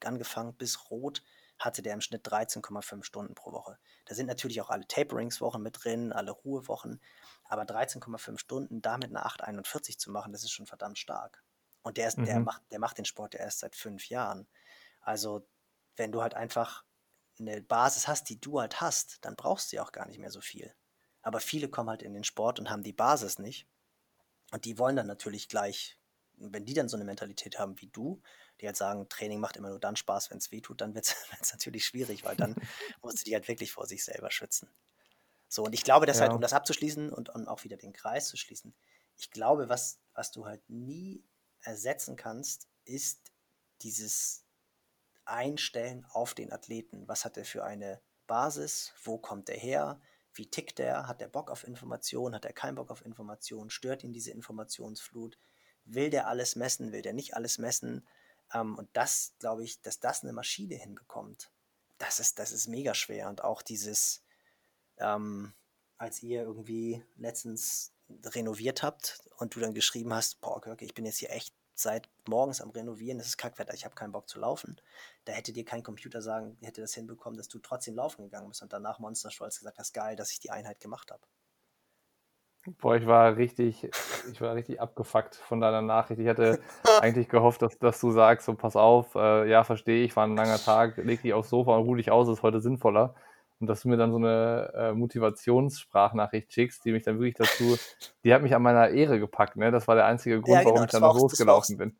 angefangen, 0.00 0.54
bis 0.54 0.90
rot, 0.90 1.22
hatte 1.58 1.82
der 1.82 1.94
im 1.94 2.00
Schnitt 2.00 2.26
13,5 2.26 3.04
Stunden 3.06 3.34
pro 3.34 3.52
Woche. 3.52 3.78
Da 4.06 4.14
sind 4.14 4.26
natürlich 4.26 4.60
auch 4.60 4.70
alle 4.70 4.86
Taperingswochen 4.86 5.62
mit 5.62 5.82
drin, 5.84 6.12
alle 6.12 6.30
Ruhewochen, 6.32 7.00
aber 7.44 7.64
13,5 7.64 8.40
Stunden 8.40 8.82
damit 8.82 9.10
eine 9.10 9.24
841 9.24 9.98
zu 9.98 10.10
machen, 10.10 10.32
das 10.32 10.44
ist 10.44 10.52
schon 10.52 10.66
verdammt 10.66 10.98
stark. 10.98 11.42
Und 11.82 11.96
der, 11.96 12.08
ist, 12.08 12.24
der, 12.26 12.40
Mhm. 12.40 12.44
macht, 12.44 12.62
der 12.70 12.78
macht 12.80 12.98
den 12.98 13.04
Sport 13.04 13.34
ja 13.34 13.40
erst 13.40 13.60
seit 13.60 13.76
fünf 13.76 14.08
Jahren. 14.08 14.48
Also, 15.00 15.48
wenn 15.96 16.12
du 16.12 16.22
halt 16.22 16.34
einfach 16.34 16.84
eine 17.40 17.62
Basis 17.62 18.08
hast, 18.08 18.28
die 18.30 18.40
du 18.40 18.60
halt 18.60 18.80
hast, 18.80 19.24
dann 19.24 19.36
brauchst 19.36 19.72
du 19.72 19.76
ja 19.76 19.82
auch 19.84 19.92
gar 19.92 20.06
nicht 20.06 20.18
mehr 20.18 20.30
so 20.30 20.40
viel. 20.40 20.74
Aber 21.22 21.40
viele 21.40 21.68
kommen 21.68 21.90
halt 21.90 22.02
in 22.02 22.14
den 22.14 22.24
Sport 22.24 22.58
und 22.58 22.70
haben 22.70 22.82
die 22.82 22.92
Basis 22.92 23.38
nicht. 23.38 23.68
Und 24.52 24.64
die 24.64 24.78
wollen 24.78 24.96
dann 24.96 25.06
natürlich 25.06 25.48
gleich 25.48 25.97
wenn 26.40 26.64
die 26.66 26.74
dann 26.74 26.88
so 26.88 26.96
eine 26.96 27.04
Mentalität 27.04 27.58
haben 27.58 27.80
wie 27.80 27.88
du, 27.88 28.22
die 28.60 28.66
halt 28.66 28.76
sagen, 28.76 29.08
Training 29.08 29.40
macht 29.40 29.56
immer 29.56 29.70
nur 29.70 29.80
dann 29.80 29.96
Spaß, 29.96 30.30
wenn 30.30 30.38
es 30.38 30.50
weh 30.52 30.60
tut, 30.60 30.80
dann 30.80 30.94
wird 30.94 31.06
es 31.06 31.16
natürlich 31.52 31.84
schwierig, 31.86 32.24
weil 32.24 32.36
dann 32.36 32.56
musst 33.02 33.20
du 33.20 33.24
dich 33.24 33.34
halt 33.34 33.48
wirklich 33.48 33.72
vor 33.72 33.86
sich 33.86 34.04
selber 34.04 34.30
schützen. 34.30 34.70
So, 35.48 35.64
und 35.64 35.72
ich 35.72 35.84
glaube, 35.84 36.06
dass 36.06 36.20
halt, 36.20 36.32
Ja. 36.32 36.34
um 36.34 36.40
das 36.40 36.52
abzuschließen 36.52 37.12
und, 37.12 37.30
und 37.30 37.48
auch 37.48 37.64
wieder 37.64 37.76
den 37.76 37.92
Kreis 37.92 38.28
zu 38.28 38.36
schließen, 38.36 38.74
ich 39.16 39.30
glaube, 39.30 39.68
was, 39.68 40.00
was 40.14 40.30
du 40.30 40.46
halt 40.46 40.68
nie 40.68 41.24
ersetzen 41.60 42.16
kannst, 42.16 42.68
ist 42.84 43.32
dieses 43.82 44.44
Einstellen 45.24 46.04
auf 46.10 46.34
den 46.34 46.52
Athleten. 46.52 47.06
Was 47.08 47.24
hat 47.24 47.36
er 47.36 47.44
für 47.44 47.64
eine 47.64 48.02
Basis? 48.26 48.94
Wo 49.02 49.18
kommt 49.18 49.48
er 49.48 49.58
her? 49.58 50.00
Wie 50.34 50.50
tickt 50.50 50.80
er? 50.80 51.06
Hat 51.08 51.20
er 51.22 51.28
Bock 51.28 51.50
auf 51.50 51.64
Informationen? 51.66 52.34
Hat 52.34 52.44
er 52.44 52.52
keinen 52.52 52.76
Bock 52.76 52.90
auf 52.90 53.04
Informationen? 53.04 53.70
Stört 53.70 54.04
ihn 54.04 54.12
diese 54.12 54.30
Informationsflut? 54.32 55.38
Will 55.88 56.10
der 56.10 56.28
alles 56.28 56.56
messen? 56.56 56.92
Will 56.92 57.02
der 57.02 57.12
nicht 57.12 57.34
alles 57.34 57.58
messen? 57.58 58.06
Ähm, 58.52 58.76
und 58.76 58.88
das, 58.92 59.34
glaube 59.38 59.64
ich, 59.64 59.80
dass 59.82 60.00
das 60.00 60.22
eine 60.22 60.32
Maschine 60.32 60.76
hinbekommt, 60.76 61.50
das 61.98 62.20
ist, 62.20 62.38
das 62.38 62.52
ist 62.52 62.68
mega 62.68 62.94
schwer. 62.94 63.28
Und 63.28 63.42
auch 63.42 63.62
dieses, 63.62 64.22
ähm, 64.98 65.52
als 65.96 66.22
ihr 66.22 66.42
irgendwie 66.42 67.04
letztens 67.16 67.92
renoviert 68.24 68.82
habt 68.82 69.20
und 69.36 69.54
du 69.54 69.60
dann 69.60 69.74
geschrieben 69.74 70.14
hast, 70.14 70.40
boah, 70.40 70.60
Görke, 70.60 70.84
ich 70.84 70.94
bin 70.94 71.04
jetzt 71.04 71.18
hier 71.18 71.30
echt 71.30 71.54
seit 71.74 72.08
morgens 72.26 72.60
am 72.60 72.70
Renovieren, 72.70 73.18
das 73.18 73.28
ist 73.28 73.36
Kackwetter, 73.36 73.74
ich 73.74 73.84
habe 73.84 73.94
keinen 73.94 74.12
Bock 74.12 74.28
zu 74.28 74.40
laufen. 74.40 74.80
Da 75.24 75.32
hätte 75.32 75.52
dir 75.52 75.64
kein 75.64 75.82
Computer 75.82 76.22
sagen, 76.22 76.56
hätte 76.60 76.80
das 76.80 76.94
hinbekommen, 76.94 77.36
dass 77.36 77.48
du 77.48 77.58
trotzdem 77.58 77.94
laufen 77.94 78.24
gegangen 78.24 78.48
bist 78.48 78.62
und 78.62 78.72
danach 78.72 78.98
monsterstolz 78.98 79.58
gesagt 79.58 79.78
hast, 79.78 79.92
geil, 79.92 80.16
dass 80.16 80.32
ich 80.32 80.40
die 80.40 80.50
Einheit 80.50 80.80
gemacht 80.80 81.10
habe. 81.10 81.22
Boah, 82.80 82.96
ich 82.96 83.06
war 83.06 83.36
richtig, 83.36 83.88
ich 84.32 84.40
war 84.40 84.54
richtig 84.54 84.80
abgefuckt 84.80 85.34
von 85.36 85.60
deiner 85.60 85.82
Nachricht. 85.82 86.20
Ich 86.20 86.28
hatte 86.28 86.58
eigentlich 87.02 87.28
gehofft, 87.28 87.62
dass, 87.62 87.78
dass 87.78 88.00
du 88.00 88.10
sagst, 88.10 88.46
so 88.46 88.54
pass 88.54 88.76
auf, 88.76 89.14
äh, 89.14 89.48
ja, 89.48 89.64
verstehe 89.64 90.04
ich, 90.04 90.14
war 90.16 90.26
ein 90.26 90.36
langer 90.36 90.58
Tag, 90.58 90.96
leg 90.98 91.22
dich 91.22 91.32
aufs 91.34 91.50
Sofa 91.50 91.76
und 91.76 91.84
ruh 91.86 91.94
dich 91.96 92.10
aus, 92.10 92.28
ist 92.28 92.42
heute 92.42 92.60
sinnvoller. 92.60 93.14
Und 93.60 93.66
dass 93.66 93.82
du 93.82 93.88
mir 93.88 93.96
dann 93.96 94.12
so 94.12 94.18
eine 94.18 94.72
äh, 94.76 94.92
Motivationssprachnachricht 94.92 96.52
schickst, 96.52 96.84
die 96.84 96.92
mich 96.92 97.02
dann 97.02 97.18
wirklich 97.18 97.34
dazu, 97.34 97.76
die 98.24 98.32
hat 98.32 98.42
mich 98.42 98.54
an 98.54 98.62
meiner 98.62 98.88
Ehre 98.90 99.18
gepackt, 99.18 99.56
ne? 99.56 99.70
Das 99.70 99.88
war 99.88 99.94
der 99.96 100.06
einzige 100.06 100.40
Grund, 100.40 100.54
Ja, 100.54 100.60
genau, 100.60 100.74
warum 100.74 100.84
ich 100.84 100.90
das 100.92 101.00
dann 101.00 101.08
auch- 101.10 101.14
das 101.14 101.22
losgelaufen 101.22 101.76
bin. 101.76 101.98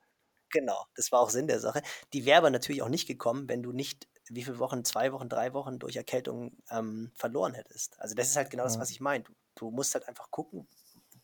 Genau, 0.50 0.82
das 0.96 1.12
war 1.12 1.20
auch 1.20 1.28
Sinn 1.28 1.46
der 1.46 1.60
Sache. 1.60 1.82
Die 2.14 2.24
wäre 2.24 2.38
aber 2.38 2.50
natürlich 2.50 2.82
auch 2.82 2.88
nicht 2.88 3.06
gekommen, 3.06 3.48
wenn 3.50 3.62
du 3.62 3.72
nicht 3.72 4.08
wie 4.30 4.42
viele 4.44 4.58
Wochen, 4.58 4.82
zwei 4.84 5.12
Wochen, 5.12 5.28
drei 5.28 5.52
Wochen 5.52 5.78
durch 5.78 5.96
Erkältung 5.96 6.52
ähm, 6.70 7.10
verloren 7.14 7.52
hättest. 7.54 8.00
Also 8.00 8.14
das 8.14 8.28
ist 8.28 8.36
halt 8.36 8.48
genau 8.50 8.64
das, 8.64 8.74
Ja. 8.76 8.80
was 8.80 8.90
ich 8.90 9.00
meine. 9.00 9.24
Du, 9.24 9.32
du 9.60 9.70
musst 9.70 9.94
halt 9.94 10.08
einfach 10.08 10.30
gucken, 10.30 10.68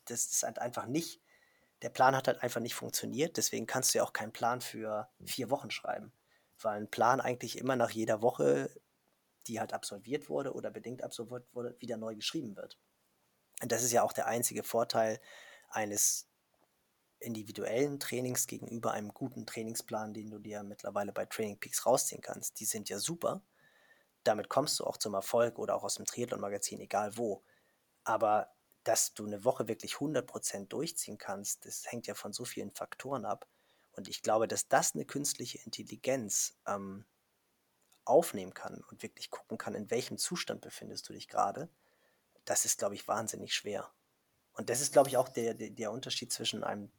das 0.05 0.25
ist 0.25 0.43
halt 0.43 0.59
einfach 0.59 0.85
nicht, 0.85 1.21
der 1.81 1.89
Plan 1.89 2.15
hat 2.15 2.27
halt 2.27 2.41
einfach 2.41 2.61
nicht 2.61 2.75
funktioniert, 2.75 3.37
deswegen 3.37 3.65
kannst 3.65 3.93
du 3.93 3.99
ja 3.99 4.03
auch 4.03 4.13
keinen 4.13 4.33
Plan 4.33 4.61
für 4.61 5.09
vier 5.25 5.49
Wochen 5.49 5.71
schreiben. 5.71 6.13
Weil 6.59 6.77
ein 6.77 6.89
Plan 6.89 7.19
eigentlich 7.19 7.57
immer 7.57 7.75
nach 7.75 7.89
jeder 7.89 8.21
Woche, 8.21 8.69
die 9.47 9.59
halt 9.59 9.73
absolviert 9.73 10.29
wurde 10.29 10.53
oder 10.53 10.71
bedingt 10.71 11.03
absolviert 11.03 11.47
wurde, 11.53 11.75
wieder 11.79 11.97
neu 11.97 12.15
geschrieben 12.15 12.55
wird. 12.55 12.79
Und 13.61 13.71
das 13.71 13.83
ist 13.83 13.91
ja 13.91 14.03
auch 14.03 14.13
der 14.13 14.27
einzige 14.27 14.63
Vorteil 14.63 15.19
eines 15.69 16.27
individuellen 17.19 17.99
Trainings 17.99 18.47
gegenüber 18.47 18.91
einem 18.91 19.13
guten 19.13 19.45
Trainingsplan, 19.45 20.13
den 20.13 20.29
du 20.29 20.39
dir 20.39 20.63
mittlerweile 20.63 21.11
bei 21.11 21.25
Training 21.25 21.59
Peaks 21.59 21.85
rausziehen 21.85 22.21
kannst. 22.21 22.59
Die 22.59 22.65
sind 22.65 22.89
ja 22.89 22.99
super. 22.99 23.41
Damit 24.23 24.49
kommst 24.49 24.79
du 24.79 24.85
auch 24.85 24.97
zum 24.97 25.13
Erfolg 25.13 25.59
oder 25.59 25.75
auch 25.75 25.83
aus 25.83 25.95
dem 25.95 26.05
Triathlon-Magazin, 26.05 26.79
egal 26.79 27.17
wo. 27.17 27.43
Aber 28.05 28.55
dass 28.85 29.13
du 29.13 29.25
eine 29.25 29.43
Woche 29.43 29.67
wirklich 29.67 29.95
100% 29.95 30.67
durchziehen 30.67 31.17
kannst, 31.17 31.65
das 31.65 31.91
hängt 31.91 32.07
ja 32.07 32.13
von 32.13 32.31
so 32.31 32.45
vielen 32.45 32.71
Faktoren 32.71 33.25
ab. 33.25 33.47
Und 33.91 34.07
ich 34.07 34.21
glaube, 34.21 34.47
dass 34.47 34.67
das 34.67 34.93
eine 34.93 35.05
künstliche 35.05 35.57
Intelligenz 35.65 36.57
ähm, 36.67 37.05
aufnehmen 38.05 38.53
kann 38.53 38.83
und 38.89 39.03
wirklich 39.03 39.31
gucken 39.31 39.57
kann, 39.57 39.73
in 39.73 39.89
welchem 39.89 40.17
Zustand 40.17 40.61
befindest 40.61 41.09
du 41.09 41.13
dich 41.13 41.27
gerade, 41.27 41.69
das 42.45 42.65
ist, 42.65 42.77
glaube 42.77 42.95
ich, 42.95 43.07
wahnsinnig 43.07 43.53
schwer. 43.53 43.91
Und 44.53 44.69
das 44.69 44.81
ist, 44.81 44.93
glaube 44.93 45.09
ich, 45.09 45.17
auch 45.17 45.29
der, 45.29 45.55
der, 45.55 45.71
der 45.71 45.91
Unterschied 45.91 46.31
zwischen 46.31 46.63
einem 46.63 46.91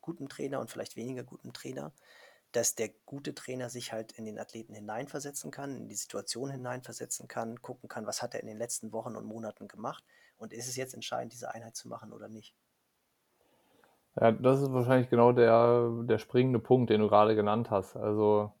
guten 0.00 0.28
Trainer 0.28 0.58
und 0.60 0.70
vielleicht 0.70 0.96
weniger 0.96 1.22
guten 1.22 1.52
Trainer, 1.52 1.92
dass 2.56 2.74
der 2.74 2.88
gute 3.04 3.34
Trainer 3.34 3.68
sich 3.68 3.92
halt 3.92 4.12
in 4.12 4.24
den 4.24 4.38
Athleten 4.38 4.74
hineinversetzen 4.74 5.50
kann, 5.50 5.76
in 5.76 5.88
die 5.88 5.94
Situation 5.94 6.50
hineinversetzen 6.50 7.28
kann, 7.28 7.60
gucken 7.60 7.88
kann, 7.88 8.06
was 8.06 8.22
hat 8.22 8.34
er 8.34 8.40
in 8.40 8.46
den 8.46 8.56
letzten 8.56 8.92
Wochen 8.92 9.14
und 9.14 9.26
Monaten 9.26 9.68
gemacht 9.68 10.02
und 10.38 10.54
ist 10.54 10.66
es 10.66 10.76
jetzt 10.76 10.94
entscheidend, 10.94 11.34
diese 11.34 11.52
Einheit 11.52 11.76
zu 11.76 11.86
machen 11.86 12.14
oder 12.14 12.28
nicht. 12.28 12.54
Ja, 14.18 14.32
das 14.32 14.62
ist 14.62 14.72
wahrscheinlich 14.72 15.10
genau 15.10 15.32
der, 15.32 15.90
der 16.04 16.16
springende 16.16 16.58
Punkt, 16.58 16.88
den 16.88 17.02
du 17.02 17.08
gerade 17.08 17.36
genannt 17.36 17.70
hast. 17.70 17.94
Also 17.94 18.52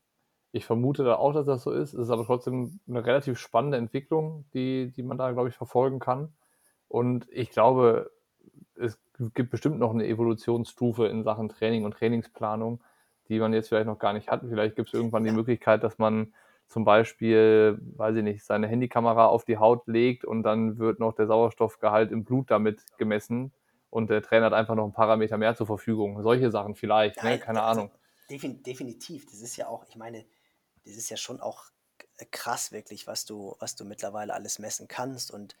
ich 0.52 0.66
vermute 0.66 1.02
da 1.02 1.14
auch, 1.14 1.32
dass 1.32 1.46
das 1.46 1.62
so 1.62 1.70
ist. 1.70 1.94
Es 1.94 2.00
ist 2.00 2.10
aber 2.10 2.26
trotzdem 2.26 2.80
eine 2.86 3.06
relativ 3.06 3.38
spannende 3.38 3.78
Entwicklung, 3.78 4.44
die, 4.52 4.92
die 4.92 5.02
man 5.02 5.16
da, 5.16 5.32
glaube 5.32 5.48
ich, 5.48 5.54
verfolgen 5.54 6.00
kann. 6.00 6.34
Und 6.88 7.26
ich 7.30 7.48
glaube, 7.48 8.10
es 8.74 8.98
gibt 9.32 9.50
bestimmt 9.50 9.78
noch 9.78 9.94
eine 9.94 10.06
Evolutionsstufe 10.06 11.06
in 11.06 11.24
Sachen 11.24 11.48
Training 11.48 11.86
und 11.86 11.92
Trainingsplanung, 11.92 12.82
die 13.28 13.38
man 13.38 13.52
jetzt 13.52 13.68
vielleicht 13.68 13.86
noch 13.86 13.98
gar 13.98 14.12
nicht 14.12 14.28
hat. 14.28 14.42
Vielleicht 14.48 14.76
gibt 14.76 14.88
es 14.88 14.94
irgendwann 14.94 15.24
die. 15.24 15.32
Möglichkeit, 15.32 15.82
dass 15.84 15.98
man 15.98 16.32
zum 16.68 16.84
Beispiel, 16.84 17.78
weiß 17.96 18.16
ich 18.16 18.22
nicht, 18.22 18.44
seine 18.44 18.66
Handykamera 18.66 19.26
auf 19.26 19.44
die 19.44 19.58
Haut 19.58 19.86
legt 19.86 20.24
und 20.24 20.42
dann 20.42 20.78
wird 20.78 20.98
noch 20.98 21.14
der 21.14 21.26
Sauerstoffgehalt 21.26 22.10
im 22.10 22.24
Blut 22.24 22.50
damit 22.50 22.80
gemessen 22.98 23.52
und 23.90 24.10
der 24.10 24.22
Trainer 24.22 24.46
hat 24.46 24.52
einfach 24.52 24.74
noch 24.74 24.84
einen 24.84 24.92
Parameter 24.92 25.38
mehr 25.38 25.54
zur 25.54 25.66
Verfügung. 25.66 26.22
Solche 26.22 26.50
Sachen 26.50 26.74
vielleicht, 26.74 27.22
ne? 27.22 27.38
Keine 27.38 27.62
also 27.62 27.80
Ahnung. 27.82 27.92
Defin 28.28 28.62
definitiv. 28.62 29.26
Das 29.26 29.40
ist 29.40 29.56
ja 29.56 29.68
auch, 29.68 29.84
ich 29.88 29.96
meine, 29.96 30.24
das 30.84 30.96
ist 30.96 31.08
ja 31.08 31.16
schon 31.16 31.40
auch 31.40 31.66
krass 32.30 32.72
wirklich, 32.72 33.06
was 33.06 33.24
du, 33.24 33.54
was 33.60 33.76
du 33.76 33.84
mittlerweile 33.84 34.34
alles 34.34 34.58
messen 34.58 34.88
kannst 34.88 35.30
und 35.30 35.56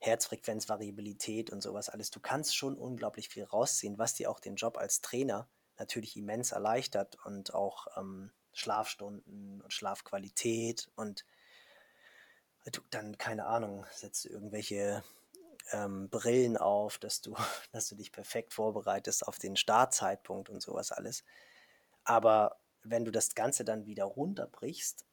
Herzfrequenzvariabilität 0.00 1.50
und 1.50 1.62
sowas 1.62 1.88
alles. 1.88 2.10
Du 2.10 2.20
kannst 2.20 2.56
schon 2.56 2.76
unglaublich 2.76 3.28
viel 3.28 3.44
rausziehen, 3.44 3.98
was 3.98 4.14
dir 4.14 4.30
auch 4.30 4.40
den 4.40 4.54
Job 4.54 4.78
als 4.78 5.00
Trainer 5.00 5.48
natürlich 5.78 6.16
immens 6.16 6.52
erleichtert 6.52 7.16
und 7.24 7.54
auch 7.54 7.86
ähm, 7.96 8.30
Schlafstunden 8.52 9.60
und 9.60 9.72
Schlafqualität 9.72 10.90
und 10.96 11.24
dann, 12.90 13.16
keine 13.16 13.46
Ahnung, 13.46 13.86
setzt 13.92 14.24
du 14.24 14.28
irgendwelche 14.28 15.02
ähm, 15.72 16.08
Brillen 16.10 16.56
auf, 16.56 16.98
dass 16.98 17.20
du, 17.20 17.34
dass 17.72 17.88
du 17.88 17.94
dich 17.94 18.12
perfekt 18.12 18.52
vorbereitest 18.52 19.26
auf 19.26 19.38
den 19.38 19.56
Startzeitpunkt 19.56 20.48
und 20.50 20.60
sowas 20.60 20.92
alles. 20.92 21.24
Aber 22.04 22.58
wenn 22.82 23.04
du 23.04 23.10
das 23.10 23.34
Ganze 23.34 23.64
dann 23.64 23.86
wieder 23.86 24.04
runterbrichst, 24.04 25.06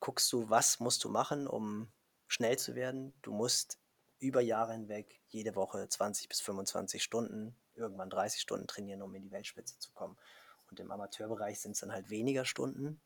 guckst 0.00 0.32
du, 0.32 0.48
was 0.48 0.80
musst 0.80 1.04
du 1.04 1.08
machen, 1.08 1.46
um 1.46 1.90
schnell 2.28 2.58
zu 2.58 2.74
werden. 2.74 3.14
Du 3.22 3.32
musst 3.32 3.78
über 4.18 4.40
Jahre 4.40 4.72
hinweg 4.72 5.20
jede 5.28 5.54
Woche 5.54 5.88
20 5.88 6.28
bis 6.28 6.40
25 6.40 7.02
Stunden, 7.02 7.56
irgendwann 7.78 8.10
30 8.10 8.40
Stunden 8.40 8.66
trainieren, 8.66 9.02
um 9.02 9.14
in 9.14 9.22
die 9.22 9.30
Weltspitze 9.30 9.78
zu 9.78 9.90
kommen. 9.92 10.16
Und 10.70 10.80
im 10.80 10.90
Amateurbereich 10.90 11.60
sind 11.60 11.72
es 11.72 11.80
dann 11.80 11.92
halt 11.92 12.10
weniger 12.10 12.44
Stunden. 12.44 13.00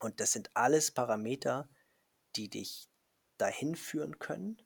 Und 0.00 0.20
das 0.20 0.32
sind 0.32 0.50
alles 0.54 0.90
Parameter, 0.90 1.68
die 2.36 2.48
dich 2.48 2.88
dahin 3.38 3.76
führen 3.76 4.18
können. 4.18 4.60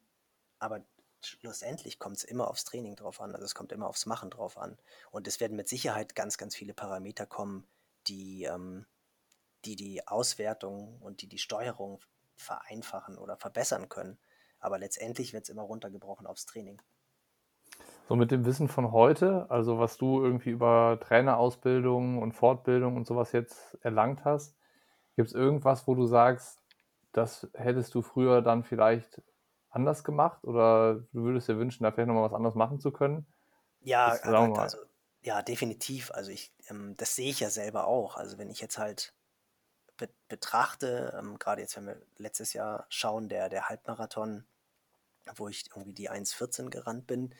Aber 0.59 0.85
schlussendlich 1.23 1.99
kommt 1.99 2.17
es 2.19 2.25
immer 2.25 2.49
aufs 2.49 2.65
Training 2.65 2.97
drauf 2.97 3.21
an. 3.21 3.35
Also 3.35 3.45
es 3.45 3.55
kommt 3.55 3.73
immer 3.73 3.89
aufs 3.89 4.07
Machen 4.07 4.31
drauf 4.31 4.57
an. 4.57 4.79
Und 5.11 5.27
es 5.27 5.41
werden 5.41 5.57
mit 5.57 5.69
Sicherheit 5.69 6.15
ganz, 6.15 6.39
ganz 6.39 6.55
viele 6.57 6.73
Parameter 6.73 7.27
kommen, 7.27 7.67
die 8.07 8.45
ähm, 8.45 8.87
die, 9.65 9.77
die 9.77 10.07
Auswertung 10.07 10.99
und 11.01 11.23
die 11.23 11.27
die 11.27 11.39
Steuerung 11.39 12.01
vereinfachen 12.37 13.19
oder 13.19 13.37
verbessern 13.37 13.89
können. 13.89 14.19
Aber 14.61 14.79
letztendlich 14.79 15.33
wird 15.33 15.45
es 15.45 15.51
immer 15.51 15.63
runtergebrochen 15.63 16.27
aufs 16.27 16.47
Training. 16.47 16.81
So 18.07 18.17
mit 18.17 18.31
dem 18.31 18.45
Wissen 18.45 18.69
von 18.69 18.93
heute, 18.93 19.51
also 19.51 19.79
was 19.79 19.97
du 19.97 20.23
irgendwie 20.23 20.51
über 20.51 20.99
Trainerausbildung 21.01 22.21
und 22.21 22.33
Fortbildung 22.33 22.97
und 22.97 23.07
sowas 23.07 23.33
jetzt 23.33 23.79
erlangt 23.83 24.25
hast, 24.25 24.59
gibt 25.17 25.29
es 25.29 25.35
irgendwas, 25.35 25.87
wo 25.89 25.95
du 25.95 26.07
sagst, 26.07 26.63
das 27.13 27.49
hättest 27.55 27.95
du 27.95 28.03
früher 28.03 28.43
dann 28.43 28.63
vielleicht 28.65 29.23
anders 29.71 30.05
gemacht 30.05 30.45
oder 30.45 30.97
du 31.13 31.23
würdest 31.25 31.49
dir 31.49 31.59
wünschen, 31.59 31.85
da 31.85 31.93
vielleicht 31.93 32.09
nochmal 32.09 32.25
was 32.25 32.35
anderes 32.35 32.55
machen 32.57 32.79
zu 32.81 32.93
können? 32.93 33.27
Ja, 33.81 34.13
Das- 34.13 34.23
also, 34.55 34.79
ja, 35.23 35.43
definitiv. 35.43 36.11
Also 36.11 36.31
ich, 36.31 36.55
ähm, 36.69 36.97
das 36.97 37.15
sehe 37.17 37.31
ich 37.31 37.41
ja 37.41 37.51
selber 37.51 37.87
auch. 37.87 38.17
Also 38.17 38.39
wenn 38.39 38.51
ich 38.51 38.61
jetzt 38.61 38.79
halt 38.79 39.15
be 39.99 40.11
betrachte, 40.29 41.15
ähm, 41.19 41.39
gerade 41.39 41.63
jetzt, 41.63 41.77
wenn 41.77 41.87
wir 41.87 42.03
letztes 42.19 42.53
Jahr 42.55 42.87
schauen, 42.91 43.29
der, 43.29 43.49
der 43.51 43.69
Halbmarathon, 43.71 44.47
wo 45.37 45.49
ich 45.49 45.67
irgendwie 45.71 45.95
die 45.95 46.11
1,14 46.11 46.71
gerannt 46.71 47.07
bin, 47.07 47.35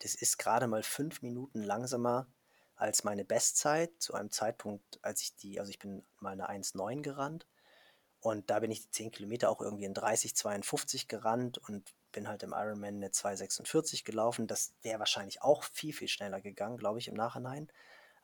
das 0.00 0.14
ist 0.14 0.38
gerade 0.38 0.66
mal 0.66 0.82
fünf 0.82 1.22
Minuten 1.22 1.62
langsamer 1.62 2.26
als 2.76 3.04
meine 3.04 3.24
Bestzeit 3.24 3.90
zu 3.98 4.14
einem 4.14 4.30
Zeitpunkt, 4.30 4.98
als 5.02 5.22
ich 5.22 5.36
die, 5.36 5.58
also 5.58 5.70
ich 5.70 5.78
bin 5.78 6.04
mal 6.20 6.32
eine 6.32 6.48
1,9 6.50 7.02
gerannt 7.02 7.46
und 8.20 8.50
da 8.50 8.60
bin 8.60 8.70
ich 8.70 8.82
die 8.82 8.90
10 8.90 9.12
Kilometer 9.12 9.50
auch 9.50 9.60
irgendwie 9.60 9.84
in 9.84 9.94
30, 9.94 10.36
52 10.36 11.08
gerannt 11.08 11.58
und 11.58 11.94
bin 12.12 12.28
halt 12.28 12.42
im 12.42 12.52
Ironman 12.52 12.96
eine 12.96 13.08
2,46 13.08 14.04
gelaufen. 14.04 14.46
Das 14.46 14.74
wäre 14.82 14.98
wahrscheinlich 14.98 15.42
auch 15.42 15.64
viel, 15.64 15.92
viel 15.92 16.08
schneller 16.08 16.40
gegangen, 16.40 16.76
glaube 16.76 16.98
ich, 16.98 17.08
im 17.08 17.14
Nachhinein. 17.14 17.68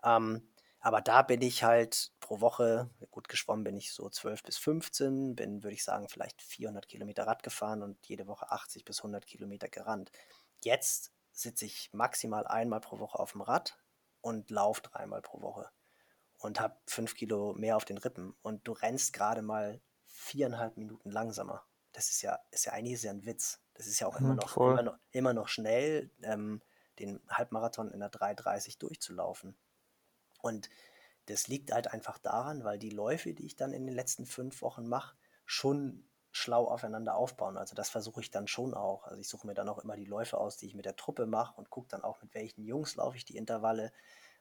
Ähm, 0.02 0.48
aber 0.80 1.00
da 1.00 1.22
bin 1.22 1.40
ich 1.42 1.62
halt 1.62 2.10
pro 2.18 2.40
Woche, 2.40 2.90
gut 3.12 3.28
geschwommen 3.28 3.62
bin 3.62 3.76
ich 3.76 3.92
so 3.92 4.08
12 4.08 4.42
bis 4.42 4.58
15, 4.58 5.36
bin, 5.36 5.62
würde 5.62 5.74
ich 5.74 5.84
sagen, 5.84 6.08
vielleicht 6.08 6.42
400 6.42 6.88
Kilometer 6.88 7.26
Rad 7.26 7.44
gefahren 7.44 7.82
und 7.82 8.04
jede 8.06 8.26
Woche 8.26 8.50
80 8.50 8.84
bis 8.84 8.98
100 8.98 9.24
Kilometer 9.24 9.68
gerannt. 9.68 10.10
Jetzt 10.64 11.11
sitze 11.32 11.64
ich 11.64 11.90
maximal 11.92 12.46
einmal 12.46 12.80
pro 12.80 12.98
Woche 12.98 13.18
auf 13.18 13.32
dem 13.32 13.40
Rad 13.40 13.78
und 14.20 14.50
laufe 14.50 14.82
dreimal 14.82 15.22
pro 15.22 15.42
Woche 15.42 15.70
und 16.38 16.60
habe 16.60 16.76
fünf 16.86 17.14
Kilo 17.14 17.54
mehr 17.54 17.76
auf 17.76 17.84
den 17.84 17.98
Rippen 17.98 18.34
und 18.42 18.66
du 18.66 18.72
rennst 18.72 19.12
gerade 19.12 19.42
mal 19.42 19.80
viereinhalb 20.06 20.76
Minuten 20.76 21.10
langsamer. 21.10 21.64
Das 21.92 22.10
ist 22.10 22.22
ja, 22.22 22.38
ist 22.50 22.66
ja 22.66 22.72
eigentlich 22.72 23.00
sehr 23.00 23.12
ein 23.12 23.24
Witz. 23.26 23.60
Das 23.74 23.86
ist 23.86 24.00
ja 24.00 24.06
auch 24.06 24.18
immer 24.18 24.30
hm, 24.30 24.36
noch, 24.36 24.56
immer 24.56 24.82
noch, 24.82 24.98
immer 25.10 25.34
noch 25.34 25.48
schnell, 25.48 26.10
ähm, 26.22 26.62
den 26.98 27.20
Halbmarathon 27.28 27.90
in 27.90 28.00
der 28.00 28.10
3,30 28.10 28.78
durchzulaufen. 28.78 29.56
Und 30.40 30.68
das 31.26 31.48
liegt 31.48 31.72
halt 31.72 31.88
einfach 31.92 32.18
daran, 32.18 32.64
weil 32.64 32.78
die 32.78 32.90
Läufe, 32.90 33.34
die 33.34 33.46
ich 33.46 33.56
dann 33.56 33.72
in 33.72 33.86
den 33.86 33.94
letzten 33.94 34.26
fünf 34.26 34.62
Wochen 34.62 34.86
mache, 34.86 35.16
schon 35.44 36.04
schlau 36.32 36.66
aufeinander 36.66 37.14
aufbauen. 37.14 37.58
Also 37.58 37.74
das 37.76 37.90
versuche 37.90 38.22
ich 38.22 38.30
dann 38.30 38.48
schon 38.48 38.74
auch. 38.74 39.04
Also 39.04 39.20
ich 39.20 39.28
suche 39.28 39.46
mir 39.46 39.54
dann 39.54 39.68
auch 39.68 39.78
immer 39.78 39.96
die 39.96 40.06
Läufe 40.06 40.38
aus, 40.38 40.56
die 40.56 40.66
ich 40.66 40.74
mit 40.74 40.86
der 40.86 40.96
Truppe 40.96 41.26
mache 41.26 41.54
und 41.56 41.70
gucke 41.70 41.88
dann 41.88 42.02
auch, 42.02 42.20
mit 42.22 42.34
welchen 42.34 42.64
Jungs 42.64 42.96
laufe 42.96 43.16
ich 43.16 43.24
die 43.26 43.36
Intervalle. 43.36 43.92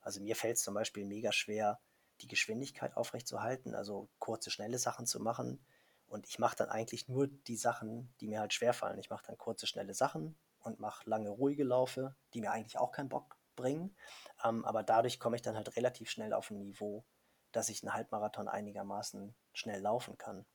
Also 0.01 0.21
mir 0.21 0.35
fällt 0.35 0.55
es 0.55 0.63
zum 0.63 0.73
Beispiel 0.73 1.05
mega 1.05 1.31
schwer, 1.33 1.79
die 2.21 2.27
Geschwindigkeit 2.27 2.95
aufrechtzuerhalten, 2.95 3.75
also 3.75 4.09
kurze, 4.19 4.49
schnelle 4.51 4.79
Sachen 4.79 5.05
zu 5.05 5.19
machen. 5.19 5.63
Und 6.07 6.27
ich 6.27 6.39
mache 6.39 6.55
dann 6.55 6.69
eigentlich 6.69 7.09
nur 7.09 7.27
die 7.27 7.57
Sachen, 7.57 8.13
die 8.19 8.27
mir 8.27 8.39
halt 8.39 8.53
schwerfallen. 8.53 8.99
Ich 8.99 9.09
mache 9.09 9.25
dann 9.27 9.37
kurze, 9.37 9.67
schnelle 9.67 9.93
Sachen 9.93 10.37
und 10.59 10.79
mache 10.79 11.09
lange, 11.09 11.29
ruhige 11.29 11.63
Laufe, 11.63 12.15
die 12.33 12.41
mir 12.41 12.51
eigentlich 12.51 12.77
auch 12.77 12.91
keinen 12.91 13.09
Bock 13.09 13.37
bringen. 13.55 13.95
Ähm, 14.43 14.63
aber 14.65 14.83
dadurch 14.83 15.19
komme 15.19 15.35
ich 15.35 15.41
dann 15.41 15.55
halt 15.55 15.75
relativ 15.75 16.09
schnell 16.09 16.33
auf 16.33 16.51
ein 16.51 16.59
Niveau, 16.59 17.03
dass 17.51 17.69
ich 17.69 17.83
einen 17.83 17.93
Halbmarathon 17.93 18.47
einigermaßen 18.47 19.35
schnell 19.53 19.81
laufen 19.81 20.17
kann. 20.17 20.45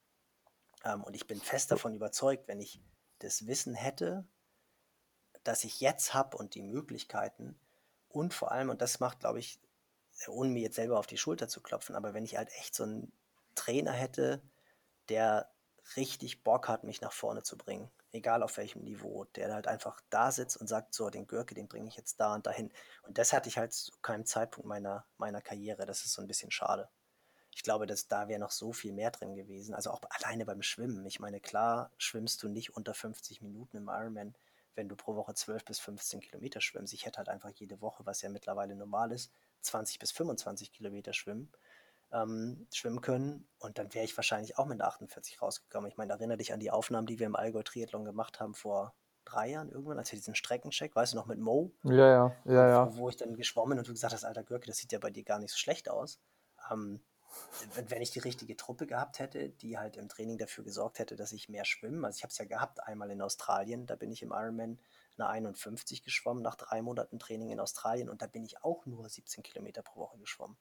Ähm, 0.85 1.03
und 1.03 1.15
ich 1.15 1.27
bin 1.27 1.41
fest 1.41 1.71
davon 1.71 1.95
überzeugt, 1.95 2.49
wenn 2.49 2.61
ich 2.61 2.81
das 3.19 3.47
Wissen 3.47 3.75
hätte, 3.75 4.27
das 5.45 5.65
ich 5.65 5.81
jetzt 5.81 6.15
habe 6.15 6.37
und 6.37 6.55
die 6.55 6.63
Möglichkeiten 6.63 7.59
und 8.09 8.35
vor 8.35 8.53
allem, 8.53 8.71
und 8.71 8.83
das 8.83 9.01
macht, 9.01 9.21
glaube 9.21 9.39
ich, 9.39 9.61
ohne 10.29 10.51
mir 10.51 10.63
jetzt 10.63 10.77
selber 10.77 10.99
auf 10.99 11.07
die 11.07 11.19
Schulter 11.19 11.49
zu 11.49 11.61
klopfen, 11.61 11.95
aber 11.95 12.15
wenn 12.15 12.25
ich 12.25 12.37
halt 12.37 12.51
echt 12.59 12.75
so 12.75 12.85
einen 12.85 13.13
Trainer 13.55 13.93
hätte, 13.93 14.43
der 15.09 15.51
richtig 15.97 16.43
Bock 16.43 16.69
hat, 16.69 16.85
mich 16.85 17.01
nach 17.01 17.13
vorne 17.13 17.43
zu 17.43 17.57
bringen, 17.57 17.91
egal 18.13 18.43
auf 18.43 18.57
welchem 18.57 18.83
Niveau, 18.83 19.25
der 19.37 19.53
halt 19.55 19.69
einfach 19.69 20.01
da 20.11 20.33
sitzt 20.33 20.57
und 20.57 20.67
sagt, 20.67 20.95
so, 20.95 21.11
den 21.11 21.27
Görke, 21.27 21.55
den 21.55 21.69
bringe 21.69 21.89
ich 21.89 21.97
jetzt 21.97 22.19
da 22.19 22.35
und 22.35 22.47
dahin. 22.47 22.73
Und 23.03 23.19
das 23.19 23.33
hatte 23.33 23.49
ich 23.49 23.59
halt 23.59 23.73
zu 23.73 23.93
keinem 24.03 24.25
Zeitpunkt 24.27 24.67
meiner, 24.67 25.07
meiner 25.19 25.43
Karriere. 25.43 25.87
Das 25.87 26.05
ist 26.05 26.13
so 26.13 26.23
ein 26.23 26.29
bisschen 26.29 26.51
schade. 26.51 26.89
Ich 27.57 27.63
glaube, 27.63 27.87
dass 27.87 28.07
da 28.07 28.29
wäre 28.29 28.39
noch 28.39 28.51
so 28.51 28.73
viel 28.73 28.93
mehr 28.93 29.11
drin 29.11 29.35
gewesen. 29.35 29.75
Also 29.75 29.91
auch 29.91 30.03
alleine 30.11 30.45
beim 30.45 30.61
Schwimmen. 30.61 31.07
Ich 31.07 31.21
meine, 31.21 31.41
klar 31.41 31.91
schwimmst 31.97 32.43
du 32.43 32.49
nicht 32.49 32.77
unter 32.77 32.93
50 32.93 33.41
Minuten 33.41 33.79
im 33.79 33.89
Ironman, 33.89 34.37
wenn 34.75 34.91
du 34.91 34.95
pro 34.95 35.17
Woche 35.17 35.33
12 35.33 35.65
bis 35.65 35.81
15 35.81 36.21
Kilometer 36.21 36.61
schwimmst. 36.61 36.93
Ich 36.93 37.07
hätte 37.07 37.17
halt 37.17 37.31
einfach 37.31 37.49
jede 37.49 37.81
Woche, 37.81 38.05
was 38.05 38.21
ja 38.21 38.29
mittlerweile 38.29 38.77
normal 38.77 39.11
ist, 39.11 39.33
20 39.63 39.99
bis 39.99 40.13
25 40.13 40.71
Kilometer 40.71 41.15
schwimmen 41.15 41.51
ähm, 42.13 42.67
schwimmen 42.71 43.01
können. 43.01 43.49
Und 43.59 43.79
dann 43.79 43.93
wäre 43.95 44.05
ich 44.05 44.17
wahrscheinlich 44.17 44.59
auch 44.59 44.67
mit 44.67 44.81
48 44.81 45.41
rausgekommen. 45.41 45.91
Ich 45.91 45.97
meine, 45.97 46.13
erinnere 46.13 46.37
dich 46.37 46.53
an 46.53 46.61
die 46.61 46.71
Aufnahmen, 46.71 47.07
die 47.07 47.19
wir 47.19 47.27
im 47.27 47.37
Allgäu 47.37 47.63
Triathlon 47.63 48.05
gemacht 48.05 48.39
haben 48.39 48.55
vor 48.55 48.95
drei 49.25 49.49
Jahren 49.49 49.71
irgendwann, 49.71 49.99
als 49.99 50.13
wir 50.13 50.19
diesen 50.19 50.35
Streckencheck, 50.35 50.95
weißt 50.95 51.15
du 51.15 51.17
noch, 51.17 51.27
mit 51.27 51.39
Mo? 51.39 51.73
Ja, 51.83 51.95
ja, 51.95 52.37
ja, 52.45 52.69
ja. 52.69 52.93
Wo, 52.95 52.99
wo 52.99 53.09
ich 53.09 53.17
dann 53.17 53.35
geschwommen 53.35 53.79
und 53.79 53.89
du 53.89 53.93
gesagt 53.93 54.13
hast, 54.13 54.25
alter 54.25 54.45
Görke, 54.45 54.67
das 54.67 54.77
sieht 54.77 54.93
ja 54.93 54.99
bei 54.99 55.11
dir 55.11 55.25
gar 55.25 55.39
nicht 55.39 55.51
so 55.51 55.57
schlecht 55.57 55.89
aus. 55.89 56.21
Ähm, 56.71 57.01
wenn 57.89 58.03
ich 58.03 58.11
die 58.11 58.19
richtige 58.19 58.57
Truppe 58.57 58.87
gehabt 58.87 59.19
hätte, 59.19 59.49
die 59.49 59.79
halt 59.79 59.97
im 59.97 60.09
Training 60.09 60.39
dafür 60.39 60.65
gesorgt 60.65 60.99
hätte, 60.99 61.17
dass 61.17 61.33
ich 61.33 61.49
mehr 61.49 61.65
schwimme. 61.65 62.07
Also 62.07 62.19
ich 62.19 62.23
habe 62.23 62.31
es 62.31 62.39
ja 62.39 62.45
gehabt 62.45 62.83
einmal 62.85 63.11
in 63.11 63.23
Australien, 63.23 63.87
da 63.87 63.97
bin 63.97 64.13
ich 64.13 64.23
im 64.23 64.33
Ironman 64.33 64.79
eine 65.19 65.29
51 65.29 66.03
geschwommen 66.03 66.43
nach 66.43 66.57
drei 66.57 66.83
Monaten 66.83 67.19
Training 67.19 67.51
in 67.51 67.61
Australien 67.61 68.09
und 68.09 68.23
da 68.23 68.27
bin 68.27 68.45
ich 68.45 68.63
auch 68.63 68.85
nur 68.87 69.09
17 69.09 69.43
Kilometer 69.43 69.83
pro 69.83 70.01
Woche 70.01 70.19
geschwommen. 70.19 70.57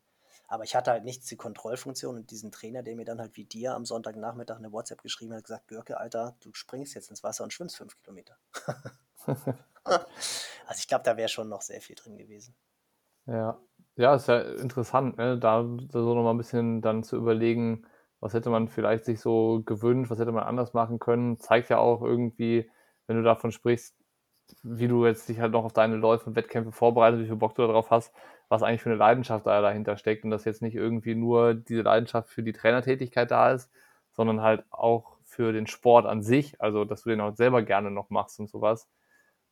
Aber 0.47 0.63
ich 0.63 0.75
hatte 0.75 0.91
halt 0.91 1.03
nicht 1.03 1.29
die 1.29 1.37
Kontrollfunktion 1.37 2.15
und 2.15 2.31
diesen 2.31 2.51
Trainer, 2.51 2.83
der 2.83 2.95
mir 2.95 3.05
dann 3.05 3.19
halt 3.19 3.35
wie 3.35 3.45
dir 3.45 3.73
am 3.73 3.85
Sonntagnachmittag 3.85 4.57
eine 4.57 4.71
WhatsApp 4.71 5.01
geschrieben 5.01 5.33
hat, 5.33 5.43
gesagt, 5.43 5.67
Görke, 5.67 5.97
Alter, 5.99 6.35
du 6.41 6.53
springst 6.53 6.93
jetzt 6.93 7.09
ins 7.09 7.23
Wasser 7.23 7.43
und 7.43 7.51
schwimmst 7.51 7.77
fünf 7.77 7.97
Kilometer. 7.97 8.37
also 9.83 10.77
ich 10.77 10.87
glaube, 10.87 11.03
da 11.03 11.17
wäre 11.17 11.29
schon 11.29 11.49
noch 11.49 11.61
sehr 11.61 11.81
viel 11.81 11.95
drin 11.95 12.17
gewesen. 12.17 12.55
Ja, 13.25 13.59
ja, 13.97 14.15
ist 14.15 14.27
ja 14.27 14.39
interessant, 14.39 15.17
ne? 15.17 15.37
da 15.39 15.63
so 15.91 16.13
nochmal 16.15 16.33
ein 16.33 16.37
bisschen 16.37 16.81
dann 16.81 17.03
zu 17.03 17.15
überlegen, 17.17 17.85
was 18.19 18.33
hätte 18.33 18.49
man 18.49 18.67
vielleicht 18.67 19.05
sich 19.05 19.19
so 19.19 19.61
gewünscht, 19.65 20.11
was 20.11 20.19
hätte 20.19 20.31
man 20.31 20.43
anders 20.43 20.73
machen 20.73 20.99
können, 20.99 21.37
zeigt 21.39 21.69
ja 21.69 21.77
auch 21.77 22.01
irgendwie, 22.01 22.69
wenn 23.07 23.17
du 23.17 23.23
davon 23.23 23.51
sprichst, 23.51 23.95
wie 24.63 24.87
du 24.87 25.05
jetzt 25.05 25.29
dich 25.29 25.39
halt 25.39 25.51
noch 25.53 25.65
auf 25.65 25.73
deine 25.73 25.95
Läufe 25.95 26.27
und 26.29 26.35
Wettkämpfe 26.35 26.71
vorbereitest, 26.71 27.23
wie 27.23 27.27
viel 27.27 27.35
Bock 27.37 27.55
du 27.55 27.65
darauf 27.65 27.89
hast, 27.91 28.13
was 28.49 28.63
eigentlich 28.63 28.81
für 28.81 28.89
eine 28.89 28.97
Leidenschaft 28.99 29.45
da 29.47 29.61
dahinter 29.61 29.97
steckt 29.97 30.23
und 30.23 30.31
dass 30.31 30.45
jetzt 30.45 30.61
nicht 30.61 30.75
irgendwie 30.75 31.15
nur 31.15 31.53
diese 31.55 31.81
Leidenschaft 31.81 32.29
für 32.29 32.43
die 32.43 32.53
Trainertätigkeit 32.53 33.31
da 33.31 33.51
ist, 33.53 33.71
sondern 34.11 34.41
halt 34.41 34.63
auch 34.71 35.17
für 35.23 35.51
den 35.53 35.67
Sport 35.67 36.05
an 36.05 36.21
sich, 36.21 36.61
also 36.61 36.85
dass 36.85 37.03
du 37.03 37.09
den 37.09 37.21
auch 37.21 37.35
selber 37.35 37.63
gerne 37.63 37.91
noch 37.91 38.09
machst 38.09 38.39
und 38.39 38.49
sowas. 38.49 38.87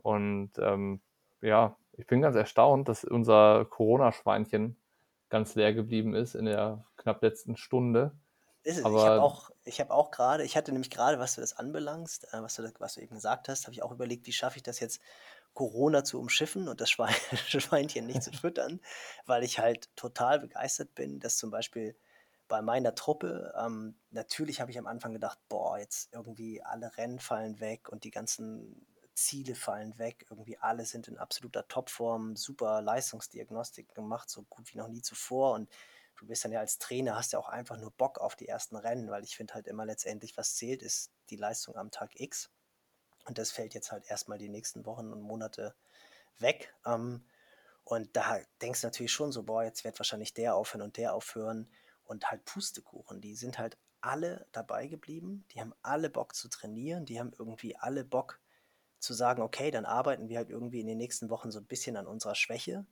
Und 0.03 0.51
ähm, 0.59 1.01
ja, 1.41 1.75
ich 1.93 2.07
bin 2.07 2.21
ganz 2.21 2.35
erstaunt, 2.35 2.89
dass 2.89 3.03
unser 3.03 3.65
Corona-Schweinchen 3.65 4.77
ganz 5.29 5.55
leer 5.55 5.73
geblieben 5.73 6.13
ist 6.15 6.35
in 6.35 6.45
der 6.45 6.85
knapp 6.97 7.21
letzten 7.21 7.57
Stunde. 7.57 8.11
Ist 8.63 8.77
es. 8.77 8.85
Aber 8.85 8.97
ich 8.97 9.03
habe 9.03 9.21
auch, 9.21 9.49
hab 9.67 9.89
auch 9.91 10.11
gerade, 10.11 10.43
ich 10.43 10.55
hatte 10.55 10.71
nämlich 10.71 10.89
gerade, 10.89 11.19
was 11.19 11.35
du 11.35 11.41
das 11.41 11.57
anbelangst, 11.57 12.33
äh, 12.33 12.41
was, 12.41 12.55
du, 12.55 12.71
was 12.79 12.95
du 12.95 13.01
eben 13.01 13.15
gesagt 13.15 13.49
hast, 13.49 13.65
habe 13.65 13.73
ich 13.73 13.83
auch 13.83 13.91
überlegt, 13.91 14.25
wie 14.25 14.31
schaffe 14.31 14.57
ich 14.57 14.63
das 14.63 14.79
jetzt, 14.79 15.01
Corona 15.53 16.03
zu 16.03 16.19
umschiffen 16.19 16.67
und 16.67 16.81
das 16.81 16.89
Schwein, 16.89 17.13
Schweinchen 17.47 18.07
nicht 18.07 18.23
zu 18.23 18.31
füttern, 18.31 18.81
weil 19.25 19.43
ich 19.43 19.59
halt 19.59 19.95
total 19.95 20.39
begeistert 20.39 20.95
bin, 20.95 21.19
dass 21.19 21.37
zum 21.37 21.51
Beispiel 21.51 21.95
bei 22.47 22.61
meiner 22.61 22.95
Truppe, 22.95 23.53
ähm, 23.57 23.95
natürlich 24.11 24.61
habe 24.61 24.71
ich 24.71 24.77
am 24.77 24.87
Anfang 24.87 25.13
gedacht, 25.13 25.39
boah, 25.49 25.77
jetzt 25.77 26.13
irgendwie 26.13 26.61
alle 26.63 26.95
Rennen 26.97 27.19
fallen 27.19 27.59
weg 27.59 27.89
und 27.89 28.03
die 28.03 28.11
ganzen 28.11 28.85
Ziele 29.15 29.55
fallen 29.55 29.97
weg, 29.97 30.25
irgendwie 30.29 30.57
alle 30.57 30.85
sind 30.85 31.07
in 31.07 31.17
absoluter 31.17 31.67
Topform, 31.67 32.35
super 32.35 32.81
Leistungsdiagnostik 32.81 33.93
gemacht, 33.93 34.29
so 34.29 34.43
gut 34.43 34.73
wie 34.73 34.77
noch 34.77 34.87
nie 34.87 35.01
zuvor 35.01 35.53
und 35.53 35.69
du 36.15 36.27
bist 36.27 36.43
dann 36.45 36.51
ja 36.51 36.59
als 36.59 36.79
Trainer, 36.79 37.15
hast 37.15 37.33
ja 37.33 37.39
auch 37.39 37.49
einfach 37.49 37.77
nur 37.77 37.91
Bock 37.91 38.19
auf 38.19 38.35
die 38.35 38.47
ersten 38.47 38.75
Rennen, 38.75 39.09
weil 39.09 39.23
ich 39.23 39.35
finde 39.35 39.53
halt 39.53 39.67
immer 39.67 39.85
letztendlich, 39.85 40.37
was 40.37 40.55
zählt, 40.55 40.81
ist 40.81 41.11
die 41.29 41.35
Leistung 41.35 41.75
am 41.75 41.91
Tag 41.91 42.19
X. 42.19 42.49
Und 43.25 43.37
das 43.37 43.51
fällt 43.51 43.73
jetzt 43.73 43.91
halt 43.91 44.05
erstmal 44.09 44.37
die 44.37 44.49
nächsten 44.49 44.85
Wochen 44.85 45.11
und 45.11 45.21
Monate 45.21 45.75
weg. 46.39 46.73
Ähm, 46.85 47.25
und 47.83 48.15
da 48.15 48.39
denkst 48.61 48.81
du 48.81 48.87
natürlich 48.87 49.11
schon 49.11 49.31
so, 49.31 49.43
boah, 49.43 49.63
jetzt 49.63 49.83
wird 49.83 49.99
wahrscheinlich 49.99 50.33
der 50.33 50.55
aufhören 50.55 50.81
und 50.81 50.97
der 50.97 51.13
aufhören. 51.13 51.69
Und 52.03 52.29
halt 52.29 52.43
Pustekuchen, 52.45 53.21
die 53.21 53.35
sind 53.35 53.57
halt 53.57 53.77
alle 54.01 54.45
dabei 54.51 54.87
geblieben. 54.87 55.45
Die 55.51 55.61
haben 55.61 55.73
alle 55.81 56.09
Bock 56.09 56.35
zu 56.35 56.49
trainieren. 56.49 57.05
Die 57.05 57.19
haben 57.19 57.31
irgendwie 57.37 57.77
alle 57.77 58.03
Bock 58.03 58.41
zu 59.03 59.13
sagen, 59.13 59.41
okay, 59.41 59.69
dann 59.69 59.85
arbeiten 59.85 60.29
wir 60.29 60.37
halt 60.37 60.49
irgendwie 60.49 60.79
in 60.79 60.87
den 60.87 60.97
nächsten 60.97 61.29
Wochen 61.29 61.51
so 61.51 61.59
ein 61.59 61.67
bisschen 61.67 61.97
an 61.97 62.07
unserer 62.07 62.35
Schwäche. 62.35 62.85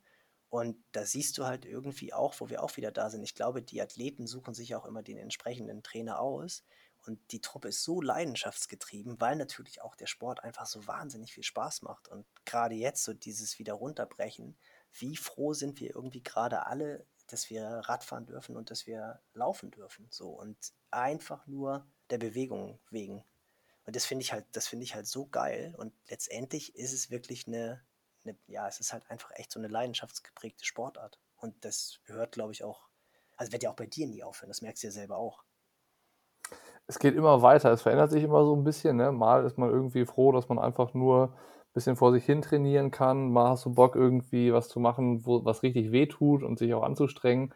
Und 0.49 0.77
da 0.91 1.05
siehst 1.05 1.37
du 1.37 1.45
halt 1.45 1.65
irgendwie 1.65 2.13
auch, 2.13 2.35
wo 2.39 2.49
wir 2.49 2.61
auch 2.61 2.75
wieder 2.75 2.91
da 2.91 3.09
sind. 3.09 3.23
Ich 3.23 3.35
glaube, 3.35 3.61
die 3.61 3.81
Athleten 3.81 4.27
suchen 4.27 4.53
sich 4.53 4.75
auch 4.75 4.85
immer 4.85 5.01
den 5.01 5.17
entsprechenden 5.17 5.81
Trainer 5.81 6.19
aus. 6.19 6.65
Und 7.05 7.19
die 7.31 7.39
Truppe 7.39 7.69
ist 7.69 7.83
so 7.83 8.01
leidenschaftsgetrieben, 8.01 9.21
weil 9.21 9.37
natürlich 9.37 9.81
auch 9.81 9.95
der 9.95 10.07
Sport 10.07 10.43
einfach 10.43 10.65
so 10.65 10.85
wahnsinnig 10.85 11.33
viel 11.33 11.43
Spaß 11.43 11.83
macht. 11.83 12.09
Und 12.09 12.25
gerade 12.45 12.75
jetzt 12.75 13.05
so 13.05 13.13
dieses 13.13 13.57
wieder 13.57 13.73
runterbrechen, 13.73 14.57
wie 14.91 15.15
froh 15.15 15.53
sind 15.53 15.79
wir 15.79 15.95
irgendwie 15.95 16.21
gerade 16.21 16.65
alle, 16.67 17.05
dass 17.27 17.49
wir 17.49 17.63
Radfahren 17.63 18.25
dürfen 18.25 18.57
und 18.57 18.69
dass 18.69 18.85
wir 18.85 19.21
laufen 19.33 19.71
dürfen. 19.71 20.07
So 20.11 20.29
und 20.29 20.57
einfach 20.91 21.47
nur 21.47 21.87
der 22.09 22.17
Bewegung 22.17 22.79
wegen. 22.89 23.23
Und 23.85 23.95
das 23.95 24.05
finde 24.05 24.23
ich 24.23 24.33
halt, 24.33 24.45
das 24.51 24.67
finde 24.67 24.83
ich 24.83 24.95
halt 24.95 25.07
so 25.07 25.27
geil. 25.27 25.73
Und 25.77 25.93
letztendlich 26.09 26.75
ist 26.75 26.93
es 26.93 27.09
wirklich 27.11 27.47
eine, 27.47 27.81
eine, 28.23 28.37
ja, 28.47 28.67
es 28.67 28.79
ist 28.79 28.93
halt 28.93 29.09
einfach 29.09 29.31
echt 29.35 29.51
so 29.51 29.59
eine 29.59 29.67
leidenschaftsgeprägte 29.67 30.65
Sportart. 30.65 31.19
Und 31.37 31.65
das 31.65 31.99
gehört, 32.05 32.33
glaube 32.33 32.51
ich, 32.53 32.63
auch, 32.63 32.87
also 33.37 33.51
wird 33.51 33.63
ja 33.63 33.71
auch 33.71 33.75
bei 33.75 33.87
dir 33.87 34.07
nie 34.07 34.23
aufhören, 34.23 34.49
das 34.49 34.61
merkst 34.61 34.83
du 34.83 34.87
ja 34.87 34.91
selber 34.91 35.17
auch 35.17 35.43
es 36.91 36.99
geht 36.99 37.15
immer 37.15 37.41
weiter, 37.41 37.71
es 37.71 37.81
verändert 37.81 38.11
sich 38.11 38.23
immer 38.23 38.43
so 38.43 38.55
ein 38.55 38.63
bisschen. 38.63 38.97
Ne? 38.97 39.11
Mal 39.11 39.45
ist 39.45 39.57
man 39.57 39.69
irgendwie 39.69 40.05
froh, 40.05 40.33
dass 40.33 40.49
man 40.49 40.59
einfach 40.59 40.93
nur 40.93 41.29
ein 41.29 41.73
bisschen 41.73 41.95
vor 41.95 42.11
sich 42.11 42.25
hin 42.25 42.41
trainieren 42.41 42.91
kann. 42.91 43.31
Mal 43.31 43.49
hast 43.49 43.65
du 43.65 43.73
Bock, 43.73 43.95
irgendwie 43.95 44.51
was 44.51 44.67
zu 44.67 44.79
machen, 44.81 45.25
wo, 45.25 45.45
was 45.45 45.63
richtig 45.63 45.91
weh 45.91 46.07
tut 46.07 46.43
und 46.43 46.59
sich 46.59 46.73
auch 46.73 46.83
anzustrengen. 46.83 47.53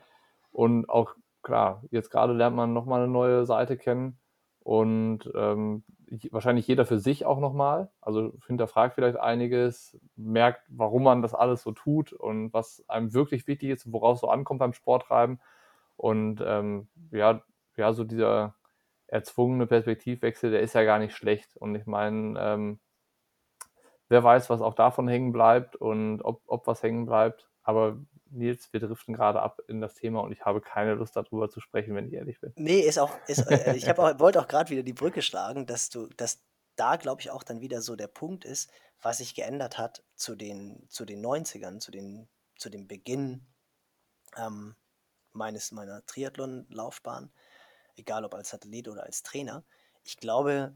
Und 0.51 0.89
auch 0.89 1.15
klar, 1.43 1.83
jetzt 1.91 2.11
gerade 2.11 2.33
lernt 2.33 2.55
man 2.55 2.73
nochmal 2.73 3.03
eine 3.03 3.11
neue 3.11 3.45
Seite 3.45 3.77
kennen. 3.77 4.19
und 4.59 5.29
ähm, 5.35 5.83
wahrscheinlich 6.31 6.67
jeder 6.67 6.85
für 6.85 6.99
sich 6.99 7.25
auch 7.25 7.39
nochmal. 7.39 7.91
Also 8.01 8.33
hinterfragt 8.47 8.95
vielleicht 8.95 9.19
einiges, 9.19 9.97
merkt, 10.15 10.61
warum 10.69 11.03
man 11.03 11.21
das 11.21 11.33
alles 11.33 11.63
so 11.63 11.71
tut 11.71 12.13
und 12.13 12.53
was 12.53 12.83
einem 12.87 13.13
wirklich 13.13 13.47
wichtig 13.47 13.69
ist, 13.69 13.91
worauf 13.91 14.19
so 14.19 14.29
ankommt 14.29 14.59
beim 14.59 14.73
Sporttreiben. 14.73 15.39
Und 15.97 16.43
ähm, 16.45 16.87
ja, 17.11 17.41
ja, 17.77 17.93
so 17.93 18.03
dieser 18.03 18.55
erzwungene 19.07 19.67
Perspektivwechsel, 19.67 20.51
der 20.51 20.61
ist 20.61 20.73
ja 20.73 20.83
gar 20.83 20.99
nicht 20.99 21.15
schlecht. 21.15 21.55
Und 21.57 21.75
ich 21.75 21.85
meine, 21.85 22.39
ähm, 22.39 22.79
wer 24.09 24.23
weiß, 24.23 24.49
was 24.49 24.61
auch 24.61 24.75
davon 24.75 25.07
hängen 25.07 25.31
bleibt 25.31 25.75
und 25.75 26.21
ob, 26.21 26.41
ob 26.47 26.67
was 26.67 26.83
hängen 26.83 27.05
bleibt. 27.05 27.49
Aber 27.63 27.97
Nils, 28.31 28.71
wir 28.73 28.79
driften 28.79 29.13
gerade 29.13 29.41
ab 29.41 29.61
in 29.67 29.81
das 29.81 29.95
Thema 29.95 30.21
und 30.21 30.31
ich 30.31 30.45
habe 30.45 30.61
keine 30.61 30.95
Lust 30.95 31.15
darüber 31.15 31.49
zu 31.49 31.59
sprechen, 31.59 31.95
wenn 31.95 32.07
ich 32.07 32.13
ehrlich 32.13 32.39
bin. 32.39 32.53
Nee, 32.55 32.79
ist 32.79 32.97
auch, 32.97 33.11
ist, 33.27 33.49
äh, 33.49 33.73
ich 33.75 33.89
auch, 33.89 34.19
wollte 34.19 34.39
auch 34.39 34.47
gerade 34.47 34.69
wieder 34.69 34.83
die 34.83 34.93
Brücke 34.93 35.21
schlagen, 35.21 35.65
dass 35.65 35.89
du, 35.89 36.07
dass 36.17 36.41
da 36.75 36.95
glaube 36.97 37.21
ich 37.21 37.31
auch 37.31 37.43
dann 37.43 37.61
wieder 37.61 37.81
so 37.81 37.95
der 37.95 38.07
Punkt 38.07 38.45
ist, 38.45 38.71
was 39.01 39.19
sich 39.19 39.35
geändert 39.35 39.77
hat 39.77 40.03
zu 40.15 40.35
den, 40.35 40.85
zu 40.89 41.05
den 41.05 41.23
90ern, 41.23 41.79
zu, 41.79 41.91
den, 41.91 42.27
zu 42.57 42.69
dem 42.69 42.87
Beginn 42.87 43.45
ähm, 44.37 44.75
meines, 45.31 45.71
meiner 45.71 46.05
Triathlon-Laufbahn, 46.05 47.31
egal 47.95 48.25
ob 48.25 48.33
als 48.33 48.53
Athlet 48.53 48.87
oder 48.87 49.03
als 49.03 49.23
Trainer. 49.23 49.63
Ich 50.03 50.17
glaube, 50.17 50.75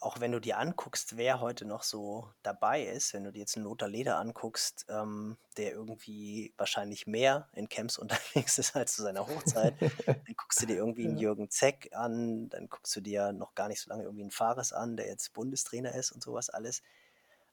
auch 0.00 0.20
wenn 0.20 0.30
du 0.30 0.40
dir 0.40 0.58
anguckst, 0.58 1.16
wer 1.16 1.40
heute 1.40 1.64
noch 1.64 1.82
so 1.82 2.30
dabei 2.42 2.84
ist, 2.84 3.14
wenn 3.14 3.24
du 3.24 3.32
dir 3.32 3.40
jetzt 3.40 3.56
einen 3.56 3.64
Lothar 3.64 3.88
Leder 3.88 4.18
anguckst, 4.18 4.86
ähm, 4.88 5.36
der 5.56 5.72
irgendwie 5.72 6.54
wahrscheinlich 6.56 7.06
mehr 7.06 7.48
in 7.52 7.68
Camps 7.68 7.98
unterwegs 7.98 8.58
ist 8.58 8.76
als 8.76 8.94
zu 8.94 9.02
seiner 9.02 9.26
Hochzeit, 9.26 9.74
dann 10.06 10.22
guckst 10.36 10.62
du 10.62 10.66
dir 10.66 10.76
irgendwie 10.76 11.06
einen 11.06 11.18
Jürgen 11.18 11.50
Zeck 11.50 11.90
an, 11.92 12.48
dann 12.48 12.68
guckst 12.68 12.94
du 12.94 13.00
dir 13.00 13.32
noch 13.32 13.54
gar 13.54 13.68
nicht 13.68 13.80
so 13.80 13.90
lange 13.90 14.04
irgendwie 14.04 14.22
einen 14.22 14.30
Fares 14.30 14.72
an, 14.72 14.96
der 14.96 15.08
jetzt 15.08 15.32
Bundestrainer 15.32 15.94
ist 15.94 16.12
und 16.12 16.22
sowas 16.22 16.48
alles. 16.48 16.82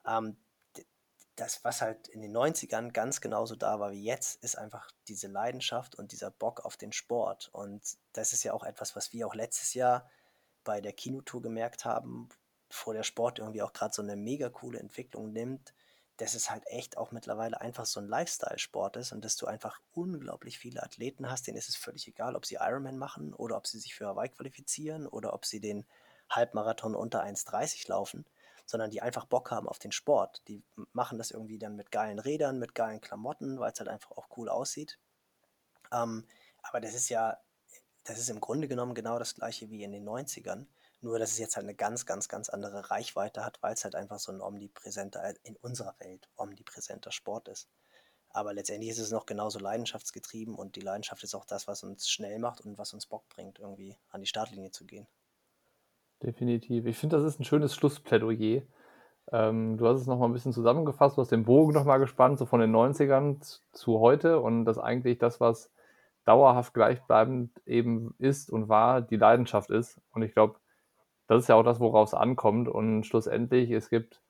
Ähm, 0.06 0.38
das, 1.36 1.64
was 1.64 1.82
halt 1.82 2.08
in 2.08 2.22
den 2.22 2.36
90ern 2.36 2.92
ganz 2.92 3.20
genauso 3.20 3.56
da 3.56 3.80
war 3.80 3.92
wie 3.92 4.04
jetzt, 4.04 4.42
ist 4.44 4.58
einfach 4.58 4.90
diese 5.08 5.28
Leidenschaft 5.28 5.96
und 5.96 6.12
dieser 6.12 6.32
Bock 6.32 6.64
auf 6.64 6.78
den 6.78 6.94
Sport. 6.94 7.50
Und 7.52 7.98
das 8.14 8.32
ist 8.34 8.44
ja 8.44 8.54
auch 8.54 8.64
etwas, 8.64 8.96
was 8.96 9.12
wir 9.12 9.28
auch 9.28 9.36
letztes 9.36 9.74
Jahr 9.74 10.10
bei 10.66 10.82
der 10.82 10.92
Kinotour 10.92 11.42
gemerkt 11.42 11.86
haben, 11.86 12.28
bevor 12.68 12.94
der 12.94 13.04
Sport 13.04 13.40
irgendwie 13.40 13.62
auch 13.62 13.72
gerade 13.72 13.94
so 13.94 14.02
eine 14.02 14.18
mega 14.18 14.50
coole 14.50 14.80
Entwicklung 14.80 15.32
nimmt, 15.32 15.74
dass 16.18 16.34
es 16.34 16.50
halt 16.50 16.64
echt 16.68 16.98
auch 16.98 17.12
mittlerweile 17.12 17.60
einfach 17.60 17.86
so 17.86 18.00
ein 18.00 18.08
Lifestyle-Sport 18.08 18.98
ist 18.98 19.12
und 19.12 19.24
dass 19.24 19.36
du 19.36 19.48
einfach 19.48 19.82
unglaublich 19.94 20.58
viele 20.58 20.84
Athleten 20.84 21.30
hast, 21.30 21.48
denen 21.48 21.58
ist 21.58 21.70
es 21.70 21.76
völlig 21.76 22.08
egal, 22.08 22.36
ob 22.36 22.46
sie 22.46 22.56
Ironman 22.56 22.98
machen 22.98 23.34
oder 23.34 23.58
ob 23.58 23.68
sie 23.68 23.80
sich 23.80 23.96
für 23.96 24.08
Hawaii 24.08 24.30
qualifizieren 24.30 25.08
oder 25.08 25.34
ob 25.34 25.46
sie 25.46 25.60
den 25.60 25.86
Halbmarathon 26.30 26.96
unter 26.96 27.24
1,30 27.24 27.90
laufen, 27.90 28.26
sondern 28.66 28.92
die 28.92 29.02
einfach 29.02 29.26
Bock 29.26 29.52
haben 29.52 29.68
auf 29.68 29.80
den 29.80 29.92
Sport. 29.92 30.42
Die 30.48 30.64
machen 30.94 31.18
das 31.18 31.32
irgendwie 31.32 31.60
dann 31.60 31.76
mit 31.76 31.92
geilen 31.92 32.20
Rädern, 32.20 32.60
mit 32.60 32.76
geilen 32.76 33.02
Klamotten, 33.02 33.60
weil 33.60 33.72
es 33.72 33.80
halt 33.80 33.90
einfach 33.90 34.12
auch 34.12 34.28
cool 34.38 34.50
aussieht. 34.50 34.98
Ähm, 35.92 36.26
aber 36.64 36.82
das 36.82 36.96
ist 36.96 37.10
ja 37.10 37.38
das 38.06 38.20
ist 38.20 38.30
im 38.30 38.40
Grunde 38.40 38.68
genommen 38.68 38.94
genau 38.94 39.20
das 39.20 39.36
gleiche 39.36 39.70
wie 39.70 39.84
in 39.84 39.92
den 39.92 40.08
90ern, 40.08 40.68
nur 41.02 41.20
dass 41.20 41.32
es 41.32 41.40
jetzt 41.40 41.56
halt 41.56 41.66
eine 41.66 41.76
ganz, 41.76 42.06
ganz, 42.06 42.30
ganz 42.30 42.50
andere 42.50 42.90
Reichweite 42.90 43.44
hat, 43.44 43.62
weil 43.62 43.74
es 43.74 43.84
halt 43.84 43.96
einfach 43.96 44.20
so 44.20 44.32
ein 44.32 44.42
omnipräsenter, 44.42 45.24
äh, 45.24 45.34
in 45.44 45.56
unserer 45.58 45.96
Welt 46.00 46.30
omnipräsenter 46.38 47.12
Sport 47.12 47.48
ist. 47.48 47.68
Aber 48.30 48.54
letztendlich 48.54 48.92
ist 48.92 49.00
es 49.00 49.12
noch 49.12 49.26
genauso 49.26 49.60
leidenschaftsgetrieben 49.60 50.56
und 50.56 50.76
die 50.76 50.82
Leidenschaft 50.82 51.24
ist 51.24 51.36
auch 51.36 51.46
das, 51.46 51.68
was 51.68 51.84
uns 51.84 52.10
schnell 52.10 52.38
macht 52.40 52.62
und 52.62 52.78
was 52.78 52.94
uns 52.94 53.06
Bock 53.06 53.28
bringt, 53.30 53.60
irgendwie 53.60 53.98
an 54.10 54.22
die 54.22 54.28
Startlinie 54.28 54.72
zu 54.72 54.86
gehen. 54.86 55.08
Definitiv. 56.22 56.86
Ich 56.86 56.98
finde, 56.98 57.18
das 57.18 57.26
ist 57.26 57.40
ein 57.40 57.46
schönes 57.46 57.74
Schlussplädoyer. 57.76 58.64
Ähm, 59.32 59.78
du 59.78 59.88
hast 59.88 60.02
es 60.02 60.08
nochmal 60.08 60.30
ein 60.30 60.34
bisschen 60.34 60.54
zusammengefasst, 60.54 61.18
du 61.18 61.22
hast 61.22 61.32
den 61.32 61.46
Bogen 61.46 61.74
nochmal 61.74 62.00
gespannt, 62.00 62.38
so 62.38 62.46
von 62.46 62.60
den 62.60 62.76
90ern 62.76 63.60
zu 63.72 64.00
heute 64.00 64.40
und 64.40 64.66
das 64.66 64.78
eigentlich 64.78 65.18
das, 65.18 65.40
was 65.40 65.72
dauerhaft 66.26 66.74
gleichbleibend 66.74 67.62
eben 67.66 68.16
ist 68.18 68.50
und 68.50 68.68
war, 68.70 69.02
die 69.02 69.18
Leidenschaft 69.18 69.70
ist. 69.70 70.02
Und 70.12 70.24
ich 70.24 70.34
glaube, 70.34 70.60
das 71.28 71.44
ist 71.44 71.50
ja 71.50 71.56
auch 71.56 71.64
das, 71.64 71.80
worauf 71.80 72.10
es 72.10 72.14
ankommt. 72.14 72.68
Und 72.68 73.06
schlussendlich, 73.06 73.72
es 73.72 73.90
gibt, 73.90 74.22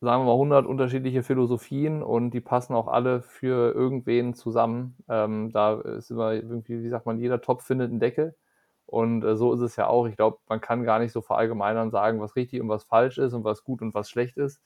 sagen 0.00 0.22
wir 0.22 0.26
mal, 0.26 0.32
100 0.32 0.66
unterschiedliche 0.66 1.22
Philosophien 1.22 2.02
und 2.02 2.30
die 2.32 2.40
passen 2.40 2.74
auch 2.74 2.88
alle 2.88 3.22
für 3.22 3.72
irgendwen 3.74 4.34
zusammen. 4.34 4.96
Ähm, 5.08 5.52
da 5.52 5.80
ist 5.80 6.10
immer 6.10 6.32
irgendwie, 6.34 6.82
wie 6.82 6.88
sagt 6.88 7.06
man, 7.06 7.18
jeder 7.18 7.40
Topf 7.40 7.64
findet 7.64 7.90
einen 7.90 8.00
Deckel. 8.00 8.36
Und 8.86 9.24
äh, 9.24 9.36
so 9.36 9.52
ist 9.54 9.60
es 9.60 9.76
ja 9.76 9.86
auch. 9.86 10.06
Ich 10.06 10.16
glaube, 10.16 10.38
man 10.48 10.60
kann 10.60 10.84
gar 10.84 10.98
nicht 10.98 11.12
so 11.12 11.22
verallgemeinern 11.22 11.90
sagen, 11.90 12.20
was 12.20 12.36
richtig 12.36 12.60
und 12.60 12.68
was 12.68 12.84
falsch 12.84 13.18
ist 13.18 13.32
und 13.32 13.44
was 13.44 13.64
gut 13.64 13.82
und 13.82 13.94
was 13.94 14.10
schlecht 14.10 14.36
ist. 14.36 14.60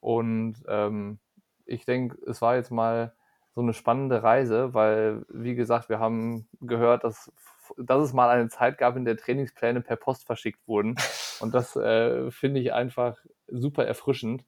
Und 0.00 0.56
ähm, 0.68 1.20
ich 1.64 1.84
denke, 1.86 2.18
es 2.26 2.42
war 2.42 2.56
jetzt 2.56 2.70
mal 2.70 3.14
so 3.54 3.60
eine 3.60 3.74
spannende 3.74 4.22
Reise, 4.22 4.74
weil, 4.74 5.24
wie 5.28 5.54
gesagt, 5.54 5.88
wir 5.88 5.98
haben 5.98 6.48
gehört, 6.60 7.04
dass, 7.04 7.30
dass 7.76 8.02
es 8.02 8.12
mal 8.12 8.30
eine 8.30 8.48
Zeit 8.48 8.78
gab, 8.78 8.96
in 8.96 9.04
der 9.04 9.16
Trainingspläne 9.16 9.82
per 9.82 9.96
Post 9.96 10.24
verschickt 10.24 10.66
wurden. 10.66 10.96
Und 11.40 11.54
das 11.54 11.76
äh, 11.76 12.30
finde 12.30 12.60
ich 12.60 12.72
einfach 12.72 13.18
super 13.48 13.84
erfrischend, 13.84 14.44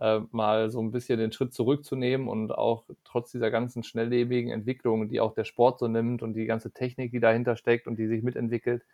äh, 0.00 0.20
mal 0.30 0.70
so 0.70 0.80
ein 0.80 0.90
bisschen 0.90 1.18
den 1.18 1.32
Schritt 1.32 1.52
zurückzunehmen 1.54 2.28
und 2.28 2.52
auch 2.52 2.84
trotz 3.04 3.32
dieser 3.32 3.50
ganzen 3.50 3.82
schnelllebigen 3.82 4.50
Entwicklung, 4.50 5.08
die 5.08 5.20
auch 5.20 5.34
der 5.34 5.44
Sport 5.44 5.78
so 5.78 5.88
nimmt 5.88 6.22
und 6.22 6.34
die 6.34 6.46
ganze 6.46 6.70
Technik, 6.72 7.12
die 7.12 7.20
dahinter 7.20 7.56
steckt 7.56 7.86
und 7.86 7.96
die 7.98 8.06
sich 8.06 8.22
mitentwickelt, 8.22 8.84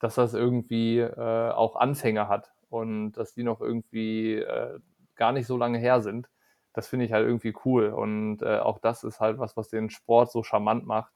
dass 0.00 0.16
das 0.16 0.34
irgendwie 0.34 0.98
äh, 0.98 1.50
auch 1.50 1.76
Anfänger 1.76 2.28
hat 2.28 2.52
und 2.70 3.12
dass 3.12 3.34
die 3.34 3.42
noch 3.42 3.60
irgendwie 3.60 4.36
äh, 4.36 4.78
gar 5.16 5.32
nicht 5.32 5.46
so 5.46 5.56
lange 5.56 5.78
her 5.78 6.00
sind 6.00 6.28
das 6.72 6.88
finde 6.88 7.06
ich 7.06 7.12
halt 7.12 7.26
irgendwie 7.26 7.54
cool. 7.64 7.88
Und 7.88 8.42
äh, 8.42 8.58
auch 8.58 8.78
das 8.78 9.04
ist 9.04 9.20
halt 9.20 9.38
was, 9.38 9.56
was 9.56 9.68
den 9.68 9.90
Sport 9.90 10.30
so 10.32 10.42
charmant 10.42 10.86
macht. 10.86 11.12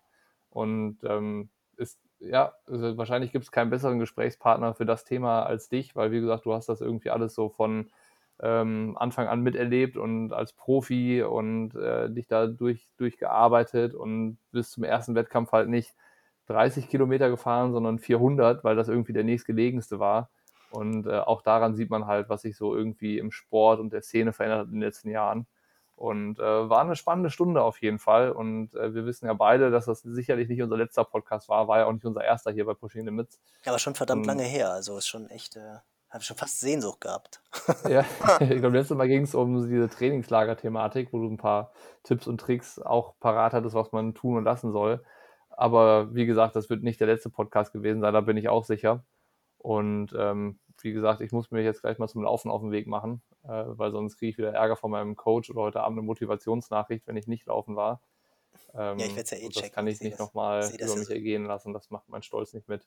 Und 0.50 0.98
ähm, 1.04 1.50
ist, 1.76 1.98
ja, 2.20 2.52
also 2.66 2.96
wahrscheinlich 2.96 3.32
gibt 3.32 3.44
es 3.44 3.52
keinen 3.52 3.70
besseren 3.70 3.98
Gesprächspartner 3.98 4.74
für 4.74 4.86
das 4.86 5.04
Thema 5.04 5.42
als 5.44 5.68
dich, 5.68 5.96
weil 5.96 6.12
wie 6.12 6.20
gesagt, 6.20 6.44
du 6.46 6.52
hast 6.54 6.68
das 6.68 6.80
irgendwie 6.80 7.10
alles 7.10 7.34
so 7.34 7.48
von 7.48 7.90
ähm, 8.40 8.96
Anfang 8.98 9.28
an 9.28 9.40
miterlebt 9.42 9.96
und 9.96 10.32
als 10.32 10.52
Profi 10.52 11.22
und 11.22 11.74
äh, 11.76 12.10
dich 12.10 12.26
da 12.26 12.46
durch, 12.46 12.88
durchgearbeitet 12.96 13.94
und 13.94 14.38
bis 14.50 14.70
zum 14.72 14.84
ersten 14.84 15.14
Wettkampf 15.14 15.52
halt 15.52 15.68
nicht 15.68 15.94
30 16.46 16.88
Kilometer 16.88 17.30
gefahren, 17.30 17.72
sondern 17.72 17.98
400, 17.98 18.64
weil 18.64 18.76
das 18.76 18.88
irgendwie 18.88 19.12
der 19.12 19.24
nächstgelegenste 19.24 20.00
war. 20.00 20.30
Und 20.72 21.06
äh, 21.06 21.18
auch 21.18 21.42
daran 21.42 21.74
sieht 21.74 21.90
man 21.90 22.06
halt, 22.06 22.30
was 22.30 22.42
sich 22.42 22.56
so 22.56 22.74
irgendwie 22.74 23.18
im 23.18 23.30
Sport 23.30 23.78
und 23.78 23.92
der 23.92 24.02
Szene 24.02 24.32
verändert 24.32 24.60
hat 24.60 24.66
in 24.68 24.74
den 24.74 24.80
letzten 24.80 25.10
Jahren. 25.10 25.46
Und 25.96 26.38
äh, 26.40 26.42
war 26.42 26.80
eine 26.80 26.96
spannende 26.96 27.30
Stunde 27.30 27.62
auf 27.62 27.80
jeden 27.82 27.98
Fall. 27.98 28.32
Und 28.32 28.74
äh, 28.74 28.94
wir 28.94 29.04
wissen 29.04 29.26
ja 29.26 29.34
beide, 29.34 29.70
dass 29.70 29.84
das 29.84 30.00
sicherlich 30.00 30.48
nicht 30.48 30.62
unser 30.62 30.78
letzter 30.78 31.04
Podcast 31.04 31.48
war, 31.50 31.68
war 31.68 31.80
ja 31.80 31.86
auch 31.86 31.92
nicht 31.92 32.06
unser 32.06 32.24
erster 32.24 32.50
hier 32.50 32.64
bei 32.64 32.74
Pushing 32.74 33.04
Limits. 33.04 33.38
Ja, 33.64 33.72
aber 33.72 33.78
schon 33.78 33.94
verdammt 33.94 34.22
und, 34.22 34.26
lange 34.26 34.44
her. 34.44 34.72
Also 34.72 34.96
ist 34.96 35.06
schon 35.06 35.28
echt, 35.28 35.56
äh, 35.56 35.76
habe 36.08 36.24
schon 36.24 36.38
fast 36.38 36.58
Sehnsucht 36.60 37.02
gehabt. 37.02 37.42
ja, 37.88 38.00
ich 38.40 38.60
glaube, 38.60 38.78
letztes 38.78 38.96
Mal 38.96 39.08
ging 39.08 39.24
es 39.24 39.34
um 39.34 39.68
diese 39.68 39.90
Trainingslager-Thematik, 39.90 41.12
wo 41.12 41.18
du 41.18 41.28
ein 41.28 41.36
paar 41.36 41.72
Tipps 42.02 42.26
und 42.26 42.40
Tricks 42.40 42.78
auch 42.78 43.14
parat 43.20 43.52
hattest, 43.52 43.74
was 43.74 43.92
man 43.92 44.14
tun 44.14 44.38
und 44.38 44.44
lassen 44.44 44.72
soll. 44.72 45.04
Aber 45.50 46.14
wie 46.14 46.24
gesagt, 46.24 46.56
das 46.56 46.70
wird 46.70 46.82
nicht 46.82 46.98
der 46.98 47.06
letzte 47.08 47.28
Podcast 47.28 47.72
gewesen 47.72 48.00
sein, 48.00 48.14
da 48.14 48.22
bin 48.22 48.38
ich 48.38 48.48
auch 48.48 48.64
sicher. 48.64 49.04
Und 49.58 50.12
ähm, 50.18 50.58
wie 50.84 50.92
gesagt, 50.92 51.20
ich 51.20 51.32
muss 51.32 51.50
mir 51.50 51.62
jetzt 51.62 51.82
gleich 51.82 51.98
mal 51.98 52.08
zum 52.08 52.22
Laufen 52.22 52.50
auf 52.50 52.60
den 52.60 52.72
Weg 52.72 52.86
machen, 52.86 53.22
äh, 53.44 53.48
weil 53.48 53.90
sonst 53.90 54.18
kriege 54.18 54.30
ich 54.30 54.38
wieder 54.38 54.52
Ärger 54.52 54.76
von 54.76 54.90
meinem 54.90 55.16
Coach 55.16 55.50
oder 55.50 55.62
heute 55.62 55.80
Abend 55.80 55.98
eine 55.98 56.06
Motivationsnachricht, 56.06 57.06
wenn 57.06 57.16
ich 57.16 57.26
nicht 57.26 57.46
laufen 57.46 57.76
war. 57.76 58.00
Ähm, 58.74 58.98
ja, 58.98 59.06
ich 59.06 59.16
werde 59.16 59.22
es 59.22 59.30
ja 59.30 59.36
eh 59.38 59.48
checken. 59.48 59.62
Das 59.62 59.72
kann 59.72 59.86
ich, 59.86 59.94
ich 59.96 60.00
nicht 60.02 60.18
nochmal 60.18 60.70
über 60.78 60.96
mich 60.96 61.10
ergehen 61.10 61.44
lassen, 61.44 61.72
das 61.72 61.90
macht 61.90 62.08
mein 62.08 62.22
Stolz 62.22 62.52
nicht 62.52 62.68
mit. 62.68 62.86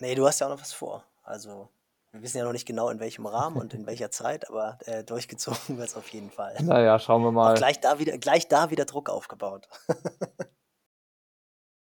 Nee, 0.00 0.14
du 0.14 0.26
hast 0.26 0.40
ja 0.40 0.46
auch 0.46 0.50
noch 0.50 0.60
was 0.60 0.72
vor. 0.72 1.04
Also, 1.22 1.68
wir 2.12 2.22
wissen 2.22 2.38
ja 2.38 2.44
noch 2.44 2.52
nicht 2.52 2.66
genau, 2.66 2.88
in 2.90 3.00
welchem 3.00 3.26
Rahmen 3.26 3.56
und 3.56 3.74
in 3.74 3.86
welcher 3.86 4.10
Zeit, 4.10 4.48
aber 4.48 4.78
äh, 4.86 5.04
durchgezogen 5.04 5.58
wird 5.78 5.88
es 5.88 5.96
auf 5.96 6.08
jeden 6.08 6.30
Fall. 6.30 6.56
Naja, 6.62 6.98
schauen 6.98 7.22
wir 7.22 7.32
mal. 7.32 7.52
Auch 7.52 7.58
gleich 7.58 7.80
da 7.80 7.98
wieder, 7.98 8.18
gleich 8.18 8.48
da 8.48 8.70
wieder 8.70 8.84
Druck 8.84 9.10
aufgebaut. 9.10 9.68